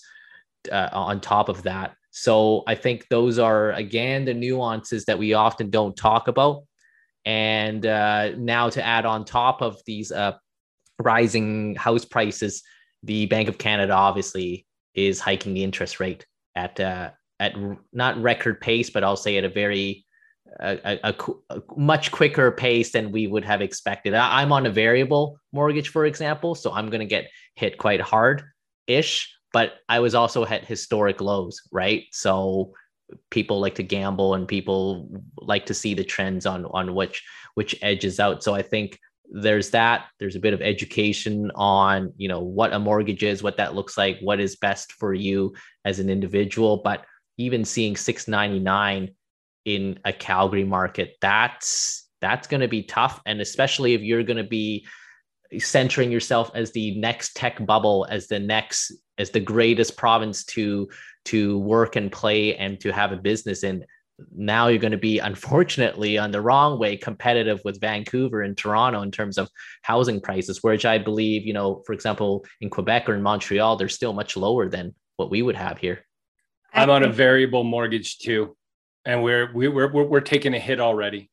uh, 0.71 0.89
on 0.91 1.21
top 1.21 1.47
of 1.47 1.63
that. 1.63 1.95
So 2.19 2.63
I 2.67 2.75
think 2.75 3.07
those 3.07 3.39
are, 3.39 3.71
again, 3.71 4.25
the 4.25 4.33
nuances 4.33 5.05
that 5.05 5.17
we 5.17 5.33
often 5.33 5.69
don't 5.69 5.95
talk 5.95 6.27
about. 6.27 6.63
And 7.23 7.85
uh, 7.85 8.31
now 8.37 8.69
to 8.69 8.85
add 8.85 9.05
on 9.05 9.23
top 9.23 9.61
of 9.61 9.81
these 9.85 10.11
uh, 10.11 10.33
rising 11.01 11.75
house 11.75 12.03
prices, 12.03 12.61
the 13.03 13.25
Bank 13.27 13.47
of 13.47 13.57
Canada 13.57 13.93
obviously 13.93 14.65
is 14.93 15.21
hiking 15.21 15.53
the 15.53 15.63
interest 15.63 16.01
rate 16.01 16.25
at 16.55 16.77
uh, 16.81 17.11
at 17.39 17.55
not 17.93 18.21
record 18.21 18.59
pace, 18.59 18.89
but 18.89 19.05
I'll 19.05 19.15
say 19.15 19.37
at 19.37 19.45
a 19.45 19.49
very 19.49 20.05
a, 20.59 20.99
a, 21.03 21.15
a, 21.51 21.61
much 21.77 22.11
quicker 22.11 22.51
pace 22.51 22.91
than 22.91 23.13
we 23.13 23.27
would 23.27 23.45
have 23.45 23.61
expected. 23.61 24.13
I, 24.13 24.41
am 24.41 24.51
on 24.51 24.65
a 24.65 24.71
variable 24.71 25.39
mortgage, 25.53 25.87
for 25.87 26.05
example, 26.05 26.53
so 26.53 26.73
I'm 26.73 26.89
going 26.89 26.99
to 26.99 27.05
get 27.05 27.29
hit 27.55 27.77
quite 27.77 28.01
hard 28.01 28.43
ish. 28.87 29.33
But 29.51 29.73
I 29.87 29.99
was 29.99 30.15
also 30.15 30.45
at 30.45 30.65
historic 30.65 31.21
lows, 31.21 31.61
right? 31.71 32.03
So 32.11 32.73
people 33.31 33.59
like 33.59 33.75
to 33.75 33.83
gamble 33.83 34.35
and 34.35 34.47
people 34.47 35.09
like 35.37 35.65
to 35.65 35.73
see 35.73 35.93
the 35.93 36.03
trends 36.03 36.45
on 36.45 36.65
on 36.65 36.93
which 36.93 37.23
which 37.55 37.75
edges 37.81 38.19
out. 38.19 38.43
So 38.43 38.53
I 38.53 38.61
think 38.61 38.99
there's 39.31 39.69
that 39.69 40.07
there's 40.19 40.35
a 40.35 40.39
bit 40.39 40.53
of 40.53 40.61
education 40.61 41.51
on 41.55 42.11
you 42.17 42.27
know 42.27 42.39
what 42.39 42.73
a 42.73 42.79
mortgage 42.79 43.23
is 43.23 43.43
what 43.43 43.57
that 43.57 43.75
looks 43.75 43.97
like 43.97 44.17
what 44.21 44.39
is 44.39 44.55
best 44.55 44.91
for 44.93 45.13
you 45.13 45.53
as 45.85 45.99
an 45.99 46.09
individual 46.09 46.77
but 46.83 47.05
even 47.37 47.63
seeing 47.63 47.95
699 47.95 49.09
in 49.65 49.99
a 50.03 50.11
calgary 50.11 50.63
market 50.63 51.15
that's 51.21 52.09
that's 52.21 52.47
going 52.47 52.61
to 52.61 52.67
be 52.67 52.83
tough 52.83 53.21
and 53.25 53.39
especially 53.39 53.93
if 53.93 54.01
you're 54.01 54.23
going 54.23 54.37
to 54.37 54.43
be 54.43 54.85
centering 55.59 56.11
yourself 56.11 56.51
as 56.55 56.71
the 56.71 56.99
next 56.99 57.35
tech 57.35 57.63
bubble 57.65 58.07
as 58.09 58.27
the 58.27 58.39
next 58.39 58.93
as 59.19 59.29
the 59.29 59.39
greatest 59.39 59.97
province 59.97 60.43
to 60.45 60.89
to 61.25 61.59
work 61.59 61.95
and 61.95 62.11
play 62.11 62.55
and 62.55 62.79
to 62.79 62.91
have 62.91 63.11
a 63.11 63.17
business 63.17 63.63
in 63.63 63.85
now 64.35 64.67
you're 64.67 64.79
going 64.79 64.91
to 64.91 64.97
be 64.97 65.19
unfortunately 65.19 66.17
on 66.17 66.31
the 66.31 66.41
wrong 66.41 66.79
way 66.79 66.97
competitive 66.97 67.61
with 67.63 67.79
Vancouver 67.79 68.41
and 68.41 68.57
Toronto 68.57 69.01
in 69.01 69.11
terms 69.11 69.37
of 69.37 69.49
housing 69.81 70.19
prices, 70.19 70.61
which 70.63 70.85
I 70.85 70.97
believe, 70.97 71.45
you 71.45 71.53
know, 71.53 71.83
for 71.85 71.93
example, 71.93 72.45
in 72.61 72.69
Quebec 72.69 73.07
or 73.07 73.15
in 73.15 73.21
Montreal, 73.21 73.77
they're 73.77 73.89
still 73.89 74.13
much 74.13 74.35
lower 74.35 74.67
than 74.69 74.93
what 75.17 75.29
we 75.29 75.41
would 75.41 75.55
have 75.55 75.77
here. 75.77 76.05
I'm 76.73 76.89
on 76.89 77.03
a 77.03 77.09
variable 77.09 77.63
mortgage 77.63 78.19
too, 78.19 78.55
and 79.05 79.23
we're 79.23 79.51
we, 79.53 79.67
we're 79.67 79.91
we're, 79.91 80.03
we're 80.03 80.21
taking 80.21 80.53
a 80.53 80.59
hit 80.59 80.79
already. 80.79 81.28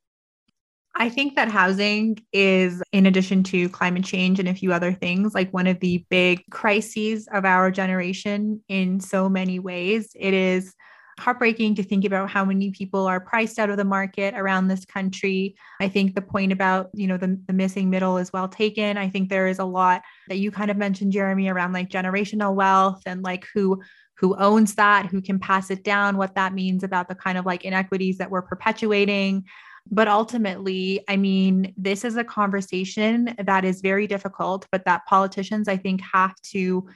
I 0.98 1.10
think 1.10 1.36
that 1.36 1.48
housing 1.48 2.18
is, 2.32 2.82
in 2.92 3.04
addition 3.04 3.42
to 3.44 3.68
climate 3.68 4.04
change 4.04 4.40
and 4.40 4.48
a 4.48 4.54
few 4.54 4.72
other 4.72 4.92
things, 4.92 5.34
like 5.34 5.52
one 5.52 5.66
of 5.66 5.78
the 5.80 6.04
big 6.08 6.42
crises 6.50 7.28
of 7.32 7.44
our 7.44 7.70
generation 7.70 8.62
in 8.68 9.00
so 9.00 9.28
many 9.28 9.58
ways. 9.58 10.16
It 10.18 10.32
is 10.32 10.74
heartbreaking 11.18 11.74
to 11.74 11.82
think 11.82 12.04
about 12.04 12.30
how 12.30 12.44
many 12.44 12.70
people 12.70 13.06
are 13.06 13.20
priced 13.20 13.58
out 13.58 13.70
of 13.70 13.76
the 13.76 13.84
market 13.84 14.34
around 14.34 14.68
this 14.68 14.84
country. 14.84 15.54
I 15.80 15.88
think 15.88 16.14
the 16.14 16.22
point 16.22 16.52
about, 16.52 16.90
you 16.94 17.06
know, 17.06 17.16
the, 17.16 17.38
the 17.46 17.52
missing 17.52 17.90
middle 17.90 18.16
is 18.18 18.32
well 18.32 18.48
taken. 18.48 18.96
I 18.96 19.08
think 19.08 19.28
there 19.28 19.48
is 19.48 19.58
a 19.58 19.64
lot 19.64 20.02
that 20.28 20.38
you 20.38 20.50
kind 20.50 20.70
of 20.70 20.76
mentioned, 20.76 21.12
Jeremy, 21.12 21.48
around 21.48 21.72
like 21.72 21.88
generational 21.88 22.54
wealth 22.54 23.02
and 23.06 23.22
like 23.22 23.46
who 23.54 23.82
who 24.18 24.34
owns 24.36 24.76
that, 24.76 25.04
who 25.06 25.20
can 25.20 25.38
pass 25.38 25.70
it 25.70 25.84
down, 25.84 26.16
what 26.16 26.34
that 26.36 26.54
means 26.54 26.82
about 26.82 27.06
the 27.06 27.14
kind 27.14 27.36
of 27.36 27.44
like 27.44 27.66
inequities 27.66 28.16
that 28.16 28.30
we're 28.30 28.40
perpetuating. 28.40 29.44
But 29.90 30.08
ultimately, 30.08 31.02
I 31.08 31.16
mean, 31.16 31.72
this 31.76 32.04
is 32.04 32.16
a 32.16 32.24
conversation 32.24 33.34
that 33.38 33.64
is 33.64 33.80
very 33.80 34.06
difficult, 34.06 34.66
but 34.72 34.84
that 34.84 35.06
politicians, 35.06 35.68
I 35.68 35.76
think, 35.76 36.00
have 36.12 36.34
to 36.52 36.88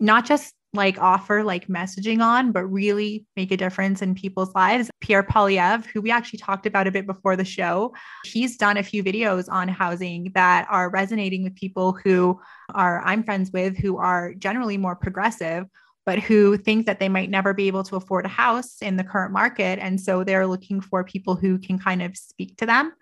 not 0.00 0.26
just 0.26 0.54
like 0.74 0.98
offer 0.98 1.44
like 1.44 1.68
messaging 1.68 2.20
on, 2.20 2.50
but 2.50 2.64
really 2.64 3.24
make 3.36 3.52
a 3.52 3.56
difference 3.56 4.02
in 4.02 4.14
people's 4.14 4.52
lives. 4.54 4.90
Pierre 5.00 5.22
Poilievre, 5.22 5.86
who 5.86 6.00
we 6.00 6.10
actually 6.10 6.40
talked 6.40 6.66
about 6.66 6.88
a 6.88 6.90
bit 6.90 7.06
before 7.06 7.36
the 7.36 7.44
show, 7.44 7.94
he's 8.24 8.56
done 8.56 8.76
a 8.76 8.82
few 8.82 9.02
videos 9.02 9.48
on 9.50 9.68
housing 9.68 10.32
that 10.34 10.66
are 10.68 10.90
resonating 10.90 11.44
with 11.44 11.54
people 11.54 11.96
who 12.04 12.40
are 12.74 13.00
I'm 13.04 13.22
friends 13.22 13.52
with 13.52 13.78
who 13.78 13.98
are 13.98 14.34
generally 14.34 14.76
more 14.76 14.96
progressive 14.96 15.66
but 16.06 16.18
who 16.18 16.56
think 16.56 16.86
that 16.86 17.00
they 17.00 17.08
might 17.08 17.30
never 17.30 17.54
be 17.54 17.66
able 17.66 17.82
to 17.84 17.96
afford 17.96 18.26
a 18.26 18.28
house 18.28 18.82
in 18.82 18.96
the 18.96 19.04
current 19.04 19.32
market. 19.32 19.78
And 19.78 20.00
so 20.00 20.22
they're 20.22 20.46
looking 20.46 20.80
for 20.80 21.02
people 21.02 21.34
who 21.34 21.58
can 21.58 21.78
kind 21.78 22.02
of 22.02 22.16
speak 22.16 22.56
to 22.58 22.66
them. 22.66 22.92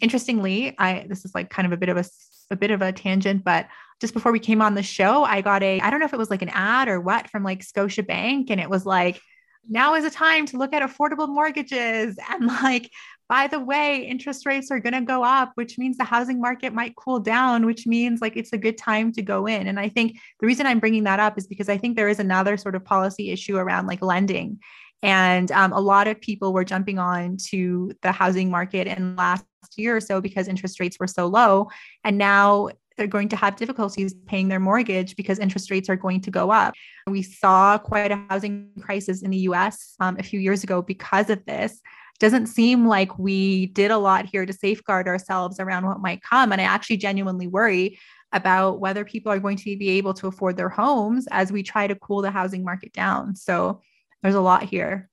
Interestingly 0.00 0.74
i 0.78 1.06
this 1.08 1.24
is 1.24 1.34
like 1.34 1.50
kind 1.50 1.66
of 1.66 1.72
a 1.72 1.76
bit 1.76 1.88
of 1.88 1.96
a 1.96 2.04
a 2.50 2.56
bit 2.56 2.70
of 2.70 2.82
a 2.82 2.92
tangent 2.92 3.42
but 3.42 3.66
just 4.00 4.12
before 4.12 4.30
we 4.30 4.38
came 4.38 4.60
on 4.60 4.74
the 4.74 4.82
show 4.82 5.24
i 5.24 5.40
got 5.40 5.62
a 5.62 5.80
i 5.80 5.90
don't 5.90 5.98
know 5.98 6.06
if 6.06 6.12
it 6.12 6.18
was 6.18 6.30
like 6.30 6.42
an 6.42 6.50
ad 6.50 6.88
or 6.88 7.00
what 7.00 7.28
from 7.30 7.42
like 7.42 7.62
scotia 7.62 8.02
bank 8.02 8.50
and 8.50 8.60
it 8.60 8.68
was 8.68 8.84
like 8.84 9.20
now 9.68 9.94
is 9.94 10.04
a 10.04 10.10
time 10.10 10.46
to 10.46 10.56
look 10.56 10.72
at 10.72 10.82
affordable 10.82 11.28
mortgages. 11.28 12.18
And 12.30 12.46
like 12.46 12.90
by 13.28 13.46
the 13.46 13.60
way, 13.60 14.06
interest 14.06 14.44
rates 14.44 14.70
are 14.70 14.80
going 14.80 14.92
to 14.92 15.00
go 15.00 15.24
up, 15.24 15.52
which 15.54 15.78
means 15.78 15.96
the 15.96 16.04
housing 16.04 16.40
market 16.40 16.74
might 16.74 16.94
cool 16.96 17.18
down, 17.18 17.64
which 17.64 17.86
means 17.86 18.20
like 18.20 18.36
it's 18.36 18.52
a 18.52 18.58
good 18.58 18.76
time 18.76 19.12
to 19.12 19.22
go 19.22 19.46
in. 19.46 19.66
And 19.66 19.80
I 19.80 19.88
think 19.88 20.18
the 20.40 20.46
reason 20.46 20.66
I'm 20.66 20.78
bringing 20.78 21.04
that 21.04 21.20
up 21.20 21.38
is 21.38 21.46
because 21.46 21.68
I 21.68 21.78
think 21.78 21.96
there 21.96 22.08
is 22.08 22.20
another 22.20 22.56
sort 22.56 22.74
of 22.74 22.84
policy 22.84 23.30
issue 23.30 23.56
around 23.56 23.86
like 23.86 24.02
lending. 24.02 24.58
And 25.02 25.50
um, 25.52 25.72
a 25.72 25.80
lot 25.80 26.06
of 26.06 26.20
people 26.20 26.52
were 26.52 26.64
jumping 26.64 26.98
on 26.98 27.36
to 27.48 27.92
the 28.02 28.12
housing 28.12 28.50
market 28.50 28.86
in 28.86 29.16
last 29.16 29.44
year 29.76 29.96
or 29.96 30.00
so 30.00 30.20
because 30.20 30.48
interest 30.48 30.80
rates 30.80 30.98
were 30.98 31.06
so 31.06 31.26
low. 31.26 31.68
And 32.04 32.18
now 32.18 32.70
they're 32.96 33.06
going 33.06 33.28
to 33.28 33.36
have 33.36 33.56
difficulties 33.56 34.14
paying 34.26 34.48
their 34.48 34.60
mortgage 34.60 35.16
because 35.16 35.38
interest 35.38 35.70
rates 35.70 35.88
are 35.88 35.96
going 35.96 36.20
to 36.22 36.30
go 36.30 36.50
up. 36.50 36.74
We 37.06 37.22
saw 37.22 37.78
quite 37.78 38.12
a 38.12 38.24
housing 38.28 38.70
crisis 38.80 39.22
in 39.22 39.30
the 39.30 39.38
US 39.38 39.94
um, 40.00 40.16
a 40.18 40.22
few 40.22 40.40
years 40.40 40.62
ago 40.62 40.82
because 40.82 41.30
of 41.30 41.44
this 41.44 41.80
doesn't 42.20 42.46
seem 42.46 42.86
like 42.86 43.18
we 43.18 43.66
did 43.66 43.90
a 43.90 43.98
lot 43.98 44.26
here 44.26 44.46
to 44.46 44.52
safeguard 44.52 45.08
ourselves 45.08 45.58
around 45.58 45.84
what 45.84 46.00
might 46.00 46.22
come. 46.22 46.52
And 46.52 46.60
I 46.60 46.64
actually 46.64 46.98
genuinely 46.98 47.48
worry 47.48 47.98
about 48.32 48.80
whether 48.80 49.04
people 49.04 49.32
are 49.32 49.38
going 49.38 49.56
to 49.56 49.76
be 49.76 49.90
able 49.90 50.14
to 50.14 50.26
afford 50.26 50.56
their 50.56 50.68
homes 50.68 51.26
as 51.30 51.52
we 51.52 51.62
try 51.62 51.86
to 51.86 51.94
cool 51.94 52.22
the 52.22 52.30
housing 52.30 52.64
market 52.64 52.92
down. 52.92 53.34
So 53.36 53.80
there's 54.22 54.34
a 54.34 54.40
lot 54.40 54.64
here. 54.64 55.08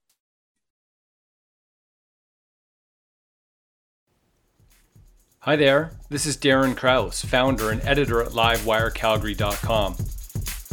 Hi 5.46 5.56
there, 5.56 5.94
this 6.08 6.28
is 6.28 6.38
Darren 6.38 6.78
Krause, 6.78 7.26
founder 7.26 7.72
and 7.72 7.82
editor 7.82 8.22
at 8.22 8.34
LiveWireCalgary.com. 8.34 9.96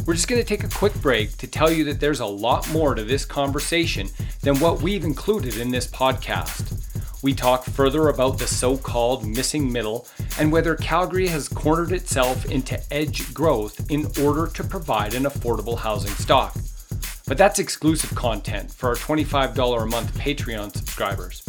We're 0.05 0.13
just 0.13 0.27
going 0.27 0.39
to 0.39 0.47
take 0.47 0.63
a 0.63 0.69
quick 0.69 0.93
break 1.01 1.35
to 1.37 1.47
tell 1.47 1.71
you 1.71 1.83
that 1.85 1.99
there's 1.99 2.19
a 2.19 2.27
lot 2.27 2.69
more 2.69 2.93
to 2.93 3.03
this 3.03 3.25
conversation 3.25 4.09
than 4.43 4.59
what 4.59 4.79
we've 4.79 5.03
included 5.03 5.57
in 5.57 5.71
this 5.71 5.87
podcast. 5.87 7.23
We 7.23 7.33
talk 7.33 7.63
further 7.65 8.09
about 8.09 8.37
the 8.37 8.45
so 8.45 8.77
called 8.77 9.25
missing 9.25 9.71
middle 9.73 10.07
and 10.37 10.51
whether 10.51 10.75
Calgary 10.75 11.29
has 11.29 11.49
cornered 11.49 11.91
itself 11.91 12.45
into 12.45 12.79
edge 12.93 13.33
growth 13.33 13.89
in 13.89 14.05
order 14.23 14.45
to 14.53 14.63
provide 14.63 15.15
an 15.15 15.23
affordable 15.23 15.79
housing 15.79 16.13
stock. 16.13 16.55
But 17.25 17.39
that's 17.39 17.57
exclusive 17.57 18.13
content 18.13 18.71
for 18.71 18.89
our 18.89 18.95
$25 18.95 19.81
a 19.81 19.85
month 19.87 20.15
Patreon 20.15 20.77
subscribers. 20.77 21.41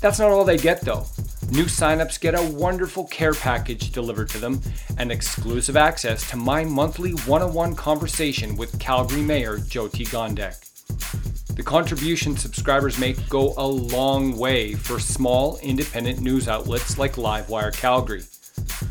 That's 0.00 0.18
not 0.18 0.30
all 0.30 0.46
they 0.46 0.56
get 0.56 0.80
though. 0.80 1.04
New 1.50 1.64
signups 1.64 2.20
get 2.20 2.38
a 2.38 2.52
wonderful 2.52 3.06
care 3.06 3.32
package 3.32 3.90
delivered 3.90 4.28
to 4.28 4.38
them 4.38 4.60
and 4.98 5.10
exclusive 5.10 5.78
access 5.78 6.28
to 6.28 6.36
my 6.36 6.62
monthly 6.62 7.12
one 7.12 7.40
on 7.40 7.54
one 7.54 7.74
conversation 7.74 8.54
with 8.54 8.78
Calgary 8.78 9.22
Mayor 9.22 9.56
Jyoti 9.56 10.06
Gondek. 10.08 10.64
The 11.56 11.62
contributions 11.62 12.42
subscribers 12.42 12.98
make 12.98 13.28
go 13.30 13.54
a 13.56 13.66
long 13.66 14.36
way 14.36 14.74
for 14.74 15.00
small 15.00 15.58
independent 15.62 16.20
news 16.20 16.48
outlets 16.48 16.98
like 16.98 17.14
Livewire 17.14 17.74
Calgary. 17.74 18.24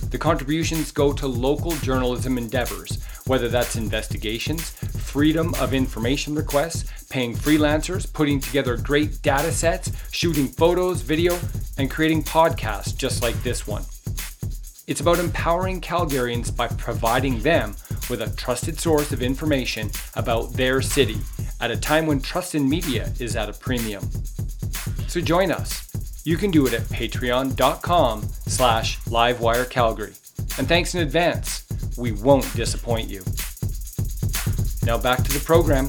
The 0.10 0.18
contributions 0.18 0.92
go 0.92 1.14
to 1.14 1.28
local 1.28 1.74
journalism 1.74 2.40
endeavors, 2.40 2.98
whether 3.28 3.50
that's 3.50 3.76
investigations, 3.76 4.72
freedom 4.72 5.54
of 5.56 5.74
information 5.74 6.36
requests, 6.36 7.06
paying 7.10 7.34
freelancers, 7.34 8.12
putting 8.12 8.40
together 8.40 8.78
great 8.78 9.22
data 9.22 9.52
sets, 9.52 9.92
shooting 10.12 10.48
photos, 10.48 11.02
video, 11.02 11.38
and 11.78 11.92
creating 11.92 12.24
podcasts 12.24 12.96
just 12.96 13.22
like 13.22 13.42
this 13.44 13.68
one. 13.68 13.84
It's 14.88 15.02
about 15.02 15.20
empowering 15.20 15.82
Calgarians 15.82 16.56
by 16.56 16.68
providing 16.70 17.42
them 17.42 17.76
with 18.10 18.22
a 18.22 18.34
trusted 18.38 18.80
source 18.80 19.12
of 19.12 19.22
information 19.22 19.92
about 20.16 20.54
their 20.54 20.82
city 20.82 21.18
at 21.60 21.72
a 21.72 21.78
time 21.78 22.06
when 22.06 22.22
trust 22.22 22.56
in 22.56 22.70
media 22.70 23.12
is 23.20 23.36
at 23.36 23.50
a 23.50 23.54
premium. 23.54 24.04
So 25.08 25.20
join 25.20 25.52
us. 25.52 25.88
You 26.24 26.38
can 26.38 26.52
do 26.52 26.68
it 26.68 26.74
at 26.74 26.82
patreon.com 26.84 28.24
slash 28.48 29.00
livewirecalgary. 29.02 30.58
And 30.58 30.68
thanks 30.68 30.96
in 30.96 31.02
advance. 31.02 31.57
We 31.98 32.12
won't 32.12 32.56
disappoint 32.56 33.10
you. 33.10 33.24
Now 34.84 34.98
back 34.98 35.24
to 35.24 35.34
the 35.34 35.42
program. 35.44 35.88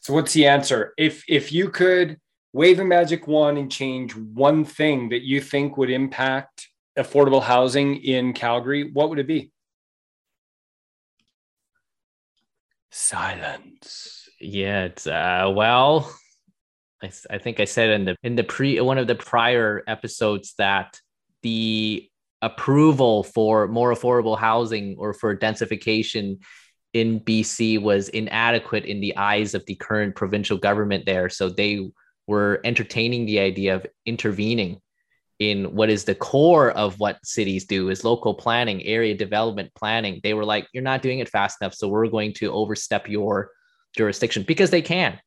So 0.00 0.14
what's 0.14 0.32
the 0.32 0.46
answer? 0.46 0.94
If 0.96 1.22
if 1.28 1.52
you 1.52 1.68
could 1.68 2.18
wave 2.54 2.80
a 2.80 2.84
magic 2.84 3.28
wand 3.28 3.58
and 3.58 3.70
change 3.70 4.16
one 4.16 4.64
thing 4.64 5.10
that 5.10 5.20
you 5.20 5.42
think 5.42 5.76
would 5.76 5.90
impact 5.90 6.68
affordable 6.98 7.42
housing 7.42 8.02
in 8.02 8.32
Calgary, 8.32 8.90
what 8.90 9.10
would 9.10 9.18
it 9.18 9.26
be? 9.26 9.50
Silence. 12.90 14.30
Yeah, 14.40 14.84
it's 14.84 15.06
uh 15.06 15.52
well, 15.54 16.10
I, 17.02 17.10
I 17.30 17.38
think 17.38 17.60
I 17.60 17.64
said 17.64 17.90
in 17.90 18.04
the 18.04 18.16
in 18.22 18.36
the 18.36 18.44
pre 18.44 18.80
one 18.80 18.98
of 18.98 19.06
the 19.06 19.14
prior 19.14 19.82
episodes 19.86 20.54
that 20.58 21.00
the 21.42 22.08
approval 22.42 23.24
for 23.24 23.66
more 23.68 23.92
affordable 23.92 24.38
housing 24.38 24.96
or 24.98 25.12
for 25.12 25.36
densification 25.36 26.38
in 26.94 27.20
BC 27.20 27.80
was 27.80 28.08
inadequate 28.08 28.84
in 28.84 29.00
the 29.00 29.16
eyes 29.16 29.54
of 29.54 29.64
the 29.66 29.74
current 29.74 30.14
provincial 30.14 30.56
government 30.56 31.04
there. 31.04 31.28
So 31.28 31.48
they 31.48 31.90
were 32.26 32.60
entertaining 32.64 33.26
the 33.26 33.40
idea 33.40 33.74
of 33.74 33.86
intervening 34.06 34.80
in 35.38 35.74
what 35.74 35.90
is 35.90 36.04
the 36.04 36.14
core 36.14 36.70
of 36.72 36.98
what 36.98 37.24
cities 37.24 37.66
do 37.66 37.90
is 37.90 38.04
local 38.04 38.34
planning, 38.34 38.82
area 38.84 39.14
development 39.14 39.72
planning. 39.74 40.20
They 40.22 40.34
were 40.34 40.44
like, 40.44 40.66
you're 40.72 40.82
not 40.82 41.02
doing 41.02 41.20
it 41.20 41.28
fast 41.28 41.58
enough. 41.60 41.74
So 41.74 41.88
we're 41.88 42.08
going 42.08 42.32
to 42.34 42.52
overstep 42.52 43.08
your 43.08 43.50
jurisdiction 43.96 44.44
because 44.46 44.70
they 44.70 44.82
can. 44.82 45.18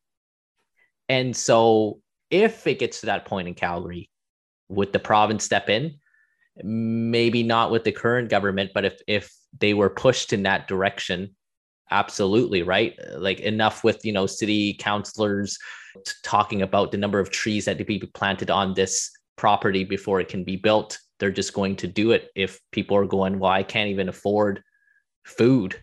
And 1.12 1.36
so 1.36 2.00
if 2.30 2.66
it 2.66 2.80
gets 2.80 3.02
to 3.02 3.08
that 3.08 3.26
point 3.26 3.50
in 3.50 3.54
Calgary, 3.54 4.10
would 4.70 4.94
the 4.94 5.00
province 5.00 5.44
step 5.44 5.70
in? 5.70 5.96
Maybe 6.64 7.44
not 7.44 7.70
with 7.70 7.84
the 7.84 7.92
current 7.92 8.30
government, 8.30 8.72
but 8.74 8.86
if 8.86 9.02
if 9.08 9.30
they 9.60 9.74
were 9.74 9.90
pushed 9.90 10.32
in 10.32 10.44
that 10.44 10.70
direction, 10.70 11.36
absolutely 11.92 12.64
right? 12.64 12.98
Like 13.18 13.42
enough 13.42 13.84
with 13.84 14.06
you 14.06 14.14
know 14.14 14.26
city 14.26 14.74
councilors 14.76 15.58
talking 16.24 16.62
about 16.62 16.94
the 16.94 16.98
number 16.98 17.20
of 17.20 17.30
trees 17.30 17.66
that 17.66 17.78
to 17.78 17.84
be 17.84 18.00
planted 18.14 18.50
on 18.50 18.74
this 18.74 19.12
property 19.36 19.84
before 19.84 20.22
it 20.22 20.30
can 20.30 20.46
be 20.46 20.56
built. 20.56 20.98
They're 21.20 21.30
just 21.30 21.54
going 21.54 21.76
to 21.78 21.88
do 21.88 22.12
it 22.12 22.30
if 22.36 22.62
people 22.72 22.96
are 22.96 23.06
going 23.06 23.38
well 23.38 23.52
i 23.52 23.64
can't 23.64 23.90
even 23.90 24.10
afford 24.10 24.64
food 25.24 25.76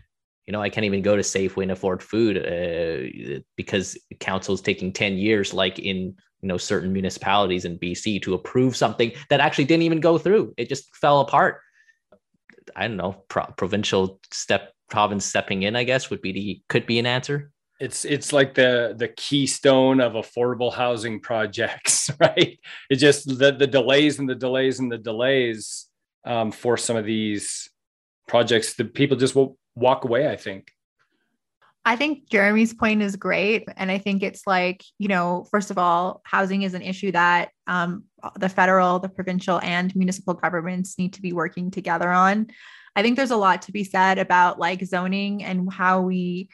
you 0.49 0.53
know 0.53 0.61
i 0.61 0.69
can't 0.69 0.85
even 0.85 1.01
go 1.03 1.15
to 1.15 1.21
safeway 1.21 1.63
and 1.63 1.71
afford 1.71 2.01
food 2.01 2.37
uh, 2.37 3.39
because 3.55 3.97
council 4.19 4.53
is 4.53 4.61
taking 4.61 4.91
10 4.91 5.17
years 5.17 5.53
like 5.53 5.77
in 5.77 6.15
you 6.41 6.47
know 6.47 6.57
certain 6.57 6.91
municipalities 6.91 7.65
in 7.65 7.77
bc 7.77 8.21
to 8.21 8.33
approve 8.33 8.75
something 8.75 9.11
that 9.29 9.39
actually 9.39 9.65
didn't 9.65 9.83
even 9.83 9.99
go 9.99 10.17
through 10.17 10.53
it 10.57 10.67
just 10.67 10.95
fell 10.95 11.19
apart 11.21 11.61
i 12.75 12.87
don't 12.87 12.97
know 12.97 13.23
pro- 13.27 13.53
provincial 13.57 14.19
step 14.31 14.73
province 14.89 15.25
stepping 15.25 15.63
in, 15.63 15.75
I 15.75 15.83
guess, 15.83 16.09
would 16.09 16.21
be 16.21 16.31
the 16.31 16.61
could 16.67 16.85
be 16.85 16.99
an 16.99 17.05
answer. 17.05 17.51
It's 17.79 18.03
it's 18.03 18.33
like 18.33 18.55
the 18.55 18.93
the 18.97 19.07
keystone 19.07 20.01
of 20.01 20.13
affordable 20.13 20.73
housing 20.73 21.21
projects, 21.21 22.09
right? 22.19 22.59
It 22.89 22.95
just 22.95 23.27
the 23.39 23.51
the 23.51 23.67
delays 23.67 24.19
and 24.19 24.27
the 24.27 24.35
delays 24.35 24.79
and 24.79 24.91
the 24.91 24.97
delays 24.97 25.87
um, 26.25 26.51
for 26.51 26.75
some 26.75 26.97
of 26.97 27.05
these 27.05 27.69
projects. 28.27 28.73
The 28.73 28.85
people 28.85 29.15
just 29.15 29.35
will 29.35 29.57
walk 29.79 30.05
away. 30.05 30.27
I 30.27 30.35
think. 30.35 30.71
I 31.85 31.95
think 31.95 32.29
Jeremy's 32.29 32.73
point 32.73 33.01
is 33.01 33.15
great. 33.15 33.67
And 33.77 33.89
I 33.89 33.97
think 33.97 34.21
it's 34.21 34.45
like, 34.45 34.83
you 34.99 35.07
know, 35.07 35.47
first 35.49 35.71
of 35.71 35.77
all, 35.77 36.21
housing 36.23 36.61
is 36.61 36.73
an 36.73 36.81
issue 36.81 37.11
that 37.13 37.49
um, 37.67 38.03
the 38.37 38.49
federal, 38.49 38.99
the 38.99 39.09
provincial, 39.09 39.59
and 39.63 39.95
municipal 39.95 40.33
governments 40.33 40.97
need 40.99 41.13
to 41.13 41.21
be 41.21 41.33
working 41.33 41.71
together 41.71 42.09
on. 42.11 42.47
I 42.95 43.01
think 43.01 43.15
there's 43.15 43.31
a 43.31 43.37
lot 43.37 43.63
to 43.63 43.71
be 43.71 43.83
said 43.83 44.19
about 44.19 44.59
like 44.59 44.85
zoning 44.85 45.43
and 45.43 45.71
how 45.71 46.01
we 46.01 46.49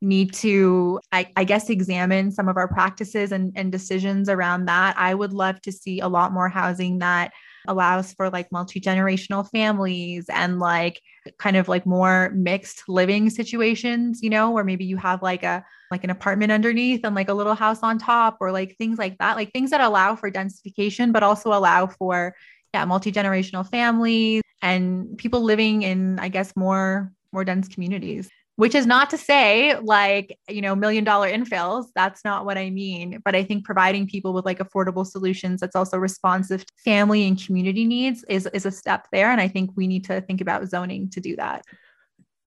need 0.00 0.32
to, 0.34 1.00
I, 1.12 1.28
I, 1.36 1.44
guess, 1.44 1.70
examine 1.70 2.32
some 2.32 2.48
of 2.48 2.56
our 2.56 2.66
practices 2.66 3.30
and, 3.30 3.52
and 3.54 3.70
decisions 3.70 4.28
around 4.28 4.66
that. 4.66 4.96
I 4.98 5.14
would 5.14 5.32
love 5.32 5.60
to 5.62 5.70
see 5.70 6.00
a 6.00 6.08
lot 6.08 6.32
more 6.32 6.48
housing 6.48 6.98
that 6.98 7.32
allows 7.68 8.12
for 8.14 8.30
like 8.30 8.50
multi-generational 8.52 9.48
families 9.50 10.26
and 10.28 10.58
like 10.58 11.00
kind 11.38 11.56
of 11.56 11.68
like 11.68 11.86
more 11.86 12.30
mixed 12.34 12.88
living 12.88 13.30
situations, 13.30 14.22
you 14.22 14.30
know, 14.30 14.50
where 14.50 14.64
maybe 14.64 14.84
you 14.84 14.96
have 14.96 15.22
like 15.22 15.42
a 15.42 15.64
like 15.90 16.04
an 16.04 16.10
apartment 16.10 16.50
underneath 16.50 17.00
and 17.04 17.14
like 17.14 17.28
a 17.28 17.34
little 17.34 17.54
house 17.54 17.80
on 17.82 17.98
top 17.98 18.38
or 18.40 18.50
like 18.50 18.76
things 18.76 18.98
like 18.98 19.18
that, 19.18 19.36
like 19.36 19.52
things 19.52 19.70
that 19.70 19.80
allow 19.80 20.16
for 20.16 20.30
densification 20.30 21.12
but 21.12 21.22
also 21.22 21.52
allow 21.52 21.86
for 21.86 22.34
yeah, 22.74 22.84
multi-generational 22.84 23.68
families 23.68 24.42
and 24.62 25.18
people 25.18 25.42
living 25.42 25.82
in 25.82 26.18
I 26.18 26.28
guess 26.28 26.56
more 26.56 27.12
more 27.32 27.44
dense 27.44 27.68
communities 27.68 28.30
which 28.56 28.74
is 28.74 28.86
not 28.86 29.10
to 29.10 29.18
say 29.18 29.76
like 29.82 30.38
you 30.48 30.60
know 30.60 30.74
million 30.74 31.04
dollar 31.04 31.30
infills 31.30 31.86
that's 31.94 32.24
not 32.24 32.44
what 32.44 32.58
i 32.58 32.70
mean 32.70 33.20
but 33.24 33.34
i 33.34 33.42
think 33.42 33.64
providing 33.64 34.06
people 34.06 34.32
with 34.32 34.44
like 34.44 34.58
affordable 34.58 35.06
solutions 35.06 35.60
that's 35.60 35.76
also 35.76 35.98
responsive 35.98 36.64
to 36.64 36.72
family 36.84 37.26
and 37.26 37.44
community 37.44 37.84
needs 37.84 38.24
is 38.24 38.46
is 38.52 38.66
a 38.66 38.70
step 38.70 39.06
there 39.12 39.30
and 39.30 39.40
i 39.40 39.48
think 39.48 39.70
we 39.76 39.86
need 39.86 40.04
to 40.04 40.20
think 40.22 40.40
about 40.40 40.66
zoning 40.68 41.08
to 41.10 41.20
do 41.20 41.36
that 41.36 41.64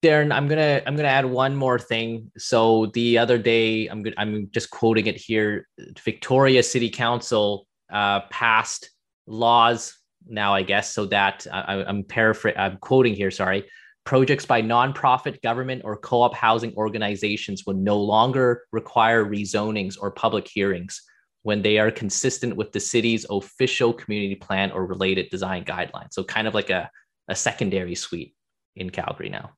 Darren, 0.02 0.32
I'm 0.32 0.46
gonna 0.46 0.82
I'm 0.86 0.94
gonna 0.94 1.08
add 1.08 1.24
one 1.24 1.56
more 1.56 1.78
thing. 1.78 2.30
So 2.36 2.86
the 2.86 3.16
other 3.18 3.38
day, 3.38 3.86
I'm 3.86 4.02
gonna, 4.02 4.14
I'm 4.18 4.50
just 4.52 4.70
quoting 4.70 5.06
it 5.06 5.16
here. 5.16 5.66
Victoria 6.04 6.62
City 6.62 6.90
Council 6.90 7.66
uh, 7.90 8.20
passed 8.30 8.90
laws 9.26 9.96
now, 10.28 10.54
I 10.54 10.62
guess, 10.62 10.92
so 10.92 11.06
that 11.06 11.46
I, 11.50 11.82
I'm 11.82 12.04
paraphrasing. 12.04 12.60
I'm 12.60 12.76
quoting 12.76 13.14
here. 13.14 13.30
Sorry, 13.30 13.64
Projects 14.06 14.46
by 14.46 14.62
nonprofit, 14.62 15.42
government, 15.42 15.82
or 15.84 15.96
co 15.96 16.22
op 16.22 16.32
housing 16.32 16.72
organizations 16.76 17.64
will 17.66 17.74
no 17.74 17.98
longer 17.98 18.62
require 18.70 19.24
rezonings 19.24 19.96
or 20.00 20.12
public 20.12 20.46
hearings 20.46 21.02
when 21.42 21.60
they 21.60 21.78
are 21.78 21.90
consistent 21.90 22.56
with 22.56 22.70
the 22.70 22.78
city's 22.78 23.26
official 23.28 23.92
community 23.92 24.36
plan 24.36 24.70
or 24.70 24.86
related 24.86 25.28
design 25.28 25.64
guidelines. 25.64 26.12
So, 26.12 26.22
kind 26.22 26.46
of 26.46 26.54
like 26.54 26.70
a, 26.70 26.88
a 27.26 27.34
secondary 27.34 27.96
suite 27.96 28.36
in 28.76 28.90
Calgary 28.90 29.28
now. 29.28 29.50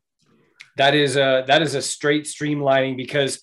That 0.79 0.95
is 0.95 1.17
a 1.17 1.45
that 1.47 1.61
is 1.61 1.75
a 1.75 1.83
straight 1.83 2.25
streamlining 2.25 2.97
because 2.97 3.43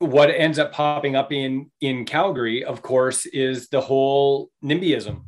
what 0.00 0.30
ends 0.30 0.58
up 0.58 0.72
popping 0.72 1.14
up 1.14 1.30
in 1.30 1.70
in 1.80 2.04
Calgary, 2.06 2.64
of 2.64 2.82
course, 2.82 3.24
is 3.26 3.68
the 3.68 3.80
whole 3.80 4.50
NIMBYism 4.64 5.26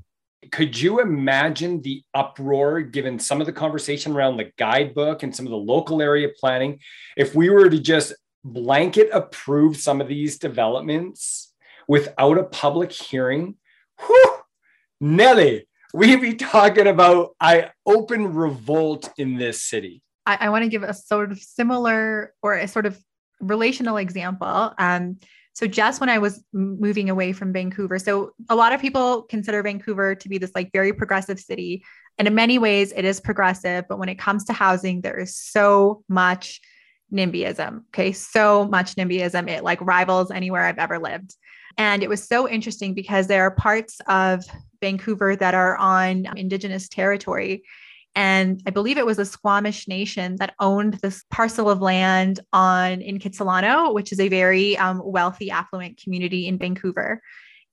could 0.51 0.79
you 0.79 1.01
imagine 1.01 1.83
the 1.83 2.03
uproar 2.15 2.81
given 2.81 3.19
some 3.19 3.41
of 3.41 3.47
the 3.47 3.53
conversation 3.53 4.13
around 4.13 4.37
the 4.37 4.51
guidebook 4.59 5.23
and 5.23 5.35
some 5.35 5.47
of 5.47 5.51
the 5.51 5.57
local 5.57 6.03
area 6.03 6.29
planning? 6.39 6.81
If 7.17 7.35
we 7.35 7.51
were 7.51 7.69
to 7.69 7.79
just 7.79 8.15
blanket 8.45 9.09
approve 9.13 9.77
some 9.77 10.01
of 10.01 10.09
these 10.09 10.39
developments 10.39 11.53
without 11.89 12.39
a 12.39 12.45
public 12.45 12.93
hearing 12.93 13.57
whew, 14.07 14.37
nelly 15.01 15.67
we'd 15.93 16.21
be 16.21 16.35
talking 16.35 16.87
about 16.87 17.35
i 17.41 17.71
open 17.87 18.35
revolt 18.35 19.11
in 19.19 19.37
this 19.37 19.63
city. 19.63 20.03
I, 20.27 20.37
I 20.43 20.49
want 20.51 20.65
to 20.65 20.69
give 20.69 20.83
a 20.83 20.93
sort 20.93 21.33
of 21.33 21.39
similar 21.39 22.35
or 22.43 22.55
a 22.55 22.69
sort 22.69 22.87
of 22.87 22.99
relational 23.41 23.97
example. 23.97 24.75
Um, 24.79 25.19
so 25.57 25.67
just 25.67 26.01
when 26.01 26.11
I 26.11 26.19
was 26.19 26.45
moving 26.53 27.09
away 27.09 27.33
from 27.33 27.51
Vancouver, 27.51 27.99
so 27.99 28.33
a 28.51 28.55
lot 28.55 28.75
of 28.75 28.81
people 28.83 29.23
consider 29.23 29.63
Vancouver 29.63 30.15
to 30.15 30.29
be 30.29 30.37
this 30.37 30.51
like 30.55 30.71
very 30.71 30.93
progressive 30.93 31.41
city. 31.41 31.83
And 32.19 32.29
in 32.29 32.35
many 32.35 32.59
ways, 32.59 32.93
it 32.95 33.07
is 33.07 33.21
progressive. 33.21 33.87
But 33.89 33.99
when 33.99 34.11
it 34.11 34.19
comes 34.19 34.45
to 34.45 34.53
housing, 34.53 35.01
there 35.01 35.19
is 35.19 35.35
so 35.35 36.05
much 36.11 36.61
NIMBYism. 37.11 37.85
Okay. 37.89 38.13
So 38.13 38.69
much 38.69 38.97
NIMBYism. 38.97 39.49
It 39.49 39.65
like 39.65 39.81
rivals 39.81 40.31
anywhere 40.31 40.67
I've 40.67 40.77
ever 40.77 40.99
lived. 40.99 41.35
And 41.79 42.03
it 42.03 42.11
was 42.11 42.23
so 42.23 42.47
interesting 42.47 42.93
because 42.93 43.27
there 43.27 43.45
are 43.45 43.51
parts 43.51 43.99
of 44.09 44.45
Vancouver 44.83 45.37
that 45.37 45.55
are 45.55 45.79
on 45.79 46.27
Indigenous 46.37 46.87
territory. 46.87 47.63
And 48.17 48.63
I 48.67 48.71
believe 48.71 48.97
it 48.97 49.05
was 49.05 49.19
the 49.19 49.27
Squamish 49.27 49.87
Nation 49.87 50.37
that 50.37 50.55
owned 50.59 50.95
this 50.95 51.23
parcel 51.31 51.69
of 51.69 51.83
land 51.83 52.41
on 52.51 53.03
in 53.03 53.19
Kitsilano, 53.19 53.93
which 53.93 54.11
is 54.11 54.19
a 54.19 54.31
very 54.31 54.77
um, 54.79 55.03
wealthy, 55.05 55.51
affluent 55.51 56.03
community 56.03 56.49
in 56.49 56.57
Vancouver. 56.57 57.21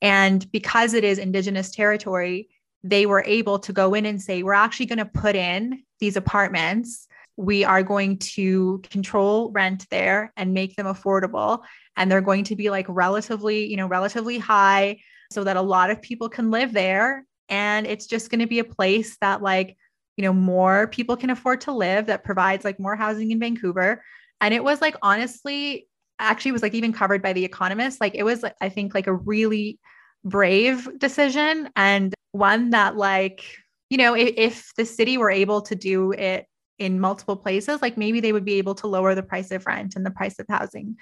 And 0.02 0.52
because 0.52 0.94
it 0.94 1.06
is 1.06 1.18
Indigenous 1.18 1.72
territory, 1.72 2.50
they 2.84 3.06
were 3.06 3.24
able 3.26 3.58
to 3.60 3.72
go 3.72 3.94
in 3.94 4.06
and 4.06 4.22
say, 4.22 4.44
we're 4.44 4.52
actually 4.52 4.88
going 4.88 5.00
to 5.00 5.06
put 5.06 5.38
in 5.38 5.82
these 6.02 6.18
apartments. 6.18 7.08
We 7.38 7.64
are 7.64 7.82
going 7.82 8.18
to 8.18 8.82
control 8.90 9.50
rent 9.52 9.88
there 9.90 10.34
and 10.36 10.54
make 10.54 10.76
them 10.76 10.88
affordable. 10.88 11.64
And 11.96 12.12
they're 12.12 12.20
going 12.20 12.44
to 12.46 12.58
be 12.58 12.70
like 12.70 12.86
relatively, 12.90 13.66
you 13.68 13.78
know, 13.78 13.88
relatively 13.88 14.40
high 14.40 15.00
so 15.32 15.46
that 15.46 15.56
a 15.56 15.62
lot 15.62 15.90
of 15.90 16.02
people 16.02 16.28
can 16.28 16.52
live 16.52 16.74
there. 16.74 17.26
And 17.48 17.88
it's 17.88 18.08
just 18.08 18.30
going 18.30 18.42
to 18.42 18.48
be 18.48 18.60
a 18.60 18.66
place 18.66 19.16
that 19.22 19.42
like 19.42 19.78
you 20.18 20.24
know 20.24 20.34
more 20.34 20.88
people 20.88 21.18
can 21.18 21.30
afford 21.30 21.62
to 21.62 21.72
live 21.72 22.06
that 22.08 22.24
provides 22.24 22.64
like 22.64 22.80
more 22.80 22.96
housing 22.96 23.32
in 23.32 23.40
vancouver. 23.40 24.04
And 24.42 24.54
it 24.54 24.64
was 24.64 24.82
like 24.82 24.96
honestly 25.02 25.88
actually 26.20 26.52
was 26.52 26.62
like 26.62 26.74
even 26.74 26.94
covered 26.94 27.22
by 27.22 27.34
the 27.34 27.46
economist. 27.46 28.02
Like 28.02 28.16
it 28.16 28.24
was 28.24 28.44
i 28.62 28.70
think 28.70 28.94
like 28.94 29.08
a 29.08 29.14
really 29.14 29.80
brave 30.24 30.88
decision 31.00 31.70
and 31.76 32.14
one 32.32 32.70
that 32.70 32.96
like 32.96 33.44
you 33.90 33.98
know 33.98 34.16
if, 34.16 34.34
if 34.38 34.72
the 34.78 34.86
city 34.86 35.18
were 35.18 35.30
able 35.30 35.62
to 35.62 35.76
do 35.76 36.12
it 36.14 36.46
in 36.80 37.00
multiple 37.00 37.36
places 37.36 37.82
like 37.82 37.98
maybe 37.98 38.20
they 38.20 38.32
would 38.32 38.46
be 38.46 38.56
able 38.56 38.74
to 38.74 38.88
lower 38.88 39.14
the 39.14 39.22
price 39.22 39.52
of 39.52 39.66
rent 39.66 39.96
and 39.96 40.06
the 40.06 40.12
price 40.12 40.40
of 40.40 40.46
housing 40.50 40.96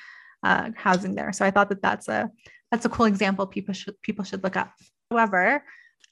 uh, 0.44 0.72
housing 0.76 1.16
there. 1.16 1.32
So 1.34 1.46
i 1.46 1.52
thought 1.52 1.70
that 1.70 1.82
that's 1.82 2.08
a 2.08 2.30
that's 2.72 2.86
a 2.86 2.90
cool 2.90 3.06
example 3.06 3.46
people 3.46 3.74
should 3.74 4.02
people 4.02 4.26
should 4.26 4.44
look 4.44 4.56
up. 4.56 4.72
However 5.10 5.64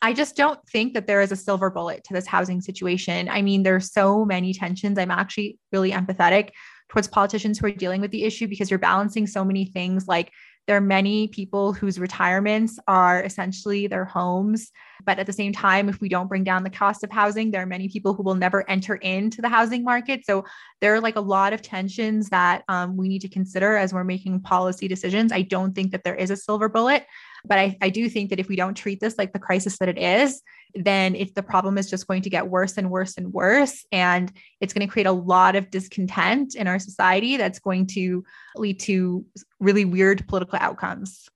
I 0.01 0.13
just 0.13 0.35
don't 0.37 0.59
think 0.69 0.93
that 0.93 1.07
there 1.07 1.21
is 1.21 1.31
a 1.31 1.35
silver 1.35 1.69
bullet 1.69 2.03
to 2.05 2.13
this 2.13 2.25
housing 2.25 2.61
situation. 2.61 3.27
I 3.27 3.41
mean, 3.41 3.63
there's 3.63 3.91
so 3.91 4.23
many 4.23 4.53
tensions. 4.53 4.97
I'm 4.97 5.11
actually 5.11 5.59
really 5.71 5.91
empathetic 5.91 6.51
towards 6.89 7.07
politicians 7.07 7.59
who 7.59 7.67
are 7.67 7.71
dealing 7.71 8.01
with 8.01 8.11
the 8.11 8.23
issue 8.23 8.47
because 8.47 8.69
you're 8.69 8.79
balancing 8.79 9.27
so 9.27 9.43
many 9.43 9.65
things 9.65 10.07
like 10.07 10.31
there 10.69 10.77
are 10.77 10.81
many 10.81 11.27
people 11.29 11.73
whose 11.73 11.99
retirements 11.99 12.77
are 12.87 13.23
essentially 13.23 13.87
their 13.87 14.05
homes. 14.05 14.71
But 15.03 15.17
at 15.17 15.25
the 15.25 15.33
same 15.33 15.51
time, 15.51 15.89
if 15.89 15.99
we 15.99 16.09
don't 16.09 16.27
bring 16.27 16.43
down 16.43 16.63
the 16.63 16.69
cost 16.69 17.03
of 17.03 17.09
housing, 17.09 17.49
there 17.49 17.63
are 17.63 17.65
many 17.65 17.89
people 17.89 18.13
who 18.13 18.21
will 18.21 18.35
never 18.35 18.69
enter 18.69 18.97
into 18.97 19.41
the 19.41 19.49
housing 19.49 19.83
market. 19.83 20.27
So 20.27 20.45
there 20.79 20.93
are 20.93 21.01
like 21.01 21.15
a 21.15 21.21
lot 21.21 21.53
of 21.53 21.63
tensions 21.63 22.29
that 22.29 22.63
um, 22.67 22.97
we 22.97 23.09
need 23.09 23.21
to 23.21 23.29
consider 23.29 23.77
as 23.77 23.93
we're 23.93 24.03
making 24.03 24.41
policy 24.41 24.87
decisions. 24.87 25.31
I 25.31 25.41
don't 25.41 25.73
think 25.73 25.91
that 25.91 26.03
there 26.03 26.13
is 26.13 26.29
a 26.29 26.37
silver 26.37 26.69
bullet. 26.69 27.03
But 27.45 27.57
I, 27.57 27.77
I 27.81 27.89
do 27.89 28.09
think 28.09 28.29
that 28.29 28.39
if 28.39 28.47
we 28.47 28.55
don't 28.55 28.75
treat 28.75 28.99
this 28.99 29.17
like 29.17 29.33
the 29.33 29.39
crisis 29.39 29.77
that 29.79 29.89
it 29.89 29.97
is, 29.97 30.41
then 30.75 31.15
if 31.15 31.33
the 31.33 31.43
problem 31.43 31.77
is 31.77 31.89
just 31.89 32.07
going 32.07 32.21
to 32.23 32.29
get 32.29 32.47
worse 32.47 32.77
and 32.77 32.89
worse 32.89 33.17
and 33.17 33.33
worse. 33.33 33.85
And 33.91 34.31
it's 34.61 34.73
going 34.73 34.87
to 34.87 34.91
create 34.91 35.07
a 35.07 35.11
lot 35.11 35.55
of 35.55 35.71
discontent 35.71 36.55
in 36.55 36.67
our 36.67 36.79
society 36.79 37.37
that's 37.37 37.59
going 37.59 37.87
to 37.87 38.23
lead 38.55 38.79
to 38.81 39.25
really 39.59 39.85
weird 39.85 40.27
political 40.27 40.59
outcomes. 40.59 41.27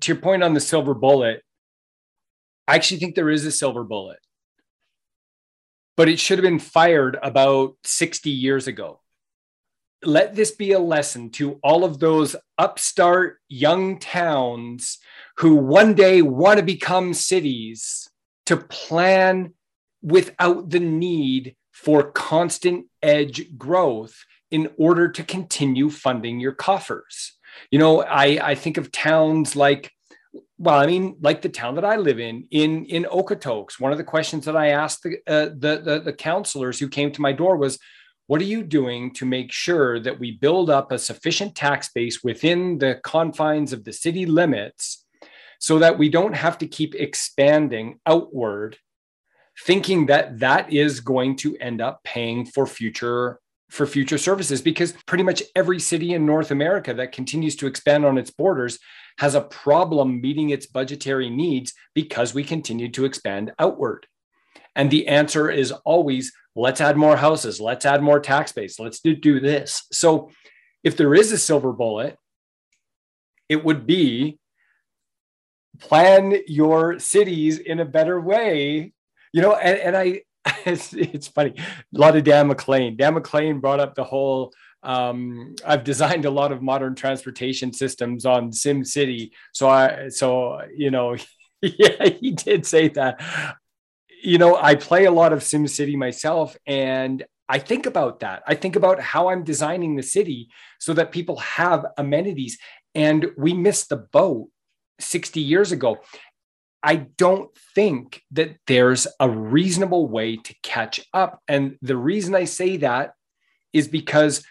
To 0.00 0.12
your 0.12 0.20
point 0.20 0.42
on 0.42 0.54
the 0.54 0.60
silver 0.60 0.94
bullet, 0.94 1.42
I 2.66 2.76
actually 2.76 3.00
think 3.00 3.14
there 3.14 3.30
is 3.30 3.44
a 3.44 3.52
silver 3.52 3.84
bullet, 3.84 4.18
but 5.96 6.08
it 6.08 6.18
should 6.18 6.38
have 6.38 6.44
been 6.44 6.58
fired 6.58 7.18
about 7.22 7.76
60 7.84 8.30
years 8.30 8.66
ago. 8.66 9.00
Let 10.04 10.34
this 10.34 10.50
be 10.50 10.72
a 10.72 10.78
lesson 10.78 11.30
to 11.30 11.58
all 11.62 11.84
of 11.84 11.98
those 11.98 12.36
upstart 12.58 13.38
young 13.48 13.98
towns 13.98 14.98
who 15.38 15.56
one 15.56 15.94
day 15.94 16.22
want 16.22 16.58
to 16.58 16.64
become 16.64 17.14
cities 17.14 18.08
to 18.46 18.56
plan 18.56 19.54
without 20.02 20.70
the 20.70 20.80
need 20.80 21.56
for 21.72 22.12
constant 22.12 22.86
edge 23.02 23.56
growth 23.56 24.14
in 24.50 24.70
order 24.78 25.08
to 25.08 25.24
continue 25.24 25.90
funding 25.90 26.38
your 26.38 26.52
coffers. 26.52 27.32
You 27.70 27.78
know, 27.78 28.02
I, 28.02 28.50
I 28.50 28.54
think 28.54 28.76
of 28.76 28.92
towns 28.92 29.56
like, 29.56 29.90
well, 30.58 30.78
I 30.78 30.86
mean, 30.86 31.16
like 31.20 31.42
the 31.42 31.48
town 31.48 31.74
that 31.76 31.84
I 31.84 31.96
live 31.96 32.20
in, 32.20 32.46
in 32.50 32.84
in 32.86 33.04
Okotoks. 33.04 33.80
One 33.80 33.92
of 33.92 33.98
the 33.98 34.04
questions 34.04 34.44
that 34.44 34.56
I 34.56 34.68
asked 34.68 35.02
the, 35.02 35.16
uh, 35.26 35.46
the, 35.46 35.82
the 35.84 36.00
the 36.04 36.12
councillors 36.12 36.78
who 36.78 36.88
came 36.88 37.10
to 37.12 37.20
my 37.20 37.32
door 37.32 37.56
was, 37.56 37.78
"What 38.26 38.40
are 38.40 38.44
you 38.44 38.62
doing 38.62 39.12
to 39.14 39.26
make 39.26 39.52
sure 39.52 40.00
that 40.00 40.18
we 40.18 40.32
build 40.32 40.70
up 40.70 40.90
a 40.90 40.98
sufficient 40.98 41.54
tax 41.54 41.90
base 41.94 42.24
within 42.24 42.78
the 42.78 43.00
confines 43.02 43.72
of 43.72 43.84
the 43.84 43.92
city 43.92 44.26
limits 44.26 45.04
so 45.58 45.78
that 45.78 45.98
we 45.98 46.08
don't 46.08 46.34
have 46.34 46.58
to 46.58 46.66
keep 46.66 46.94
expanding 46.94 48.00
outward 48.06 48.78
thinking 49.62 50.06
that 50.06 50.40
that 50.40 50.72
is 50.72 51.00
going 51.00 51.36
to 51.36 51.56
end 51.58 51.80
up 51.80 52.02
paying 52.04 52.44
for 52.44 52.66
future 52.66 53.38
for 53.70 53.86
future 53.86 54.18
services 54.18 54.60
because 54.60 54.92
pretty 55.06 55.24
much 55.24 55.42
every 55.56 55.80
city 55.80 56.12
in 56.12 56.26
North 56.26 56.50
America 56.50 56.94
that 56.94 57.12
continues 57.12 57.56
to 57.56 57.66
expand 57.66 58.04
on 58.04 58.18
its 58.18 58.30
borders 58.30 58.78
has 59.18 59.34
a 59.34 59.40
problem 59.40 60.20
meeting 60.20 60.50
its 60.50 60.66
budgetary 60.66 61.30
needs 61.30 61.72
because 61.94 62.34
we 62.34 62.44
continue 62.44 62.90
to 62.90 63.04
expand 63.04 63.52
outward. 63.58 64.06
And 64.76 64.90
the 64.90 65.08
answer 65.08 65.50
is 65.50 65.72
always 65.72 66.32
let's 66.56 66.80
add 66.80 66.96
more 66.96 67.16
houses, 67.16 67.60
let's 67.60 67.84
add 67.84 68.02
more 68.02 68.20
tax 68.20 68.52
base, 68.52 68.78
let's 68.78 69.00
do, 69.00 69.14
do 69.14 69.40
this. 69.40 69.86
So 69.92 70.30
if 70.82 70.96
there 70.96 71.14
is 71.14 71.32
a 71.32 71.38
silver 71.38 71.72
bullet, 71.72 72.16
it 73.48 73.64
would 73.64 73.86
be 73.86 74.38
plan 75.80 76.34
your 76.46 76.98
cities 77.00 77.58
in 77.58 77.80
a 77.80 77.84
better 77.84 78.20
way 78.20 78.92
you 79.34 79.42
know, 79.42 79.56
and, 79.56 79.78
and 79.78 79.96
I, 79.96 80.22
it's, 80.64 80.94
it's 80.94 81.26
funny. 81.26 81.54
A 81.58 81.98
lot 81.98 82.16
of 82.16 82.24
Dan 82.24 82.46
McLean. 82.46 82.96
Dan 82.96 83.14
McLean 83.14 83.58
brought 83.58 83.80
up 83.80 83.94
the 83.94 84.04
whole. 84.04 84.54
Um, 84.82 85.56
I've 85.66 85.82
designed 85.82 86.24
a 86.24 86.30
lot 86.30 86.52
of 86.52 86.62
modern 86.62 86.94
transportation 86.94 87.72
systems 87.72 88.24
on 88.24 88.52
Sim 88.52 88.84
City, 88.84 89.32
so 89.52 89.68
I, 89.68 90.08
so 90.08 90.60
you 90.74 90.90
know, 90.90 91.16
yeah, 91.62 92.08
he 92.08 92.30
did 92.30 92.64
say 92.64 92.88
that. 92.88 93.20
You 94.24 94.38
know, 94.38 94.56
I 94.56 94.74
play 94.74 95.04
a 95.04 95.10
lot 95.10 95.34
of 95.34 95.42
Sim 95.42 95.66
City 95.68 95.96
myself, 95.96 96.56
and 96.66 97.22
I 97.46 97.58
think 97.58 97.84
about 97.84 98.20
that. 98.20 98.42
I 98.46 98.54
think 98.54 98.74
about 98.74 98.98
how 98.98 99.28
I'm 99.28 99.44
designing 99.44 99.96
the 99.96 100.02
city 100.02 100.48
so 100.80 100.94
that 100.94 101.12
people 101.12 101.36
have 101.40 101.84
amenities, 101.98 102.56
and 102.94 103.26
we 103.36 103.52
missed 103.52 103.90
the 103.90 103.98
boat 103.98 104.48
60 104.98 105.40
years 105.40 105.72
ago. 105.72 105.98
I 106.82 107.06
don't 107.18 107.50
think 107.74 108.22
that 108.30 108.56
there's 108.66 109.06
a 109.20 109.28
reasonable 109.28 110.08
way 110.08 110.36
to 110.38 110.54
catch 110.62 111.00
up. 111.12 111.42
And 111.46 111.76
the 111.82 111.96
reason 111.96 112.34
I 112.34 112.44
say 112.44 112.78
that 112.78 113.12
is 113.74 113.88
because 113.88 114.42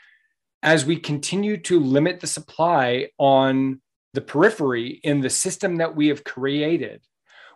as 0.62 0.86
we 0.86 0.98
continue 0.98 1.58
to 1.58 1.80
limit 1.80 2.20
the 2.20 2.28
supply 2.28 3.10
on 3.18 3.82
the 4.14 4.22
periphery 4.22 5.00
in 5.04 5.22
the 5.22 5.32
system 5.32 5.78
that 5.78 5.96
we 5.96 6.10
have 6.10 6.24
created, 6.24 7.02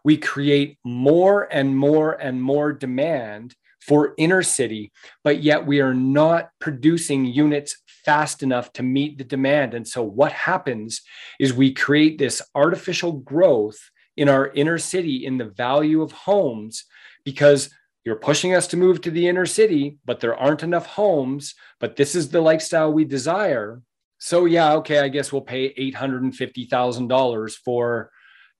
we 0.03 0.17
create 0.17 0.77
more 0.83 1.47
and 1.51 1.77
more 1.77 2.13
and 2.13 2.41
more 2.41 2.73
demand 2.73 3.55
for 3.81 4.13
inner 4.17 4.43
city, 4.43 4.91
but 5.23 5.41
yet 5.41 5.65
we 5.65 5.79
are 5.79 5.93
not 5.93 6.49
producing 6.59 7.25
units 7.25 7.77
fast 8.03 8.43
enough 8.43 8.71
to 8.73 8.83
meet 8.83 9.17
the 9.17 9.23
demand. 9.23 9.73
And 9.73 9.87
so 9.87 10.03
what 10.03 10.31
happens 10.31 11.01
is 11.39 11.53
we 11.53 11.73
create 11.73 12.17
this 12.17 12.41
artificial 12.53 13.13
growth 13.13 13.79
in 14.15 14.29
our 14.29 14.49
inner 14.49 14.77
city 14.77 15.25
in 15.25 15.37
the 15.37 15.45
value 15.45 16.01
of 16.01 16.11
homes 16.11 16.85
because 17.23 17.69
you're 18.03 18.15
pushing 18.15 18.55
us 18.55 18.67
to 18.67 18.77
move 18.77 19.01
to 19.01 19.11
the 19.11 19.27
inner 19.27 19.45
city, 19.45 19.97
but 20.05 20.21
there 20.21 20.35
aren't 20.35 20.63
enough 20.63 20.85
homes, 20.85 21.55
but 21.79 21.97
this 21.97 22.15
is 22.15 22.29
the 22.29 22.41
lifestyle 22.41 22.91
we 22.91 23.03
desire. 23.03 23.81
So, 24.17 24.45
yeah, 24.45 24.73
okay, 24.75 24.99
I 24.99 25.09
guess 25.09 25.31
we'll 25.31 25.41
pay 25.41 25.73
$850,000 25.91 27.57
for 27.63 28.11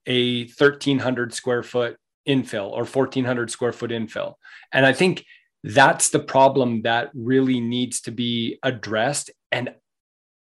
a 0.07 0.45
1,300 0.45 1.33
square 1.33 1.61
foot 1.61 1.97
infill 2.27 2.71
or 2.71 2.85
1,400 2.85 3.51
square 3.51 3.71
foot 3.71 3.91
infill. 3.91 4.35
And 4.71 4.85
I 4.85 4.93
think 4.93 5.25
that's 5.63 6.09
the 6.09 6.19
problem 6.19 6.83
that 6.83 7.11
really 7.13 7.59
needs 7.59 8.01
to 8.01 8.11
be 8.11 8.57
addressed. 8.63 9.29
And 9.51 9.73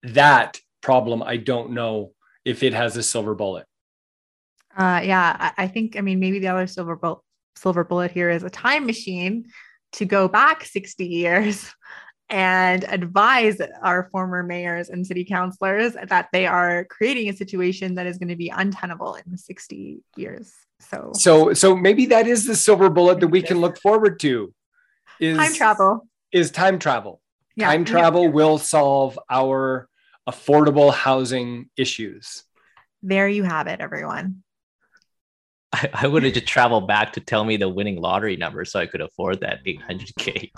that 0.03 0.61
problem, 0.81 1.23
I 1.23 1.37
don't 1.37 1.73
know 1.73 2.13
if 2.45 2.63
it 2.63 2.73
has 2.73 2.97
a 2.97 3.03
silver 3.03 3.35
bullet. 3.35 3.67
Uh, 4.77 5.01
yeah, 5.03 5.53
I, 5.59 5.67
think, 5.67 5.97
I 5.97 6.03
mean, 6.03 6.21
maybe 6.21 6.39
the 6.39 6.49
other 6.49 6.67
silver 6.67 6.95
bullet, 6.95 7.19
silver 7.57 7.83
bullet 7.83 8.13
here 8.13 8.31
is 8.31 8.45
a 8.45 8.51
time 8.51 8.87
machine 8.87 9.47
to 9.93 10.05
go 10.05 10.29
back 10.29 10.65
60 10.65 11.05
years 11.05 11.73
and 12.31 12.85
advise 12.89 13.59
our 13.83 14.09
former 14.11 14.43
mayors 14.43 14.91
and 14.91 15.07
city 15.07 15.25
councilors 15.25 15.95
that 16.09 16.29
they 16.33 16.47
are 16.47 16.85
creating 16.85 17.29
a 17.29 17.33
situation 17.33 17.95
that 17.95 18.07
is 18.07 18.19
going 18.19 18.29
to 18.29 18.37
be 18.37 18.51
untenable 18.51 19.15
in 19.15 19.37
60 19.37 20.03
years. 20.17 20.53
So, 20.81 21.11
so, 21.15 21.55
so 21.55 21.75
maybe 21.75 22.07
that 22.07 22.27
is 22.27 22.47
the 22.47 22.55
silver 22.55 22.91
bullet 22.91 23.21
that 23.21 23.29
we 23.29 23.43
can 23.43 23.61
look 23.61 23.79
forward 23.79 24.21
to. 24.21 24.53
Is 25.21 25.37
time 25.37 25.55
travel. 25.55 26.07
Is 26.31 26.51
time 26.51 26.79
travel. 26.79 27.21
Yeah, 27.57 27.67
time 27.67 27.85
travel 27.85 28.25
yeah. 28.25 28.31
will 28.31 28.59
solve 28.59 29.19
our 29.29 29.89
affordable 30.29 30.93
housing 30.93 31.71
issues. 31.77 32.45
There 33.03 33.29
you 33.29 33.43
have 33.43 33.67
it, 33.67 33.81
everyone. 33.81 34.43
I, 35.73 35.89
I 35.93 36.07
would 36.07 36.23
have 36.23 36.35
just 36.35 36.47
traveled 36.47 36.87
back 36.87 37.15
to 37.15 37.21
tell 37.21 37.45
me 37.45 37.57
the 37.57 37.69
winning 37.69 38.01
lottery 38.01 38.37
number 38.37 38.65
so 38.65 38.79
I 38.79 38.87
could 38.87 39.01
afford 39.01 39.41
that 39.41 39.65
800K. 39.65 40.51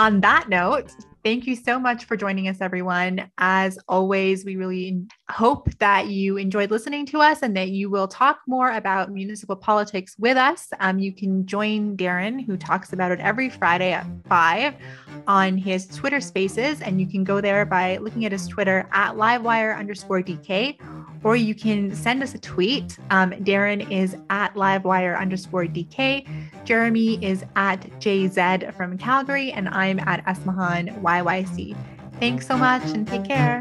On 0.00 0.18
that 0.22 0.48
note, 0.48 0.94
Thank 1.22 1.46
you 1.46 1.54
so 1.54 1.78
much 1.78 2.06
for 2.06 2.16
joining 2.16 2.48
us, 2.48 2.62
everyone. 2.62 3.30
As 3.36 3.78
always, 3.86 4.42
we 4.42 4.56
really 4.56 5.04
hope 5.30 5.68
that 5.78 6.06
you 6.06 6.38
enjoyed 6.38 6.70
listening 6.70 7.04
to 7.06 7.18
us 7.18 7.42
and 7.42 7.54
that 7.58 7.68
you 7.68 7.90
will 7.90 8.08
talk 8.08 8.38
more 8.48 8.70
about 8.70 9.12
municipal 9.12 9.54
politics 9.54 10.16
with 10.18 10.38
us. 10.38 10.68
Um, 10.80 10.98
you 10.98 11.12
can 11.12 11.44
join 11.44 11.94
Darren, 11.94 12.42
who 12.42 12.56
talks 12.56 12.94
about 12.94 13.12
it 13.12 13.20
every 13.20 13.50
Friday 13.50 13.92
at 13.92 14.06
5 14.30 14.74
on 15.26 15.58
his 15.58 15.88
Twitter 15.88 16.22
spaces. 16.22 16.80
And 16.80 16.98
you 16.98 17.06
can 17.06 17.22
go 17.22 17.42
there 17.42 17.66
by 17.66 17.98
looking 17.98 18.24
at 18.24 18.32
his 18.32 18.48
Twitter 18.48 18.88
at 18.90 19.14
livewire 19.14 19.78
underscore 19.78 20.22
DK 20.22 20.78
or 21.22 21.36
you 21.36 21.54
can 21.54 21.94
send 21.94 22.22
us 22.22 22.34
a 22.34 22.38
tweet. 22.38 22.98
Um, 23.10 23.32
Darren 23.32 23.90
is 23.90 24.16
at 24.30 24.54
livewire 24.54 25.18
underscore 25.18 25.64
DK. 25.64 26.26
Jeremy 26.64 27.22
is 27.24 27.44
at 27.56 27.80
JZ 28.00 28.74
from 28.74 28.96
Calgary, 28.96 29.52
and 29.52 29.68
I'm 29.68 29.98
at 30.00 30.24
Esmahan 30.24 31.00
YYC. 31.10 31.76
Thanks 32.18 32.46
so 32.46 32.56
much 32.56 32.84
and 32.90 33.06
take 33.06 33.24
care. 33.24 33.60